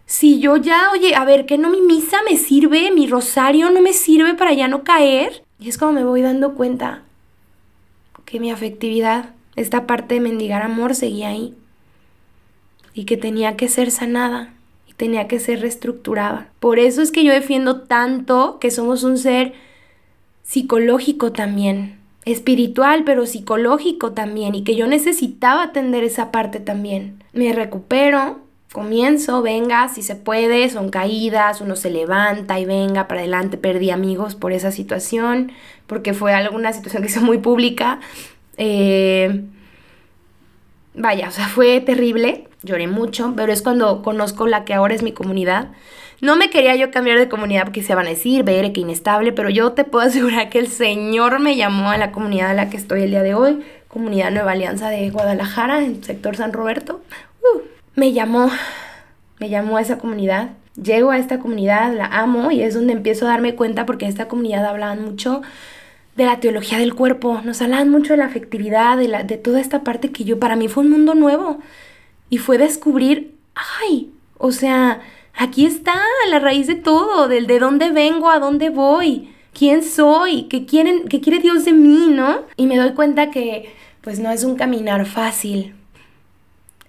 Si 0.06 0.40
yo 0.40 0.56
ya, 0.56 0.90
oye, 0.92 1.14
a 1.14 1.24
ver, 1.24 1.44
que 1.44 1.58
no 1.58 1.68
mi 1.68 1.82
misa 1.82 2.16
me 2.28 2.36
sirve, 2.38 2.90
mi 2.90 3.06
rosario 3.06 3.68
no 3.70 3.82
me 3.82 3.92
sirve 3.92 4.34
para 4.34 4.54
ya 4.54 4.68
no 4.68 4.84
caer. 4.84 5.42
Y 5.58 5.68
es 5.68 5.76
como 5.76 5.92
me 5.92 6.04
voy 6.04 6.22
dando 6.22 6.54
cuenta 6.54 7.02
que 8.24 8.40
mi 8.40 8.50
afectividad, 8.50 9.34
esta 9.56 9.86
parte 9.86 10.14
de 10.14 10.20
mendigar 10.20 10.62
amor, 10.62 10.94
seguía 10.94 11.28
ahí. 11.28 11.54
Y 12.94 13.04
que 13.04 13.18
tenía 13.18 13.56
que 13.56 13.68
ser 13.68 13.90
sanada 13.90 14.54
tenía 14.98 15.28
que 15.28 15.38
ser 15.38 15.60
reestructurada. 15.60 16.48
Por 16.58 16.78
eso 16.78 17.00
es 17.00 17.12
que 17.12 17.24
yo 17.24 17.32
defiendo 17.32 17.82
tanto 17.82 18.58
que 18.58 18.70
somos 18.70 19.04
un 19.04 19.16
ser 19.16 19.54
psicológico 20.42 21.30
también, 21.32 22.00
espiritual, 22.24 23.04
pero 23.06 23.24
psicológico 23.24 24.12
también, 24.12 24.56
y 24.56 24.64
que 24.64 24.74
yo 24.74 24.88
necesitaba 24.88 25.62
atender 25.62 26.02
esa 26.02 26.32
parte 26.32 26.58
también. 26.58 27.22
Me 27.32 27.52
recupero, 27.52 28.40
comienzo, 28.72 29.40
venga, 29.40 29.88
si 29.88 30.02
se 30.02 30.16
puede, 30.16 30.68
son 30.68 30.90
caídas, 30.90 31.60
uno 31.60 31.76
se 31.76 31.90
levanta 31.90 32.58
y 32.58 32.64
venga 32.64 33.06
para 33.06 33.20
adelante, 33.20 33.56
perdí 33.56 33.90
amigos 33.90 34.34
por 34.34 34.52
esa 34.52 34.72
situación, 34.72 35.52
porque 35.86 36.12
fue 36.12 36.34
alguna 36.34 36.72
situación 36.72 37.04
que 37.04 37.08
hizo 37.08 37.22
muy 37.22 37.38
pública. 37.38 38.00
Eh, 38.56 39.44
vaya, 40.98 41.28
o 41.28 41.30
sea, 41.30 41.48
fue 41.48 41.80
terrible, 41.80 42.48
lloré 42.62 42.86
mucho, 42.86 43.32
pero 43.36 43.52
es 43.52 43.62
cuando 43.62 44.02
conozco 44.02 44.46
la 44.46 44.64
que 44.64 44.74
ahora 44.74 44.94
es 44.94 45.02
mi 45.02 45.12
comunidad. 45.12 45.68
No 46.20 46.34
me 46.34 46.50
quería 46.50 46.74
yo 46.74 46.90
cambiar 46.90 47.18
de 47.18 47.28
comunidad 47.28 47.64
porque 47.64 47.82
se 47.82 47.94
van 47.94 48.06
a 48.06 48.10
decir, 48.10 48.42
ver 48.42 48.72
que 48.72 48.80
inestable, 48.80 49.32
pero 49.32 49.50
yo 49.50 49.72
te 49.72 49.84
puedo 49.84 50.06
asegurar 50.08 50.50
que 50.50 50.58
el 50.58 50.68
Señor 50.68 51.38
me 51.40 51.56
llamó 51.56 51.90
a 51.90 51.98
la 51.98 52.12
comunidad 52.12 52.50
a 52.50 52.54
la 52.54 52.70
que 52.70 52.76
estoy 52.76 53.02
el 53.02 53.10
día 53.10 53.22
de 53.22 53.34
hoy, 53.34 53.64
Comunidad 53.86 54.30
Nueva 54.32 54.52
Alianza 54.52 54.90
de 54.90 55.08
Guadalajara, 55.10 55.78
en 55.78 55.96
el 55.96 56.04
sector 56.04 56.36
San 56.36 56.52
Roberto. 56.52 57.00
Uh, 57.40 57.60
me 57.94 58.12
llamó, 58.12 58.50
me 59.38 59.48
llamó 59.48 59.78
a 59.78 59.80
esa 59.80 59.98
comunidad. 59.98 60.50
Llego 60.80 61.10
a 61.10 61.18
esta 61.18 61.38
comunidad, 61.38 61.92
la 61.94 62.04
amo 62.04 62.50
y 62.50 62.62
es 62.62 62.74
donde 62.74 62.92
empiezo 62.92 63.26
a 63.26 63.30
darme 63.30 63.56
cuenta 63.56 63.86
porque 63.86 64.04
en 64.04 64.10
esta 64.10 64.28
comunidad 64.28 64.64
hablaban 64.66 65.02
mucho 65.02 65.42
de 66.18 66.24
la 66.24 66.40
teología 66.40 66.78
del 66.78 66.96
cuerpo, 66.96 67.40
nos 67.44 67.62
hablaban 67.62 67.90
mucho 67.90 68.12
de 68.12 68.16
la 68.16 68.24
afectividad, 68.24 68.96
de, 68.96 69.06
la, 69.06 69.22
de 69.22 69.36
toda 69.36 69.60
esta 69.60 69.84
parte 69.84 70.10
que 70.10 70.24
yo, 70.24 70.40
para 70.40 70.56
mí 70.56 70.66
fue 70.66 70.82
un 70.82 70.90
mundo 70.90 71.14
nuevo. 71.14 71.60
Y 72.28 72.38
fue 72.38 72.58
descubrir, 72.58 73.36
ay, 73.54 74.10
o 74.36 74.50
sea, 74.50 75.00
aquí 75.32 75.64
está 75.64 75.94
la 76.28 76.40
raíz 76.40 76.66
de 76.66 76.74
todo, 76.74 77.28
del 77.28 77.46
de 77.46 77.60
dónde 77.60 77.92
vengo, 77.92 78.30
a 78.30 78.40
dónde 78.40 78.68
voy, 78.68 79.32
quién 79.56 79.84
soy, 79.84 80.48
qué, 80.48 80.66
quieren, 80.66 81.06
qué 81.06 81.20
quiere 81.20 81.38
Dios 81.38 81.64
de 81.64 81.72
mí, 81.72 82.08
¿no? 82.10 82.40
Y 82.56 82.66
me 82.66 82.76
doy 82.76 82.94
cuenta 82.94 83.30
que 83.30 83.72
pues 84.00 84.18
no 84.18 84.32
es 84.32 84.42
un 84.42 84.56
caminar 84.56 85.06
fácil, 85.06 85.76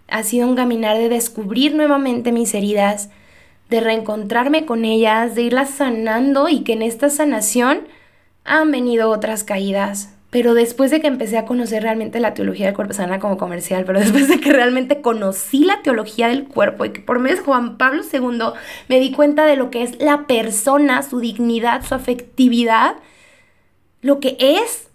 ha 0.08 0.24
sido 0.24 0.48
un 0.48 0.56
caminar 0.56 0.98
de 0.98 1.08
descubrir 1.08 1.76
nuevamente 1.76 2.32
mis 2.32 2.56
heridas, 2.56 3.12
de 3.70 3.80
reencontrarme 3.80 4.66
con 4.66 4.86
ellas, 4.86 5.36
de 5.36 5.44
irlas 5.44 5.70
sanando 5.70 6.50
y 6.50 6.62
que 6.62 6.74
en 6.74 6.82
esta 6.82 7.12
sanación 7.12 7.82
han 8.50 8.72
venido 8.72 9.10
otras 9.10 9.44
caídas, 9.44 10.16
Pero 10.32 10.54
después 10.54 10.92
de 10.92 11.02
que 11.02 11.08
empecé 11.08 11.40
a 11.40 11.46
conocer 11.46 11.82
realmente 11.82 12.20
la 12.20 12.36
teología 12.36 12.68
del 12.68 12.76
cuerpo, 12.76 12.94
sana 12.94 13.20
como 13.20 13.38
comercial, 13.38 13.84
pero 13.86 14.00
después 14.00 14.28
de 14.28 14.40
que 14.40 14.54
realmente 14.54 15.02
conocí 15.02 15.66
la 15.66 15.82
teología 15.82 16.28
del 16.28 16.48
cuerpo 16.48 16.86
y 16.86 16.92
que 16.92 17.02
por 17.02 17.18
medio 17.18 17.38
de 17.38 17.44
Juan 17.44 17.78
Pablo 17.78 18.04
II 18.12 18.60
me 18.90 19.00
di 19.00 19.12
cuenta 19.12 19.46
de 19.46 19.56
lo 19.56 19.72
que 19.72 19.82
es 19.82 20.00
la 20.00 20.28
persona, 20.28 21.02
su 21.02 21.20
dignidad, 21.20 21.84
su 21.84 21.96
afectividad, 21.96 22.98
lo 24.02 24.20
que 24.20 24.38
es 24.40 24.90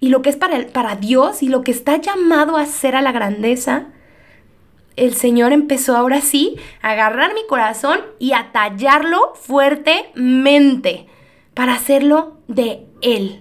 y 0.00 0.10
lo 0.10 0.20
que 0.20 0.28
es 0.28 0.36
para, 0.36 0.66
para 0.66 0.96
Dios 0.96 1.42
y 1.42 1.48
lo 1.48 1.62
que 1.62 1.70
está 1.70 1.96
llamado 1.96 2.58
a 2.58 2.66
ser 2.66 2.94
a 2.94 3.00
la 3.00 3.12
grandeza, 3.12 3.86
el 4.96 5.14
Señor 5.14 5.52
empezó 5.52 5.96
ahora 5.96 6.20
sí 6.20 6.56
a 6.82 6.90
agarrar 6.90 7.32
mi 7.32 7.46
corazón 7.48 8.00
y 8.18 8.32
a 8.32 8.52
tallarlo 8.52 9.32
fuertemente 9.34 11.06
para 11.54 11.74
hacerlo 11.74 12.38
de 12.48 12.86
Él 13.04 13.40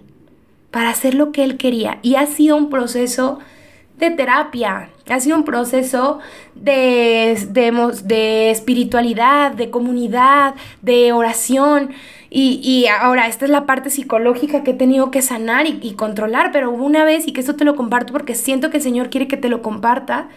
para 0.71 0.89
hacer 0.89 1.13
lo 1.13 1.31
que 1.31 1.43
él 1.43 1.57
quería. 1.57 1.99
Y 2.01 2.15
ha 2.15 2.25
sido 2.25 2.57
un 2.57 2.69
proceso 2.69 3.39
de 3.97 4.09
terapia, 4.11 4.89
ha 5.07 5.19
sido 5.19 5.37
un 5.37 5.43
proceso 5.43 6.19
de, 6.55 7.37
de, 8.03 8.51
espiritualidad, 8.51 9.51
de 9.51 9.69
comunidad, 9.69 10.55
de 10.81 11.11
oración. 11.13 11.91
Y, 12.29 12.87
ahora, 12.87 13.27
esta 13.27 13.45
es 13.45 13.51
la 13.51 13.67
parte 13.67 13.91
psicológica 13.91 14.63
que 14.63 14.71
he 14.71 14.73
tenido 14.73 15.11
que 15.11 15.21
sanar 15.21 15.67
y, 15.67 15.77
y 15.81 15.93
controlar, 15.93 16.51
pero 16.51 16.71
hubo 16.71 16.83
una 16.85 17.05
vez, 17.05 17.27
y 17.27 17.33
que 17.33 17.41
esto 17.41 17.55
te 17.55 17.65
lo 17.65 17.75
comparto 17.75 18.11
porque 18.11 18.33
siento 18.33 18.71
que 18.71 18.77
el 18.77 18.83
Señor 18.83 19.11
quiere 19.11 19.27
que 19.27 19.37
te 19.37 19.49
lo 19.49 19.61
comparta, 19.61 20.29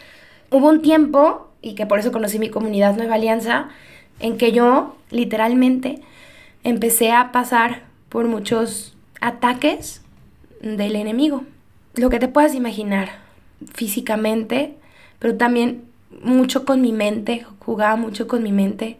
hubo 0.50 0.68
un 0.68 0.82
tiempo, 0.82 1.48
y 1.62 1.74
que 1.74 1.86
por 1.86 1.98
eso 1.98 2.12
conocí 2.12 2.38
mi 2.38 2.50
comunidad 2.50 2.96
Nueva 2.96 3.14
Alianza, 3.14 3.68
en 4.20 4.36
que 4.36 4.52
yo 4.52 4.96
literalmente 5.10 6.00
empecé 6.64 7.12
a 7.12 7.32
pasar 7.32 7.84
por 8.10 8.26
muchos 8.26 8.95
ataques 9.20 10.02
del 10.60 10.96
enemigo. 10.96 11.44
Lo 11.94 12.10
que 12.10 12.18
te 12.18 12.28
puedas 12.28 12.54
imaginar 12.54 13.10
físicamente, 13.74 14.74
pero 15.18 15.36
también 15.36 15.84
mucho 16.22 16.64
con 16.64 16.80
mi 16.80 16.92
mente, 16.92 17.46
jugaba 17.60 17.96
mucho 17.96 18.28
con 18.28 18.42
mi 18.42 18.52
mente, 18.52 18.98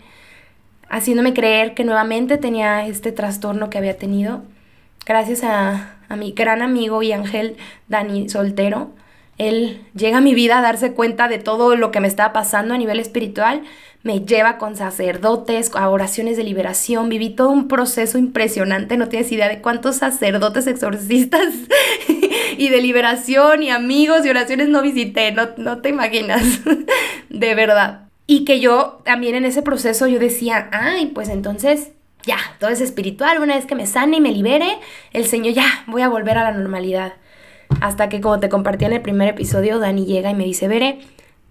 haciéndome 0.88 1.34
creer 1.34 1.74
que 1.74 1.84
nuevamente 1.84 2.38
tenía 2.38 2.86
este 2.86 3.12
trastorno 3.12 3.70
que 3.70 3.78
había 3.78 3.96
tenido. 3.96 4.42
Gracias 5.04 5.44
a, 5.44 5.96
a 6.08 6.16
mi 6.16 6.32
gran 6.32 6.62
amigo 6.62 7.02
y 7.02 7.12
ángel 7.12 7.56
Dani 7.88 8.28
Soltero, 8.28 8.90
él 9.38 9.82
llega 9.94 10.18
a 10.18 10.22
mi 10.22 10.34
vida 10.34 10.58
a 10.58 10.62
darse 10.62 10.92
cuenta 10.92 11.28
de 11.28 11.38
todo 11.38 11.76
lo 11.76 11.90
que 11.90 12.00
me 12.00 12.08
estaba 12.08 12.32
pasando 12.32 12.74
a 12.74 12.78
nivel 12.78 13.00
espiritual 13.00 13.62
me 14.06 14.20
lleva 14.20 14.56
con 14.56 14.76
sacerdotes, 14.76 15.72
a 15.74 15.90
oraciones 15.90 16.36
de 16.36 16.44
liberación, 16.44 17.08
viví 17.08 17.30
todo 17.30 17.50
un 17.50 17.66
proceso 17.66 18.18
impresionante, 18.18 18.96
no 18.96 19.08
tienes 19.08 19.32
idea 19.32 19.48
de 19.48 19.60
cuántos 19.60 19.96
sacerdotes 19.96 20.68
exorcistas 20.68 21.52
y 22.56 22.68
de 22.68 22.80
liberación 22.80 23.64
y 23.64 23.70
amigos 23.70 24.24
y 24.24 24.30
oraciones 24.30 24.68
no 24.68 24.80
visité, 24.80 25.32
no, 25.32 25.48
no 25.56 25.78
te 25.78 25.88
imaginas, 25.88 26.60
de 27.30 27.54
verdad. 27.56 28.02
Y 28.28 28.44
que 28.44 28.60
yo 28.60 29.02
también 29.04 29.34
en 29.34 29.44
ese 29.44 29.62
proceso 29.62 30.06
yo 30.06 30.20
decía, 30.20 30.68
ay, 30.70 31.06
pues 31.06 31.28
entonces 31.28 31.90
ya, 32.22 32.38
todo 32.60 32.70
es 32.70 32.80
espiritual, 32.80 33.40
una 33.42 33.56
vez 33.56 33.66
que 33.66 33.74
me 33.74 33.88
sane 33.88 34.18
y 34.18 34.20
me 34.20 34.30
libere, 34.30 34.78
el 35.12 35.26
Señor 35.26 35.52
ya, 35.52 35.84
voy 35.88 36.02
a 36.02 36.08
volver 36.08 36.38
a 36.38 36.44
la 36.44 36.52
normalidad. 36.52 37.14
Hasta 37.80 38.08
que 38.08 38.20
como 38.20 38.40
te 38.40 38.48
compartí 38.48 38.84
en 38.84 38.92
el 38.92 39.02
primer 39.02 39.28
episodio, 39.28 39.78
Dani 39.78 40.06
llega 40.06 40.30
y 40.30 40.34
me 40.34 40.44
dice, 40.44 40.68
Bere, 40.68 41.00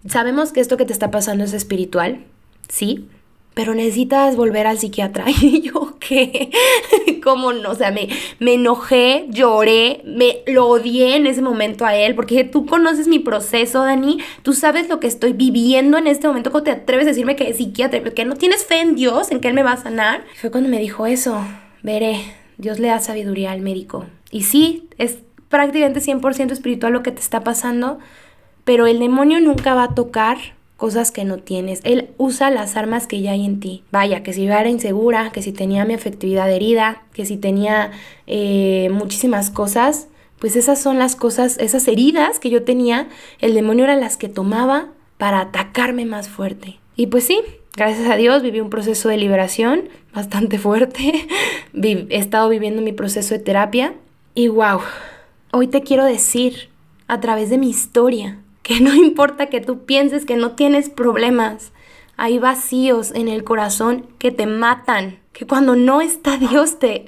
sabemos 0.08 0.52
que 0.52 0.60
esto 0.60 0.78
que 0.78 0.86
te 0.86 0.94
está 0.94 1.12
pasando 1.12 1.44
es 1.44 1.54
espiritual, 1.54 2.20
sí, 2.68 3.08
pero 3.56 3.74
necesitas 3.74 4.36
volver 4.36 4.68
al 4.68 4.78
psiquiatra. 4.78 5.26
Y 5.42 5.62
yo, 5.62 5.96
¿qué? 6.00 6.52
¿Cómo 7.24 7.54
no? 7.54 7.72
O 7.72 7.76
sea, 7.76 7.90
me, 7.90 8.10
me 8.40 8.56
enojé, 8.56 9.26
lloré, 9.30 10.02
me 10.06 10.44
lo 10.46 10.68
odié 10.68 11.16
en 11.16 11.26
ese 11.26 11.42
momento 11.42 11.86
a 11.86 11.96
él, 11.96 12.14
porque 12.14 12.44
tú 12.44 12.66
conoces 12.66 13.08
mi 13.08 13.20
proceso, 13.20 13.84
Dani, 13.84 14.20
tú 14.44 14.54
sabes 14.54 14.90
lo 14.90 15.00
que 15.00 15.08
estoy 15.08 15.34
viviendo 15.34 15.98
en 15.98 16.08
este 16.08 16.28
momento, 16.28 16.52
¿cómo 16.52 16.64
te 16.64 16.72
atreves 16.72 17.06
a 17.06 17.10
decirme 17.10 17.36
que 17.36 17.50
es 17.50 17.58
psiquiatra? 17.58 18.02
Porque 18.04 18.26
no 18.26 18.36
tienes 18.36 18.66
fe 18.66 18.82
en 18.82 18.96
Dios, 18.96 19.32
en 19.32 19.40
que 19.40 19.48
Él 19.48 19.54
me 19.54 19.64
va 19.64 19.74
a 19.74 19.78
sanar. 19.78 20.24
Fue 20.40 20.52
cuando 20.52 20.70
me 20.70 20.80
dijo 20.80 21.06
eso, 21.08 21.40
veré, 21.82 22.20
Dios 22.58 22.80
le 22.80 22.90
da 22.90 23.00
sabiduría 23.00 23.52
al 23.52 23.62
médico. 23.62 24.06
Y 24.32 24.44
sí, 24.44 24.90
es 24.98 25.20
prácticamente 25.56 26.02
100% 26.02 26.52
espiritual 26.52 26.92
lo 26.92 27.02
que 27.02 27.14
te 27.14 27.22
está 27.22 27.42
pasando, 27.42 27.98
pero 28.66 28.88
el 28.88 29.00
demonio 29.00 29.40
nunca 29.40 29.74
va 29.74 29.84
a 29.84 29.96
tocar 29.96 30.38
cosas 30.76 31.12
que 31.12 31.24
no 31.24 31.38
tienes. 31.38 31.80
Él 31.86 32.10
usa 32.18 32.50
las 32.50 32.76
armas 32.76 33.08
que 33.08 33.22
ya 33.22 33.32
hay 33.32 33.46
en 33.46 33.62
ti. 33.62 33.82
Vaya, 33.90 34.22
que 34.22 34.34
si 34.34 34.44
yo 34.44 34.52
era 34.52 34.68
insegura, 34.68 35.32
que 35.32 35.42
si 35.42 35.54
tenía 35.54 35.86
mi 35.86 35.94
afectividad 35.94 36.52
herida, 36.52 37.04
que 37.14 37.26
si 37.26 37.38
tenía 37.38 37.92
eh, 38.28 38.90
muchísimas 38.92 39.50
cosas, 39.50 40.10
pues 40.40 40.58
esas 40.58 40.82
son 40.82 41.00
las 41.00 41.16
cosas, 41.16 41.58
esas 41.58 41.88
heridas 41.88 42.40
que 42.40 42.50
yo 42.50 42.64
tenía, 42.64 43.08
el 43.40 43.54
demonio 43.54 43.86
era 43.86 43.96
las 43.96 44.18
que 44.18 44.28
tomaba 44.28 44.90
para 45.18 45.40
atacarme 45.40 46.04
más 46.04 46.28
fuerte. 46.28 46.80
Y 46.98 47.08
pues 47.08 47.24
sí, 47.24 47.40
gracias 47.78 48.10
a 48.10 48.18
Dios 48.18 48.44
viví 48.44 48.60
un 48.60 48.70
proceso 48.70 49.08
de 49.08 49.16
liberación 49.16 49.88
bastante 50.14 50.60
fuerte. 50.60 51.30
He 51.82 52.18
estado 52.18 52.50
viviendo 52.50 52.82
mi 52.82 52.92
proceso 52.92 53.36
de 53.36 53.40
terapia 53.40 53.94
y 54.34 54.50
wow, 54.50 54.82
hoy 55.56 55.68
te 55.68 55.84
quiero 55.84 56.04
decir 56.04 56.68
a 57.08 57.22
través 57.22 57.50
de 57.50 57.58
mi 57.58 57.70
historia 57.70 58.40
que 58.62 58.82
no 58.82 58.94
importa 59.06 59.46
que 59.46 59.62
tú 59.62 59.86
pienses 59.86 60.26
que 60.26 60.36
no 60.36 60.52
tienes 60.52 60.90
problemas, 60.90 61.72
hay 62.18 62.40
vacíos 62.40 63.14
en 63.16 63.30
el 63.30 63.46
corazón 63.46 64.06
que 64.20 64.32
te 64.32 64.48
matan, 64.48 65.20
que 65.32 65.48
cuando 65.48 65.78
no 65.78 66.02
está 66.02 66.36
Dios 66.36 66.78
te, 66.78 67.06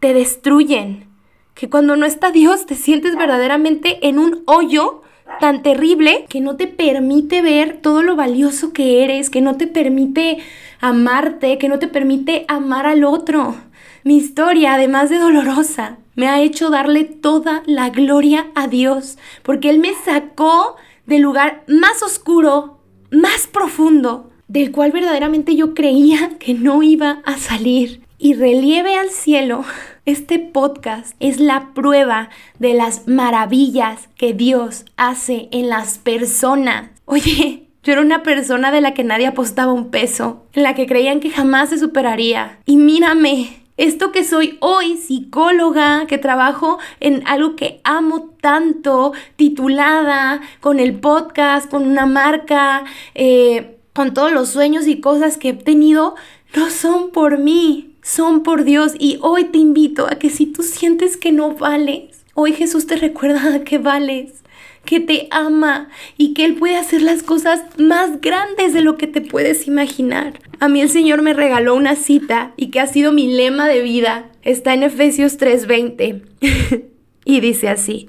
te 0.00 0.14
destruyen, 0.14 1.06
que 1.52 1.68
cuando 1.68 1.96
no 1.96 2.06
está 2.06 2.30
Dios 2.30 2.64
te 2.64 2.76
sientes 2.76 3.14
verdaderamente 3.14 4.08
en 4.08 4.18
un 4.18 4.42
hoyo 4.46 5.02
tan 5.38 5.62
terrible 5.62 6.24
que 6.30 6.40
no 6.40 6.56
te 6.56 6.68
permite 6.68 7.42
ver 7.42 7.82
todo 7.82 8.02
lo 8.02 8.16
valioso 8.16 8.72
que 8.72 9.04
eres, 9.04 9.28
que 9.28 9.42
no 9.42 9.56
te 9.56 9.66
permite 9.66 10.38
amarte, 10.80 11.58
que 11.58 11.68
no 11.68 11.78
te 11.78 11.88
permite 11.88 12.46
amar 12.48 12.86
al 12.86 13.04
otro. 13.04 13.54
Mi 14.02 14.16
historia, 14.16 14.74
además 14.74 15.10
de 15.10 15.18
dolorosa, 15.18 15.98
me 16.14 16.28
ha 16.28 16.40
hecho 16.40 16.70
darle 16.70 17.04
toda 17.04 17.62
la 17.66 17.90
gloria 17.90 18.46
a 18.54 18.68
Dios, 18.68 19.18
porque 19.42 19.70
Él 19.70 19.78
me 19.78 19.94
sacó 19.94 20.76
del 21.06 21.22
lugar 21.22 21.64
más 21.66 22.02
oscuro, 22.02 22.78
más 23.10 23.46
profundo, 23.46 24.30
del 24.48 24.72
cual 24.72 24.92
verdaderamente 24.92 25.56
yo 25.56 25.74
creía 25.74 26.38
que 26.38 26.54
no 26.54 26.82
iba 26.82 27.22
a 27.24 27.36
salir. 27.38 28.02
Y 28.18 28.34
relieve 28.34 28.94
al 28.94 29.10
cielo, 29.10 29.64
este 30.04 30.38
podcast 30.38 31.16
es 31.18 31.40
la 31.40 31.72
prueba 31.74 32.28
de 32.58 32.74
las 32.74 33.08
maravillas 33.08 34.08
que 34.16 34.32
Dios 34.32 34.84
hace 34.96 35.48
en 35.50 35.68
las 35.68 35.98
personas. 35.98 36.90
Oye, 37.04 37.68
yo 37.82 37.92
era 37.92 38.02
una 38.02 38.22
persona 38.22 38.70
de 38.70 38.80
la 38.80 38.94
que 38.94 39.02
nadie 39.02 39.26
apostaba 39.26 39.72
un 39.72 39.90
peso, 39.90 40.46
en 40.52 40.62
la 40.62 40.74
que 40.74 40.86
creían 40.86 41.18
que 41.18 41.30
jamás 41.30 41.70
se 41.70 41.78
superaría. 41.78 42.60
Y 42.64 42.76
mírame, 42.76 43.61
esto 43.76 44.12
que 44.12 44.24
soy 44.24 44.58
hoy, 44.60 44.96
psicóloga, 44.96 46.06
que 46.06 46.18
trabajo 46.18 46.78
en 47.00 47.26
algo 47.26 47.56
que 47.56 47.80
amo 47.84 48.34
tanto, 48.40 49.12
titulada, 49.36 50.40
con 50.60 50.78
el 50.78 51.00
podcast, 51.00 51.70
con 51.70 51.86
una 51.86 52.06
marca, 52.06 52.84
eh, 53.14 53.78
con 53.94 54.14
todos 54.14 54.32
los 54.32 54.50
sueños 54.50 54.86
y 54.86 55.00
cosas 55.00 55.38
que 55.38 55.50
he 55.50 55.54
tenido, 55.54 56.14
no 56.54 56.70
son 56.70 57.10
por 57.10 57.38
mí, 57.38 57.94
son 58.02 58.42
por 58.42 58.64
Dios. 58.64 58.92
Y 58.98 59.18
hoy 59.22 59.44
te 59.44 59.58
invito 59.58 60.06
a 60.06 60.16
que 60.16 60.30
si 60.30 60.46
tú 60.46 60.62
sientes 60.62 61.16
que 61.16 61.32
no 61.32 61.52
vales, 61.52 62.24
hoy 62.34 62.52
Jesús 62.52 62.86
te 62.86 62.96
recuerda 62.96 63.64
que 63.64 63.78
vales 63.78 64.42
que 64.84 65.00
te 65.00 65.28
ama 65.30 65.88
y 66.16 66.34
que 66.34 66.44
Él 66.44 66.54
puede 66.54 66.76
hacer 66.76 67.02
las 67.02 67.22
cosas 67.22 67.62
más 67.78 68.20
grandes 68.20 68.72
de 68.72 68.82
lo 68.82 68.96
que 68.96 69.06
te 69.06 69.20
puedes 69.20 69.66
imaginar. 69.66 70.40
A 70.60 70.68
mí 70.68 70.80
el 70.80 70.90
Señor 70.90 71.22
me 71.22 71.34
regaló 71.34 71.74
una 71.74 71.96
cita 71.96 72.52
y 72.56 72.70
que 72.70 72.80
ha 72.80 72.86
sido 72.86 73.12
mi 73.12 73.32
lema 73.32 73.68
de 73.68 73.80
vida. 73.80 74.30
Está 74.42 74.74
en 74.74 74.82
Efesios 74.82 75.38
3:20 75.38 76.22
y 77.24 77.40
dice 77.40 77.68
así, 77.68 78.08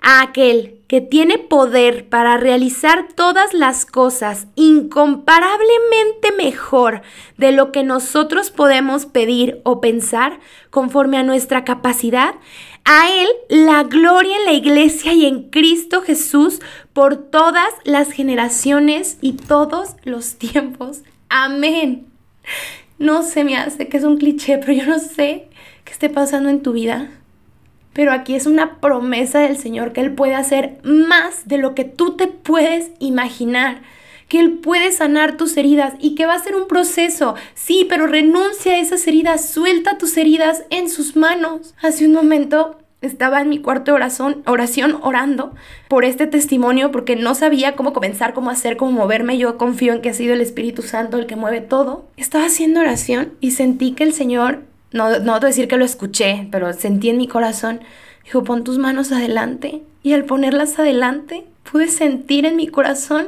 a 0.00 0.22
aquel 0.22 0.80
que 0.92 1.00
tiene 1.00 1.38
poder 1.38 2.08
para 2.08 2.36
realizar 2.36 3.08
todas 3.14 3.54
las 3.54 3.86
cosas 3.86 4.46
incomparablemente 4.56 6.32
mejor 6.36 7.00
de 7.38 7.52
lo 7.52 7.72
que 7.72 7.82
nosotros 7.82 8.50
podemos 8.50 9.06
pedir 9.06 9.62
o 9.64 9.80
pensar 9.80 10.38
conforme 10.68 11.16
a 11.16 11.22
nuestra 11.22 11.64
capacidad, 11.64 12.34
a 12.84 13.08
Él 13.10 13.28
la 13.48 13.84
gloria 13.84 14.36
en 14.36 14.44
la 14.44 14.52
iglesia 14.52 15.12
y 15.12 15.26
en 15.26 15.50
Cristo 15.50 16.02
Jesús 16.02 16.60
por 16.92 17.16
todas 17.16 17.72
las 17.84 18.10
generaciones 18.10 19.18
y 19.20 19.34
todos 19.34 19.96
los 20.04 20.34
tiempos. 20.34 21.02
Amén. 21.28 22.06
No 22.98 23.22
se 23.22 23.44
me 23.44 23.56
hace 23.56 23.88
que 23.88 23.96
es 23.96 24.04
un 24.04 24.18
cliché, 24.18 24.58
pero 24.58 24.72
yo 24.72 24.86
no 24.86 24.98
sé 24.98 25.48
qué 25.84 25.92
esté 25.92 26.08
pasando 26.08 26.48
en 26.48 26.62
tu 26.62 26.72
vida. 26.72 27.10
Pero 27.92 28.12
aquí 28.12 28.34
es 28.34 28.46
una 28.46 28.80
promesa 28.80 29.40
del 29.40 29.56
Señor 29.56 29.92
que 29.92 30.00
Él 30.00 30.14
puede 30.14 30.34
hacer 30.34 30.78
más 30.82 31.46
de 31.46 31.58
lo 31.58 31.74
que 31.74 31.84
tú 31.84 32.16
te 32.16 32.26
puedes 32.26 32.90
imaginar 33.00 33.82
que 34.32 34.40
Él 34.40 34.52
puede 34.52 34.92
sanar 34.92 35.36
tus 35.36 35.58
heridas 35.58 35.92
y 36.00 36.14
que 36.14 36.24
va 36.24 36.32
a 36.32 36.38
ser 36.38 36.56
un 36.56 36.66
proceso. 36.66 37.34
Sí, 37.52 37.84
pero 37.86 38.06
renuncia 38.06 38.72
a 38.72 38.78
esas 38.78 39.06
heridas, 39.06 39.50
suelta 39.50 39.98
tus 39.98 40.16
heridas 40.16 40.64
en 40.70 40.88
sus 40.88 41.16
manos. 41.16 41.74
Hace 41.82 42.06
un 42.06 42.14
momento 42.14 42.78
estaba 43.02 43.42
en 43.42 43.50
mi 43.50 43.58
cuarto 43.58 43.92
oración, 43.92 44.42
oración 44.46 44.98
orando 45.02 45.54
por 45.86 46.06
este 46.06 46.26
testimonio 46.26 46.90
porque 46.92 47.14
no 47.14 47.34
sabía 47.34 47.76
cómo 47.76 47.92
comenzar, 47.92 48.32
cómo 48.32 48.48
hacer, 48.48 48.78
cómo 48.78 48.92
moverme. 48.92 49.36
Yo 49.36 49.58
confío 49.58 49.92
en 49.92 50.00
que 50.00 50.08
ha 50.08 50.14
sido 50.14 50.32
el 50.32 50.40
Espíritu 50.40 50.80
Santo 50.80 51.18
el 51.18 51.26
que 51.26 51.36
mueve 51.36 51.60
todo. 51.60 52.06
Estaba 52.16 52.46
haciendo 52.46 52.80
oración 52.80 53.34
y 53.40 53.50
sentí 53.50 53.92
que 53.92 54.04
el 54.04 54.14
Señor, 54.14 54.62
no, 54.92 55.18
no 55.18 55.40
decir 55.40 55.68
que 55.68 55.76
lo 55.76 55.84
escuché, 55.84 56.48
pero 56.50 56.72
sentí 56.72 57.10
en 57.10 57.18
mi 57.18 57.28
corazón, 57.28 57.80
dijo, 58.24 58.42
pon 58.44 58.64
tus 58.64 58.78
manos 58.78 59.12
adelante. 59.12 59.82
Y 60.02 60.14
al 60.14 60.24
ponerlas 60.24 60.78
adelante, 60.78 61.44
pude 61.70 61.88
sentir 61.88 62.46
en 62.46 62.56
mi 62.56 62.68
corazón 62.68 63.26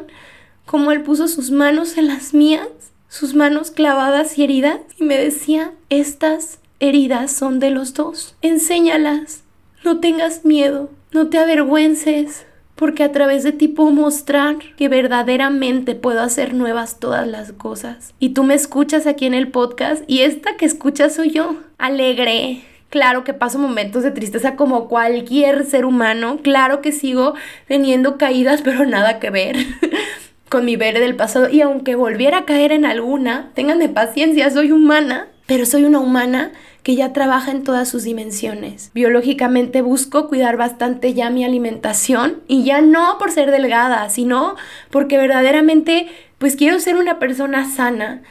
cómo 0.67 0.93
Él 0.93 1.03
puso 1.03 1.29
sus 1.29 1.51
manos 1.51 1.97
en 1.99 2.09
las 2.09 2.35
mías, 2.35 2.69
sus 3.09 3.35
manos 3.35 3.71
clavadas 3.71 4.39
y 4.39 4.45
heridas, 4.45 4.81
y 4.99 5.05
me 5.05 5.17
decía, 5.17 5.73
estas 5.89 6.59
heridas 6.81 7.33
son 7.33 7.61
de 7.61 7.71
los 7.71 7.95
dos, 7.95 8.37
enséñalas. 8.43 9.43
No 9.85 10.01
tengas 10.01 10.45
miedo, 10.45 10.91
no 11.13 11.29
te 11.29 11.39
avergüences, 11.39 12.47
porque 12.75 13.05
a 13.05 13.13
través 13.13 13.45
de 13.45 13.53
ti 13.53 13.69
puedo 13.69 13.91
mostrar 13.91 14.57
que 14.77 14.89
verdaderamente 14.89 15.95
puedo 15.95 16.21
hacer 16.21 16.55
nuevas 16.55 16.99
todas 16.99 17.27
las 17.27 17.53
cosas. 17.53 18.15
Y 18.19 18.31
tú 18.31 18.45
me 18.45 18.55
escuchas 18.55 19.07
aquí 19.07 19.27
en 19.27 19.35
el 19.35 19.49
podcast 19.49 20.03
y 20.07 20.21
esta 20.21 20.57
que 20.57 20.67
escuchas 20.67 21.15
soy 21.15 21.31
yo, 21.31 21.57
alegre. 21.79 22.63
Claro 22.91 23.25
que 23.25 23.35
paso 23.35 23.59
momentos 23.59 24.05
de 24.05 24.13
tristeza 24.13 24.55
como 24.55 24.89
cualquier 24.89 25.65
ser 25.67 25.85
humano, 25.85 26.39
claro 26.43 26.81
que 26.81 26.93
sigo 26.93 27.35
teniendo 27.67 28.19
caídas, 28.19 28.63
pero 28.63 28.87
nada 28.87 29.19
que 29.19 29.31
ver 29.31 29.57
con 30.55 30.65
mi 30.65 30.77
ver 30.77 31.01
del 31.01 31.17
pasado. 31.17 31.51
Y 31.51 31.63
aunque 31.63 31.97
volviera 31.97 32.39
a 32.39 32.45
caer 32.45 32.71
en 32.71 32.85
alguna, 32.85 33.51
tengan 33.55 33.81
paciencia, 33.93 34.49
soy 34.51 34.71
humana, 34.71 35.27
pero 35.47 35.67
soy 35.67 35.83
una 35.83 35.99
humana 35.99 36.53
que 36.85 36.95
ya 36.95 37.13
trabaja 37.13 37.51
en 37.51 37.65
todas 37.65 37.89
sus 37.89 38.05
dimensiones. 38.05 38.93
Biológicamente 38.95 39.83
busco 39.83 40.29
cuidar 40.29 40.57
bastante 40.57 41.13
ya 41.13 41.29
mi 41.29 41.45
alimentación 41.45 42.37
y 42.47 42.63
ya 42.63 42.81
no 42.81 43.19
por 43.19 43.33
ser 43.33 43.51
delgada, 43.51 44.09
sino 44.11 44.55
porque 44.91 45.19
verdaderamente 45.19 46.07
pues 46.39 46.55
quiero 46.55 46.79
ser 46.79 46.95
una 46.95 47.19
persona 47.19 47.69
sana. 47.69 48.23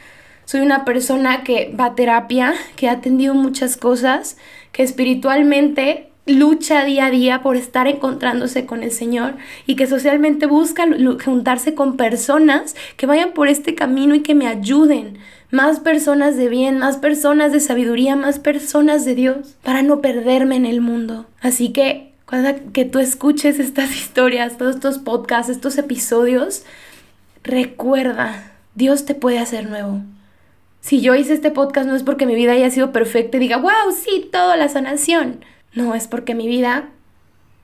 Soy 0.46 0.62
una 0.62 0.86
persona 0.86 1.44
que 1.44 1.74
va 1.78 1.86
a 1.88 1.94
terapia, 1.94 2.54
que 2.76 2.88
ha 2.88 2.92
atendido 2.92 3.34
muchas 3.34 3.76
cosas, 3.76 4.38
que 4.72 4.82
espiritualmente 4.82 6.08
lucha 6.26 6.84
día 6.84 7.06
a 7.06 7.10
día 7.10 7.42
por 7.42 7.56
estar 7.56 7.86
encontrándose 7.86 8.66
con 8.66 8.82
el 8.82 8.90
Señor 8.90 9.34
y 9.66 9.76
que 9.76 9.86
socialmente 9.86 10.46
busca 10.46 10.86
juntarse 11.22 11.74
con 11.74 11.96
personas 11.96 12.74
que 12.96 13.06
vayan 13.06 13.32
por 13.32 13.48
este 13.48 13.74
camino 13.74 14.14
y 14.14 14.20
que 14.20 14.34
me 14.34 14.46
ayuden 14.46 15.18
más 15.50 15.80
personas 15.80 16.36
de 16.36 16.48
bien, 16.48 16.78
más 16.78 16.96
personas 16.96 17.52
de 17.52 17.60
sabiduría, 17.60 18.16
más 18.16 18.38
personas 18.38 19.04
de 19.04 19.14
Dios, 19.14 19.56
para 19.62 19.82
no 19.82 20.00
perderme 20.00 20.56
en 20.56 20.66
el 20.66 20.80
mundo. 20.80 21.26
Así 21.40 21.68
que 21.68 22.12
cuando 22.26 22.50
que 22.72 22.84
tú 22.84 22.98
escuches 22.98 23.60
estas 23.60 23.90
historias, 23.96 24.58
todos 24.58 24.76
estos 24.76 24.98
podcasts, 24.98 25.50
estos 25.50 25.78
episodios, 25.78 26.64
recuerda, 27.44 28.52
Dios 28.74 29.04
te 29.04 29.14
puede 29.14 29.38
hacer 29.38 29.68
nuevo. 29.68 30.00
Si 30.80 31.00
yo 31.00 31.14
hice 31.14 31.34
este 31.34 31.50
podcast 31.50 31.86
no 31.86 31.94
es 31.94 32.02
porque 32.02 32.26
mi 32.26 32.34
vida 32.34 32.52
haya 32.52 32.68
sido 32.70 32.92
perfecta 32.92 33.36
y 33.36 33.40
diga, 33.40 33.58
wow, 33.58 33.92
sí, 33.92 34.28
toda 34.30 34.56
la 34.56 34.68
sanación. 34.68 35.44
No, 35.74 35.94
es 35.94 36.08
porque 36.08 36.34
mi 36.34 36.46
vida 36.46 36.90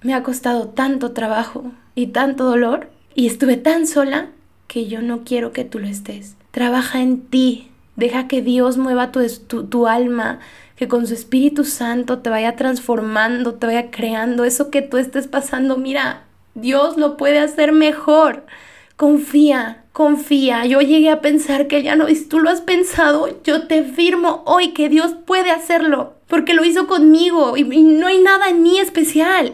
me 0.03 0.15
ha 0.15 0.23
costado 0.23 0.69
tanto 0.69 1.13
trabajo 1.13 1.73
y 1.95 2.09
tanto 2.09 2.45
dolor 2.45 2.91
y 3.15 3.27
estuve 3.27 3.57
tan 3.57 3.87
sola 3.87 4.31
que 4.67 4.87
yo 4.87 5.03
no 5.03 5.25
quiero 5.25 5.53
que 5.53 5.65
tú 5.65 5.79
lo 5.79 5.87
estés. 5.87 6.37
Trabaja 6.53 7.01
en 7.01 7.21
ti, 7.21 7.71
Deja 8.01 8.29
que 8.29 8.41
Dios 8.41 8.79
mueva 8.79 9.13
tu, 9.13 9.21
tu, 9.67 9.87
alma, 9.87 10.39
que 10.75 10.89
con 10.89 11.07
su 11.07 11.13
Espíritu 11.13 11.65
Santo 11.65 12.21
te 12.21 12.31
vaya 12.31 12.57
transformando, 12.57 13.57
te 13.57 13.67
vaya 13.67 13.91
creando 13.91 14.45
eso 14.45 14.71
que 14.71 14.81
tú 14.81 14.97
estés 14.97 15.29
pasando. 15.29 15.77
Mira, 15.77 16.23
Dios 16.55 16.97
lo 16.97 17.19
puede 17.19 17.41
hacer 17.41 17.73
mejor. 17.73 18.47
Confía, 18.97 19.85
confía. 19.93 20.65
Yo 20.65 20.81
llegué 20.81 21.11
a 21.11 21.21
pensar 21.21 21.67
que 21.67 21.83
ya 21.83 21.95
no, 21.95 22.09
y 22.09 22.15
tú 22.25 22.41
lo 22.41 22.49
has 22.49 22.63
pensado, 22.63 23.29
yo 23.45 23.67
te 23.67 23.83
firmo 23.83 24.45
hoy 24.47 24.69
que 24.73 24.89
Dios 24.89 25.15
puede 25.27 25.51
hacerlo, 25.51 26.15
porque 26.31 26.55
lo 26.55 26.65
hizo 26.65 26.87
conmigo 26.87 27.57
y, 27.57 27.65
no 27.65 28.07
hay 28.07 28.23
nada 28.23 28.49
en 28.49 28.63
mí 28.63 28.79
especial. 28.79 29.53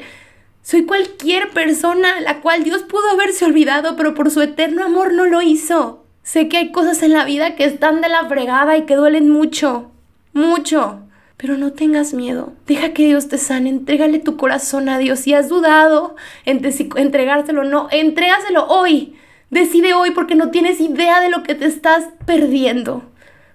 Soy 0.62 0.84
cualquier 0.84 1.50
persona 1.50 2.20
la 2.20 2.40
cual 2.40 2.62
Dios 2.62 2.82
pudo 2.82 3.10
haberse 3.10 3.44
olvidado, 3.44 3.96
pero 3.96 4.14
por 4.14 4.30
su 4.30 4.42
eterno 4.42 4.84
amor 4.84 5.12
no 5.14 5.24
lo 5.24 5.42
hizo. 5.42 6.04
Sé 6.22 6.48
que 6.48 6.58
hay 6.58 6.72
cosas 6.72 7.02
en 7.02 7.12
la 7.12 7.24
vida 7.24 7.56
que 7.56 7.64
están 7.64 8.00
de 8.02 8.08
la 8.08 8.26
fregada 8.26 8.76
y 8.76 8.82
que 8.82 8.94
duelen 8.94 9.30
mucho, 9.30 9.90
mucho. 10.32 11.00
Pero 11.38 11.56
no 11.56 11.72
tengas 11.72 12.14
miedo. 12.14 12.54
Deja 12.66 12.92
que 12.92 13.04
Dios 13.04 13.28
te 13.28 13.36
sane. 13.36 13.68
Entrégale 13.68 14.18
tu 14.18 14.36
corazón 14.36 14.88
a 14.88 14.98
Dios. 14.98 15.20
Si 15.20 15.34
has 15.34 15.50
dudado 15.50 16.16
entre 16.46 16.72
si 16.72 16.88
entregárselo 16.96 17.60
o 17.60 17.64
no, 17.64 17.88
entrégaselo 17.90 18.66
hoy. 18.66 19.16
Decide 19.50 19.92
hoy 19.92 20.12
porque 20.12 20.34
no 20.34 20.50
tienes 20.50 20.80
idea 20.80 21.20
de 21.20 21.28
lo 21.28 21.42
que 21.42 21.54
te 21.54 21.66
estás 21.66 22.08
perdiendo. 22.24 23.04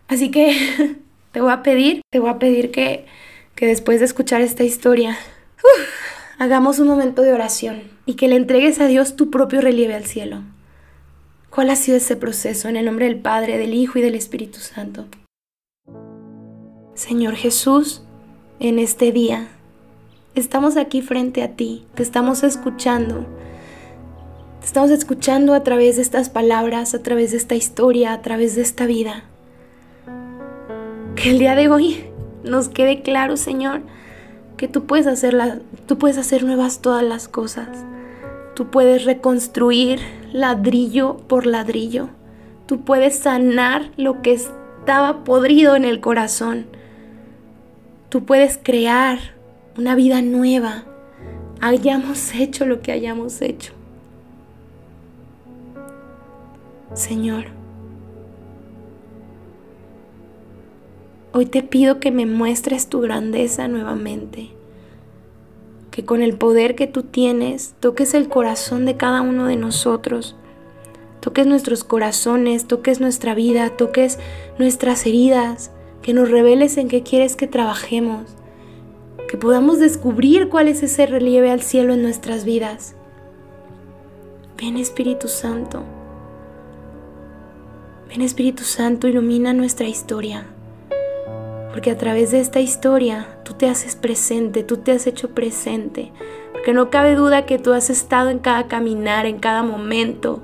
Así 0.07 0.30
que 0.30 0.95
te 1.32 1.41
voy 1.41 1.51
a 1.51 1.63
pedir, 1.63 2.01
te 2.11 2.19
voy 2.19 2.29
a 2.29 2.39
pedir 2.39 2.71
que, 2.71 3.05
que 3.55 3.65
después 3.65 3.99
de 3.99 4.05
escuchar 4.05 4.41
esta 4.41 4.63
historia, 4.63 5.17
hagamos 6.38 6.79
un 6.79 6.88
momento 6.88 7.21
de 7.21 7.34
oración 7.34 7.84
y 8.05 8.15
que 8.15 8.27
le 8.27 8.36
entregues 8.36 8.79
a 8.79 8.88
Dios 8.88 9.15
tu 9.15 9.29
propio 9.29 9.61
relieve 9.61 9.95
al 9.95 10.05
cielo. 10.05 10.41
¿Cuál 11.49 11.69
ha 11.69 11.75
sido 11.75 11.97
ese 11.97 12.15
proceso 12.15 12.69
en 12.69 12.77
el 12.77 12.86
nombre 12.86 13.05
del 13.05 13.19
Padre, 13.19 13.57
del 13.57 13.73
Hijo 13.73 13.99
y 13.99 14.01
del 14.01 14.15
Espíritu 14.15 14.59
Santo? 14.59 15.05
Señor 16.93 17.36
Jesús, 17.36 18.03
en 18.59 18.79
este 18.79 19.11
día 19.11 19.47
estamos 20.36 20.77
aquí 20.77 21.01
frente 21.01 21.43
a 21.43 21.55
ti, 21.55 21.86
te 21.95 22.03
estamos 22.03 22.43
escuchando. 22.43 23.25
Te 24.59 24.67
estamos 24.67 24.91
escuchando 24.91 25.53
a 25.53 25.63
través 25.63 25.95
de 25.95 26.03
estas 26.03 26.29
palabras, 26.29 26.93
a 26.93 27.01
través 27.01 27.32
de 27.32 27.38
esta 27.38 27.55
historia, 27.55 28.13
a 28.13 28.21
través 28.21 28.55
de 28.55 28.61
esta 28.61 28.86
vida. 28.86 29.23
Que 31.22 31.30
el 31.30 31.38
día 31.38 31.53
de 31.53 31.69
hoy 31.69 32.03
nos 32.43 32.67
quede 32.67 33.03
claro, 33.03 33.38
Señor, 33.38 33.82
que 34.57 34.67
tú 34.67 34.86
puedes 34.88 35.05
hacer, 35.05 35.61
tú 35.86 35.99
puedes 35.99 36.17
hacer 36.17 36.43
nuevas 36.43 36.82
todas 36.82 37.03
las 37.03 37.28
cosas. 37.28 37.67
Tú 38.55 38.72
puedes 38.72 39.05
reconstruir 39.05 39.99
ladrillo 40.34 41.17
por 41.28 41.45
ladrillo. 41.45 42.09
Tú 42.65 42.82
puedes 42.82 43.19
sanar 43.19 43.91
lo 43.97 44.24
que 44.24 44.34
estaba 44.34 45.24
podrido 45.24 45.76
en 45.76 45.86
el 45.86 45.99
corazón. 45.99 46.65
Tú 48.09 48.26
puedes 48.26 48.57
crear 48.57 49.19
una 49.78 49.93
vida 49.93 50.24
nueva. 50.24 50.86
Hayamos 51.59 52.34
hecho 52.34 52.65
lo 52.65 52.82
que 52.82 52.93
hayamos 52.93 53.43
hecho. 53.43 53.74
Señor, 56.95 57.61
hoy 61.34 61.45
te 61.45 61.63
pido 61.63 61.99
que 61.99 62.11
me 62.11 62.25
muestres 62.25 62.88
tu 62.88 62.99
grandeza 63.01 63.67
nuevamente. 63.67 64.49
Que 65.89 66.05
con 66.05 66.21
el 66.21 66.36
poder 66.36 66.75
que 66.75 66.88
tú 66.88 67.03
tienes 67.03 67.73
toques 67.79 68.13
el 68.13 68.27
corazón 68.27 68.86
de 68.86 68.97
cada 68.97 69.21
uno 69.21 69.45
de 69.45 69.55
nosotros, 69.55 70.36
toques 71.19 71.47
nuestros 71.47 71.84
corazones, 71.84 72.65
toques 72.65 72.99
nuestra 73.01 73.36
vida, 73.36 73.69
toques 73.71 74.19
nuestras 74.57 75.05
heridas, 75.05 75.71
que 76.01 76.13
nos 76.13 76.32
reveles 76.32 76.77
en 76.77 76.88
qué 76.88 77.03
quieres 77.03 77.36
que 77.36 77.47
trabajemos, 77.47 78.23
que 79.29 79.38
podamos 79.38 79.79
descubrir 79.79 80.49
cuál 80.49 80.67
es 80.67 80.84
ese 80.84 81.05
relieve 81.05 81.51
al 81.51 81.61
cielo 81.61 81.93
en 81.93 82.01
nuestras 82.01 82.43
vidas. 82.43 82.95
Ven 84.57 84.77
Espíritu 84.77 85.27
Santo, 85.27 85.84
ven 88.09 88.21
Espíritu 88.21 88.63
Santo, 88.63 89.07
ilumina 89.07 89.53
nuestra 89.53 89.88
historia 89.88 90.45
porque 91.72 91.91
a 91.91 91.97
través 91.97 92.32
de 92.32 92.39
esta 92.39 92.59
historia 92.59 93.28
tú 93.43 93.53
te 93.53 93.69
haces 93.69 93.95
presente, 93.95 94.63
tú 94.63 94.78
te 94.78 94.91
has 94.91 95.07
hecho 95.07 95.30
presente, 95.30 96.11
porque 96.51 96.74
no 96.74 96.89
cabe 96.89 97.15
duda 97.15 97.45
que 97.45 97.59
tú 97.59 97.72
has 97.74 97.89
estado 97.89 98.30
en 98.30 98.39
cada 98.39 98.67
caminar, 98.67 99.26
en 99.26 99.39
cada 99.39 99.63
momento, 99.63 100.41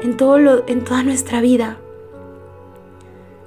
en, 0.00 0.16
todo 0.16 0.38
lo, 0.38 0.68
en 0.68 0.84
toda 0.84 1.02
nuestra 1.04 1.40
vida. 1.40 1.78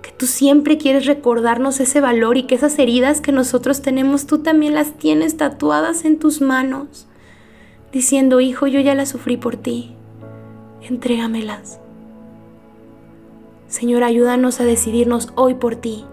Que 0.01 0.11
tú 0.11 0.27
siempre 0.27 0.77
quieres 0.77 1.05
recordarnos 1.05 1.81
ese 1.81 1.99
valor 1.99 2.37
y 2.37 2.43
que 2.43 2.55
esas 2.55 2.79
heridas 2.79 3.19
que 3.19 3.33
nosotros 3.33 3.81
tenemos, 3.81 4.25
tú 4.25 4.39
también 4.39 4.73
las 4.73 4.93
tienes 4.93 5.35
tatuadas 5.35 6.05
en 6.05 6.19
tus 6.19 6.39
manos, 6.39 7.07
diciendo, 7.91 8.39
hijo, 8.39 8.65
yo 8.67 8.79
ya 8.79 8.95
las 8.95 9.09
sufrí 9.09 9.35
por 9.35 9.57
ti, 9.57 9.93
entrégamelas. 10.81 11.79
Señor, 13.67 14.03
ayúdanos 14.03 14.61
a 14.61 14.63
decidirnos 14.63 15.31
hoy 15.35 15.53
por 15.55 15.75
ti 15.75 16.05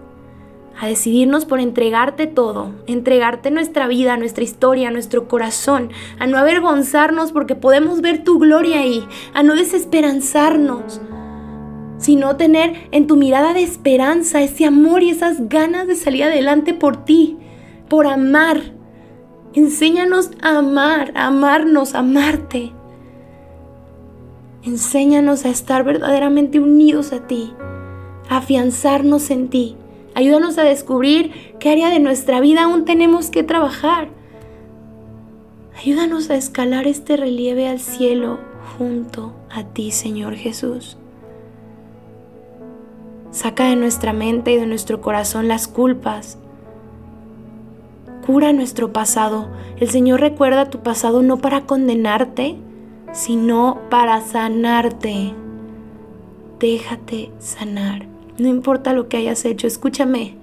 a 0.79 0.87
decidirnos 0.87 1.45
por 1.45 1.61
entregarte 1.61 2.27
todo, 2.27 2.73
entregarte 2.87 3.51
nuestra 3.51 3.89
vida, 3.89 4.17
nuestra 4.17 4.45
historia, 4.45 4.91
nuestro 4.91 5.29
corazón, 5.29 5.91
a 6.19 6.27
no 6.27 6.39
avergonzarnos 6.39 7.33
porque 7.33 7.55
podemos 7.55 8.01
ver 8.01 8.25
tu 8.25 8.39
gloria 8.39 8.81
ahí, 8.81 9.07
a 9.35 9.43
no 9.43 9.55
desesperanzarnos, 9.55 11.01
sino 11.99 12.37
tener 12.37 12.89
en 12.93 13.07
tu 13.07 13.17
mirada 13.17 13.55
de 13.55 13.63
esperanza 13.63 14.43
ese 14.43 14.67
amor 14.67 15.03
y 15.03 15.11
esas 15.11 15.49
ganas 15.49 15.87
de 15.87 15.95
salir 15.95 16.25
adelante 16.25 16.75
por 16.75 17.05
ti, 17.05 17.39
por 17.89 18.07
amar, 18.07 18.77
Enséñanos 19.57 20.33
a 20.43 20.59
amar, 20.59 21.13
a 21.15 21.29
amarnos, 21.29 21.95
a 21.95 22.01
amarte. 22.01 22.75
Enséñanos 24.63 25.47
a 25.47 25.49
estar 25.49 25.83
verdaderamente 25.83 26.61
unidos 26.61 27.15
a 27.15 27.27
ti, 27.27 27.55
a 28.29 28.37
afianzarnos 28.37 29.31
en 29.31 29.49
ti. 29.49 29.79
Ayúdanos 30.17 30.57
a 30.57 30.63
descubrir 30.63 31.31
qué 31.61 31.73
área 31.73 31.91
de 31.91 32.01
nuestra 32.01 32.41
vida 32.41 32.65
aún 32.65 32.87
tenemos 32.87 33.29
que 33.29 33.43
trabajar. 33.43 34.09
Ayúdanos 35.79 36.31
a 36.31 36.37
escalar 36.37 36.87
este 36.87 37.19
relieve 37.19 37.69
al 37.69 37.81
cielo 37.81 38.39
junto 38.79 39.35
a 39.51 39.65
ti, 39.65 39.91
Señor 39.91 40.37
Jesús. 40.37 40.97
Saca 43.31 43.69
de 43.69 43.77
nuestra 43.77 44.15
mente 44.15 44.53
y 44.53 44.57
de 44.57 44.67
nuestro 44.67 45.03
corazón 45.03 45.49
las 45.49 45.69
culpas. 45.69 46.39
Cura 48.25 48.55
nuestro 48.55 48.95
pasado. 48.95 49.49
El 49.77 49.91
Señor 49.91 50.21
recuerda 50.21 50.71
tu 50.71 50.83
pasado 50.83 51.21
no 51.21 51.37
para 51.43 51.67
condenarte, 51.67 52.57
sino 53.13 53.83
para 53.91 54.23
sanarte. 54.23 55.35
Déjate 56.59 57.33
sanar. 57.39 58.16
No 58.39 58.49
importa 58.49 58.93
lo 58.93 59.09
que 59.09 59.17
hayas 59.17 59.45
hecho, 59.45 59.67
escúchame. 59.67 60.37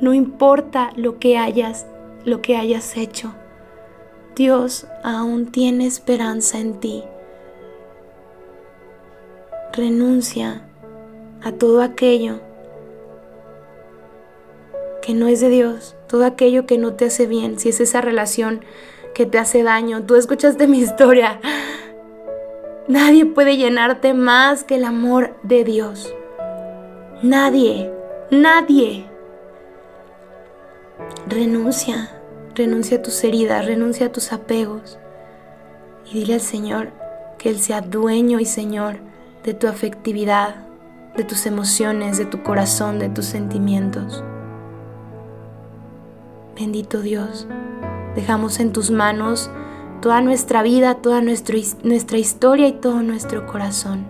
No 0.00 0.14
importa 0.14 0.90
lo 0.96 1.18
que 1.18 1.36
hayas, 1.36 1.86
lo 2.24 2.42
que 2.42 2.56
hayas 2.56 2.96
hecho. 2.96 3.34
Dios 4.36 4.86
aún 5.02 5.50
tiene 5.50 5.86
esperanza 5.86 6.58
en 6.58 6.80
ti. 6.80 7.04
Renuncia 9.72 10.68
a 11.42 11.52
todo 11.52 11.82
aquello 11.82 12.40
que 15.02 15.14
no 15.14 15.28
es 15.28 15.40
de 15.40 15.50
Dios, 15.50 15.96
todo 16.08 16.24
aquello 16.24 16.66
que 16.66 16.78
no 16.78 16.94
te 16.94 17.06
hace 17.06 17.26
bien, 17.26 17.58
si 17.58 17.68
es 17.68 17.80
esa 17.80 18.00
relación 18.00 18.64
que 19.14 19.26
te 19.26 19.38
hace 19.38 19.62
daño. 19.62 20.04
Tú 20.04 20.16
escuchaste 20.16 20.66
mi 20.68 20.78
historia. 20.78 21.40
Nadie 22.88 23.26
puede 23.26 23.56
llenarte 23.56 24.14
más 24.14 24.64
que 24.64 24.76
el 24.76 24.84
amor 24.84 25.36
de 25.42 25.64
Dios. 25.64 26.14
Nadie, 27.24 27.90
nadie. 28.30 29.06
Renuncia, 31.26 32.10
renuncia 32.54 32.98
a 32.98 33.02
tus 33.02 33.24
heridas, 33.24 33.64
renuncia 33.64 34.08
a 34.08 34.12
tus 34.12 34.30
apegos 34.30 34.98
y 36.04 36.18
dile 36.18 36.34
al 36.34 36.42
Señor 36.42 36.90
que 37.38 37.48
Él 37.48 37.60
sea 37.60 37.80
dueño 37.80 38.40
y 38.40 38.44
Señor 38.44 38.98
de 39.42 39.54
tu 39.54 39.68
afectividad, 39.68 40.66
de 41.16 41.24
tus 41.24 41.46
emociones, 41.46 42.18
de 42.18 42.26
tu 42.26 42.42
corazón, 42.42 42.98
de 42.98 43.08
tus 43.08 43.24
sentimientos. 43.24 44.22
Bendito 46.60 47.00
Dios, 47.00 47.46
dejamos 48.14 48.60
en 48.60 48.70
tus 48.74 48.90
manos 48.90 49.50
toda 50.02 50.20
nuestra 50.20 50.62
vida, 50.62 50.96
toda 50.96 51.22
nuestra, 51.22 51.56
nuestra 51.84 52.18
historia 52.18 52.68
y 52.68 52.72
todo 52.72 53.02
nuestro 53.02 53.46
corazón. 53.46 54.04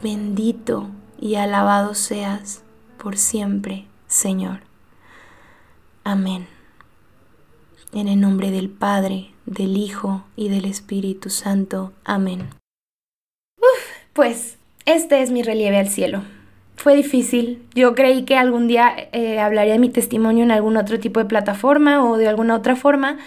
Bendito 0.00 0.90
y 1.20 1.36
alabado 1.36 1.94
seas 1.94 2.62
por 2.98 3.16
siempre, 3.16 3.86
Señor. 4.06 4.60
Amén. 6.04 6.46
En 7.92 8.08
el 8.08 8.20
nombre 8.20 8.50
del 8.50 8.68
Padre, 8.68 9.32
del 9.46 9.76
Hijo 9.76 10.24
y 10.36 10.48
del 10.48 10.64
Espíritu 10.64 11.30
Santo. 11.30 11.92
Amén. 12.04 12.48
Uf, 13.58 13.82
pues 14.12 14.58
este 14.84 15.22
es 15.22 15.30
mi 15.30 15.42
relieve 15.42 15.78
al 15.78 15.88
cielo. 15.88 16.22
Fue 16.76 16.94
difícil. 16.94 17.62
Yo 17.74 17.94
creí 17.94 18.24
que 18.24 18.36
algún 18.36 18.68
día 18.68 18.94
eh, 19.12 19.40
hablaría 19.40 19.72
de 19.72 19.78
mi 19.78 19.88
testimonio 19.88 20.44
en 20.44 20.50
algún 20.50 20.76
otro 20.76 21.00
tipo 21.00 21.20
de 21.20 21.26
plataforma 21.26 22.04
o 22.04 22.16
de 22.16 22.28
alguna 22.28 22.54
otra 22.54 22.76
forma, 22.76 23.18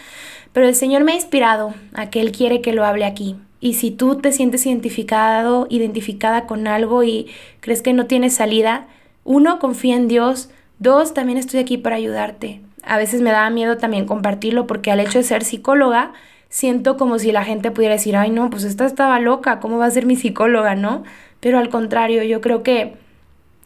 pero 0.54 0.68
el 0.68 0.76
Señor 0.76 1.04
me 1.04 1.14
ha 1.14 1.16
inspirado 1.16 1.74
a 1.94 2.10
que 2.10 2.22
Él 2.22 2.32
quiere 2.32 2.62
que 2.62 2.74
lo 2.74 2.86
hable 2.86 3.06
aquí. 3.06 3.36
Y 3.62 3.74
si 3.74 3.92
tú 3.92 4.16
te 4.16 4.32
sientes 4.32 4.66
identificado, 4.66 5.68
identificada 5.70 6.46
con 6.48 6.68
algo 6.68 7.04
y 7.04 7.28
crees 7.60 7.82
que 7.82 7.94
no 7.94 8.06
tienes 8.06 8.36
salida, 8.36 8.88
uno, 9.24 9.60
confía 9.60 9.96
en 9.96 10.08
Dios. 10.08 10.50
Dos, 10.80 11.14
también 11.14 11.38
estoy 11.38 11.60
aquí 11.60 11.78
para 11.78 11.98
ayudarte. 11.98 12.62
A 12.84 12.98
veces 12.98 13.22
me 13.22 13.32
da 13.32 13.50
miedo 13.50 13.78
también 13.78 14.06
compartirlo 14.06 14.66
porque 14.66 14.92
al 14.92 15.02
hecho 15.02 15.20
de 15.20 15.24
ser 15.24 15.44
psicóloga, 15.44 16.14
siento 16.48 16.98
como 16.98 17.20
si 17.20 17.32
la 17.32 17.44
gente 17.44 17.72
pudiera 17.72 17.96
decir, 17.96 18.16
ay 18.16 18.32
no, 18.32 18.50
pues 18.50 18.64
esta 18.64 18.86
estaba 18.86 19.20
loca, 19.20 19.60
¿cómo 19.60 19.78
va 19.78 19.86
a 19.86 19.92
ser 19.92 20.06
mi 20.06 20.16
psicóloga, 20.16 20.76
no? 20.76 21.04
Pero 21.40 21.60
al 21.60 21.70
contrario, 21.70 22.24
yo 22.24 22.42
creo 22.42 22.64
que, 22.64 22.96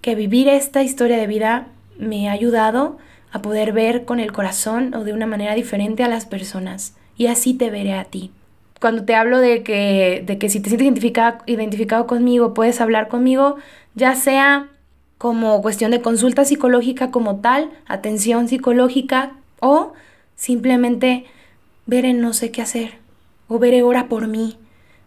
que 0.02 0.16
vivir 0.16 0.48
esta 0.48 0.84
historia 0.84 1.18
de 1.18 1.28
vida 1.28 1.68
me 1.98 2.30
ha 2.30 2.34
ayudado 2.34 2.98
a 3.32 3.42
poder 3.42 3.74
ver 3.74 4.06
con 4.06 4.20
el 4.20 4.32
corazón 4.32 4.94
o 4.94 5.04
de 5.04 5.14
una 5.14 5.26
manera 5.26 5.56
diferente 5.56 6.04
a 6.04 6.08
las 6.08 6.26
personas. 6.26 6.96
Y 7.16 7.28
así 7.28 7.54
te 7.54 7.70
veré 7.70 7.94
a 7.94 8.06
ti. 8.06 8.32
Cuando 8.84 9.06
te 9.06 9.16
hablo 9.16 9.40
de 9.40 9.64
que, 9.64 10.24
de 10.26 10.38
que 10.38 10.50
si 10.50 10.60
te 10.60 10.68
sientes 10.68 10.86
identificado, 10.86 11.38
identificado 11.46 12.06
conmigo, 12.06 12.54
puedes 12.54 12.82
hablar 12.82 13.08
conmigo, 13.08 13.56
ya 13.96 14.14
sea 14.14 14.72
como 15.18 15.62
cuestión 15.62 15.92
de 15.92 16.02
consulta 16.02 16.44
psicológica 16.44 17.10
como 17.10 17.38
tal, 17.38 17.72
atención 17.86 18.50
psicológica, 18.50 19.38
o 19.62 19.94
simplemente 20.36 21.24
veré 21.86 22.14
no 22.14 22.34
sé 22.34 22.52
qué 22.52 22.62
hacer, 22.62 22.96
o 23.48 23.58
veré 23.58 23.84
ora 23.84 24.10
por 24.10 24.28
mí, 24.28 24.58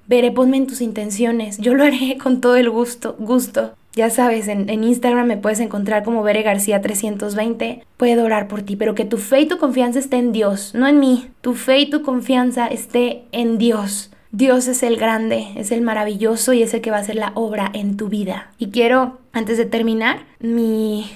veré 0.07 0.33
ponme 0.33 0.57
en 0.57 0.67
tus 0.67 0.81
intenciones, 0.81 1.59
yo 1.59 1.75
lo 1.75 1.85
haré 1.85 2.17
con 2.23 2.41
todo 2.41 2.57
el 2.57 2.71
gusto, 2.71 3.15
gusto. 3.19 3.75
Ya 3.97 4.11
sabes, 4.11 4.47
en, 4.49 4.69
Instagram 4.69 5.27
me 5.27 5.39
puedes 5.39 5.59
encontrar 5.59 6.05
como 6.05 6.23
Bere 6.23 6.43
García 6.43 6.83
320. 6.83 7.83
Puedo 7.97 8.25
orar 8.25 8.47
por 8.47 8.61
ti, 8.61 8.77
pero 8.77 8.95
que 8.95 9.07
tu 9.07 9.17
fe 9.17 9.41
y 9.41 9.47
tu 9.47 9.57
confianza 9.57 9.99
esté 9.99 10.17
en 10.17 10.33
Dios, 10.33 10.75
no 10.75 10.87
en 10.87 11.01
mí. 11.01 11.31
Tu 11.41 11.55
fe 11.55 11.79
y 11.79 11.89
tu 11.89 12.03
confianza 12.03 12.67
esté 12.67 13.25
en 13.33 13.57
Dios. 13.57 14.11
Dios 14.33 14.69
es 14.69 14.83
el 14.83 14.99
grande, 14.99 15.49
es 15.57 15.73
el 15.73 15.81
maravilloso 15.81 16.53
y 16.53 16.63
es 16.63 16.75
el 16.75 16.83
que 16.83 16.91
va 16.91 16.99
a 16.99 17.01
hacer 17.01 17.15
la 17.15 17.33
obra 17.35 17.71
en 17.73 17.97
tu 17.97 18.11
vida. 18.11 18.51
Y 18.59 18.69
quiero, 18.69 19.19
antes 19.33 19.57
de 19.57 19.65
terminar, 19.65 20.27
mi, 20.41 21.11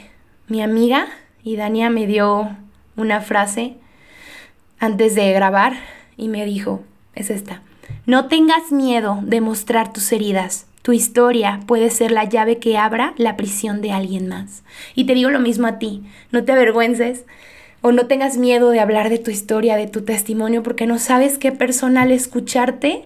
mi 0.48 0.62
amiga 0.62 1.06
y 1.44 1.56
Dania 1.56 1.90
me 1.90 2.06
dio 2.06 2.48
una 2.96 3.20
frase 3.20 3.74
antes 4.78 5.14
de 5.14 5.30
grabar 5.34 5.74
y 6.16 6.28
me 6.28 6.46
dijo, 6.46 6.82
es 7.14 7.28
esta, 7.28 7.60
no 8.06 8.28
tengas 8.28 8.72
miedo 8.72 9.18
de 9.22 9.42
mostrar 9.42 9.92
tus 9.92 10.10
heridas 10.12 10.66
tu 10.82 10.92
historia 10.92 11.60
puede 11.66 11.90
ser 11.90 12.10
la 12.10 12.24
llave 12.24 12.58
que 12.58 12.78
abra 12.78 13.14
la 13.16 13.36
prisión 13.36 13.82
de 13.82 13.92
alguien 13.92 14.28
más. 14.28 14.62
Y 14.94 15.04
te 15.04 15.14
digo 15.14 15.30
lo 15.30 15.40
mismo 15.40 15.66
a 15.66 15.78
ti, 15.78 16.02
no 16.30 16.44
te 16.44 16.52
avergüences 16.52 17.24
o 17.82 17.92
no 17.92 18.06
tengas 18.06 18.36
miedo 18.36 18.70
de 18.70 18.80
hablar 18.80 19.08
de 19.08 19.18
tu 19.18 19.30
historia, 19.30 19.76
de 19.76 19.86
tu 19.86 20.02
testimonio, 20.02 20.62
porque 20.62 20.86
no 20.86 20.98
sabes 20.98 21.38
qué 21.38 21.52
persona 21.52 22.02
al 22.02 22.12
escucharte 22.12 23.04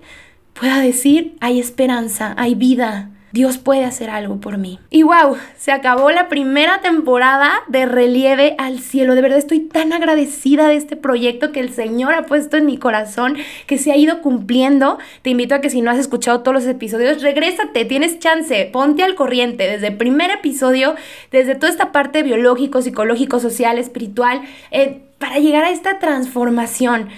pueda 0.52 0.80
decir, 0.80 1.36
hay 1.40 1.58
esperanza, 1.58 2.34
hay 2.36 2.54
vida, 2.54 3.10
Dios 3.35 3.59
puede 3.59 3.85
hacer 3.85 4.11
algo 4.11 4.37
por 4.37 4.59
mí. 4.59 4.78
Y 4.91 5.03
wow, 5.03 5.37
se 5.59 5.72
acabó 5.72 6.12
la 6.12 6.28
primera 6.28 6.80
temporada 6.82 7.64
de 7.66 7.85
Relieve 7.85 8.55
al 8.59 8.78
Cielo. 8.78 9.16
De 9.16 9.22
verdad 9.22 9.39
estoy 9.39 9.59
tan 9.59 9.93
agradecida 9.93 10.68
de 10.68 10.76
este 10.76 10.95
proyecto 10.95 11.51
que 11.51 11.59
el 11.59 11.72
Señor 11.72 12.14
ha 12.14 12.26
puesto 12.26 12.57
en 12.57 12.64
mi 12.64 12.78
corazón, 12.78 13.37
que 13.66 13.76
se 13.76 13.91
ha 13.91 13.97
ido 13.97 14.20
cumpliendo. 14.22 14.99
Te 15.22 15.30
invito 15.30 15.57
a 15.57 15.61
que 15.61 15.68
si 15.68 15.80
no 15.80 15.91
has 15.91 15.99
escuchado 15.99 16.43
todos 16.43 16.55
los 16.55 16.66
episodios, 16.66 17.22
regrésate, 17.22 17.85
tienes 17.85 18.20
chance, 18.20 18.70
ponte 18.72 19.03
al 19.03 19.16
corriente 19.16 19.68
desde 19.68 19.89
el 19.89 19.97
primer 19.97 20.30
episodio, 20.30 20.95
desde 21.32 21.57
toda 21.57 21.72
esta 21.72 21.91
parte 21.91 22.22
biológico, 22.22 22.82
psicológico, 22.82 23.41
social, 23.41 23.78
espiritual. 23.78 24.43
Eh, 24.70 25.01
para 25.18 25.39
llegar 25.39 25.64
a 25.64 25.70
esta 25.70 25.99
transformación. 25.99 27.09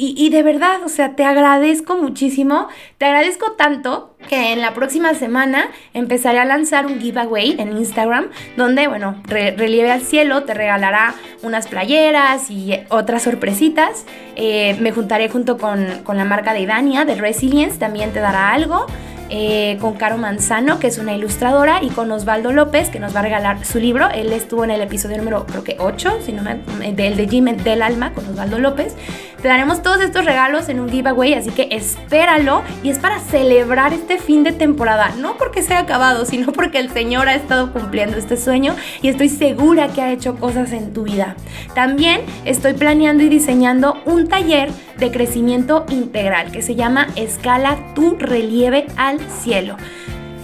Y, 0.00 0.30
de 0.30 0.44
verdad, 0.44 0.84
o 0.84 0.88
sea, 0.88 1.16
te 1.16 1.24
agradezco 1.24 1.96
muchísimo. 1.96 2.68
Te 2.98 3.06
agradezco 3.06 3.52
tanto 3.52 4.14
que 4.28 4.52
en 4.52 4.60
la 4.60 4.72
próxima 4.72 5.14
semana 5.14 5.70
empezaré 5.92 6.38
a 6.38 6.44
lanzar 6.44 6.86
un 6.86 7.00
giveaway 7.00 7.56
en 7.58 7.76
Instagram 7.76 8.28
donde, 8.56 8.86
bueno, 8.86 9.20
Relieve 9.26 9.90
al 9.90 10.02
Cielo 10.02 10.44
te 10.44 10.54
regalará 10.54 11.14
unas 11.42 11.66
playeras 11.66 12.48
y 12.48 12.78
otras 12.90 13.22
sorpresitas. 13.22 14.06
Eh, 14.36 14.76
me 14.80 14.92
juntaré 14.92 15.28
junto 15.28 15.58
con, 15.58 15.84
con 16.04 16.16
la 16.16 16.24
marca 16.24 16.52
de 16.52 16.60
Idania 16.60 17.04
de 17.04 17.16
Resilience, 17.16 17.78
también 17.78 18.12
te 18.12 18.20
dará 18.20 18.52
algo. 18.52 18.86
Eh, 19.30 19.76
con 19.78 19.92
Caro 19.94 20.16
Manzano, 20.16 20.78
que 20.78 20.86
es 20.86 20.96
una 20.96 21.14
ilustradora, 21.14 21.82
y 21.82 21.90
con 21.90 22.10
Osvaldo 22.10 22.50
López, 22.50 22.88
que 22.88 22.98
nos 22.98 23.14
va 23.14 23.20
a 23.20 23.22
regalar 23.22 23.62
su 23.64 23.78
libro. 23.78 24.08
Él 24.08 24.32
estuvo 24.32 24.64
en 24.64 24.70
el 24.70 24.80
episodio 24.80 25.18
número, 25.18 25.44
creo 25.44 25.64
que 25.64 25.76
8, 25.78 26.20
si 26.24 26.32
no 26.32 26.42
me, 26.42 26.92
del 26.94 27.16
de 27.16 27.28
Jim 27.28 27.44
del 27.44 27.82
Alma, 27.82 28.14
con 28.14 28.26
Osvaldo 28.26 28.58
López. 28.58 28.96
Te 29.40 29.46
daremos 29.46 29.82
todos 29.82 30.00
estos 30.00 30.24
regalos 30.24 30.68
en 30.68 30.80
un 30.80 30.90
giveaway, 30.90 31.34
así 31.34 31.50
que 31.50 31.68
espéralo. 31.70 32.62
Y 32.82 32.90
es 32.90 32.98
para 32.98 33.20
celebrar 33.20 33.92
este 33.92 34.18
fin 34.18 34.42
de 34.42 34.50
temporada, 34.50 35.12
no 35.16 35.36
porque 35.36 35.62
se 35.62 35.74
ha 35.74 35.78
acabado, 35.78 36.24
sino 36.24 36.50
porque 36.52 36.78
el 36.78 36.90
Señor 36.90 37.28
ha 37.28 37.36
estado 37.36 37.72
cumpliendo 37.72 38.16
este 38.16 38.36
sueño 38.36 38.74
y 39.00 39.08
estoy 39.08 39.28
segura 39.28 39.88
que 39.88 40.02
ha 40.02 40.10
hecho 40.10 40.36
cosas 40.36 40.72
en 40.72 40.92
tu 40.92 41.04
vida. 41.04 41.36
También 41.74 42.22
estoy 42.44 42.72
planeando 42.72 43.22
y 43.22 43.28
diseñando 43.28 44.02
un 44.06 44.26
taller 44.26 44.70
de 44.98 45.12
crecimiento 45.12 45.86
integral 45.88 46.50
que 46.50 46.62
se 46.62 46.74
llama 46.74 47.06
Escala 47.14 47.78
tu 47.94 48.16
relieve 48.16 48.86
al 48.96 49.20
cielo. 49.20 49.76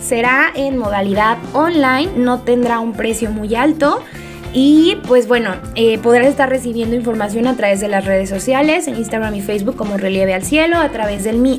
Será 0.00 0.52
en 0.54 0.78
modalidad 0.78 1.38
online, 1.52 2.12
no 2.16 2.42
tendrá 2.42 2.78
un 2.78 2.92
precio 2.92 3.30
muy 3.30 3.56
alto 3.56 4.04
Y 4.56 4.98
pues 5.08 5.26
bueno, 5.26 5.56
eh, 5.74 5.98
podrás 5.98 6.28
estar 6.28 6.48
recibiendo 6.48 6.94
información 6.94 7.48
a 7.48 7.56
través 7.56 7.80
de 7.80 7.88
las 7.88 8.04
redes 8.04 8.28
sociales, 8.30 8.86
en 8.86 8.94
Instagram 8.94 9.34
y 9.34 9.40
Facebook 9.42 9.74
como 9.74 9.96
Relieve 9.96 10.32
al 10.32 10.44
Cielo, 10.44 10.78
a 10.78 10.90
través 10.90 11.24
de 11.24 11.32
mi 11.32 11.58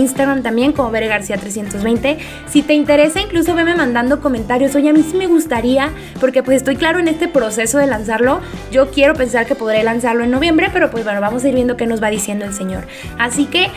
Instagram 0.00 0.44
también 0.44 0.72
como 0.72 0.92
Bere 0.92 1.08
García 1.08 1.38
320. 1.38 2.18
Si 2.48 2.62
te 2.62 2.74
interesa, 2.74 3.20
incluso 3.20 3.56
veme 3.56 3.74
mandando 3.74 4.20
comentarios. 4.20 4.76
Oye, 4.76 4.90
a 4.90 4.92
mí 4.92 5.02
sí 5.02 5.16
me 5.16 5.26
gustaría, 5.26 5.90
porque 6.20 6.44
pues 6.44 6.58
estoy 6.58 6.76
claro 6.76 7.00
en 7.00 7.08
este 7.08 7.26
proceso 7.26 7.78
de 7.78 7.88
lanzarlo. 7.88 8.40
Yo 8.70 8.92
quiero 8.92 9.14
pensar 9.14 9.46
que 9.46 9.56
podré 9.56 9.82
lanzarlo 9.82 10.22
en 10.22 10.30
noviembre, 10.30 10.68
pero 10.72 10.88
pues 10.88 11.02
bueno, 11.02 11.20
vamos 11.20 11.42
a 11.42 11.48
ir 11.48 11.54
viendo 11.56 11.76
qué 11.76 11.88
nos 11.88 12.00
va 12.00 12.10
diciendo 12.10 12.44
el 12.44 12.54
Señor. 12.54 12.86
Así 13.18 13.46
que... 13.46 13.70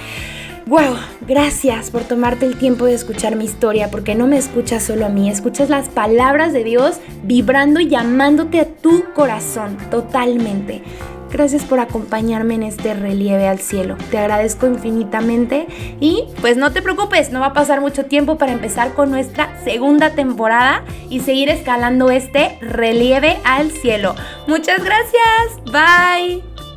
Wow, 0.70 0.97
gracias 1.22 1.89
por 1.89 2.03
tomarte 2.03 2.45
el 2.45 2.55
tiempo 2.55 2.86
de 2.86 2.93
escuchar 2.93 3.36
mi 3.36 3.45
historia, 3.45 3.89
porque 3.89 4.13
no 4.13 4.28
me 4.28 4.38
escuchas 4.38 4.84
solo 4.84 5.07
a 5.07 5.09
mí, 5.09 5.28
escuchas 5.28 5.67
las 5.67 5.89
palabras 5.89 6.53
de 6.53 6.63
Dios 6.63 6.99
vibrando 7.24 7.80
y 7.80 7.88
llamándote 7.88 8.59
a 8.59 8.67
tu 8.67 9.03
corazón 9.15 9.78
totalmente. 9.89 10.84
Gracias 11.32 11.63
por 11.63 11.80
acompañarme 11.80 12.53
en 12.53 12.61
este 12.61 12.93
relieve 12.93 13.47
al 13.47 13.57
cielo. 13.57 13.97
Te 14.11 14.20
agradezco 14.20 14.67
infinitamente 14.67 15.65
y 15.99 16.26
pues 16.39 16.55
no 16.55 16.72
te 16.72 16.84
preocupes, 16.84 17.32
no 17.32 17.39
va 17.39 17.47
a 17.47 17.53
pasar 17.53 17.82
mucho 17.82 18.05
tiempo 18.05 18.38
para 18.38 18.51
empezar 18.51 18.93
con 18.93 19.09
nuestra 19.09 19.59
segunda 19.63 20.11
temporada 20.11 20.84
y 21.09 21.22
seguir 21.22 21.49
escalando 21.49 22.11
este 22.11 22.59
relieve 22.61 23.39
al 23.43 23.72
cielo. 23.72 24.13
Muchas 24.45 24.84
gracias. 24.84 25.63
Bye. 25.65 26.68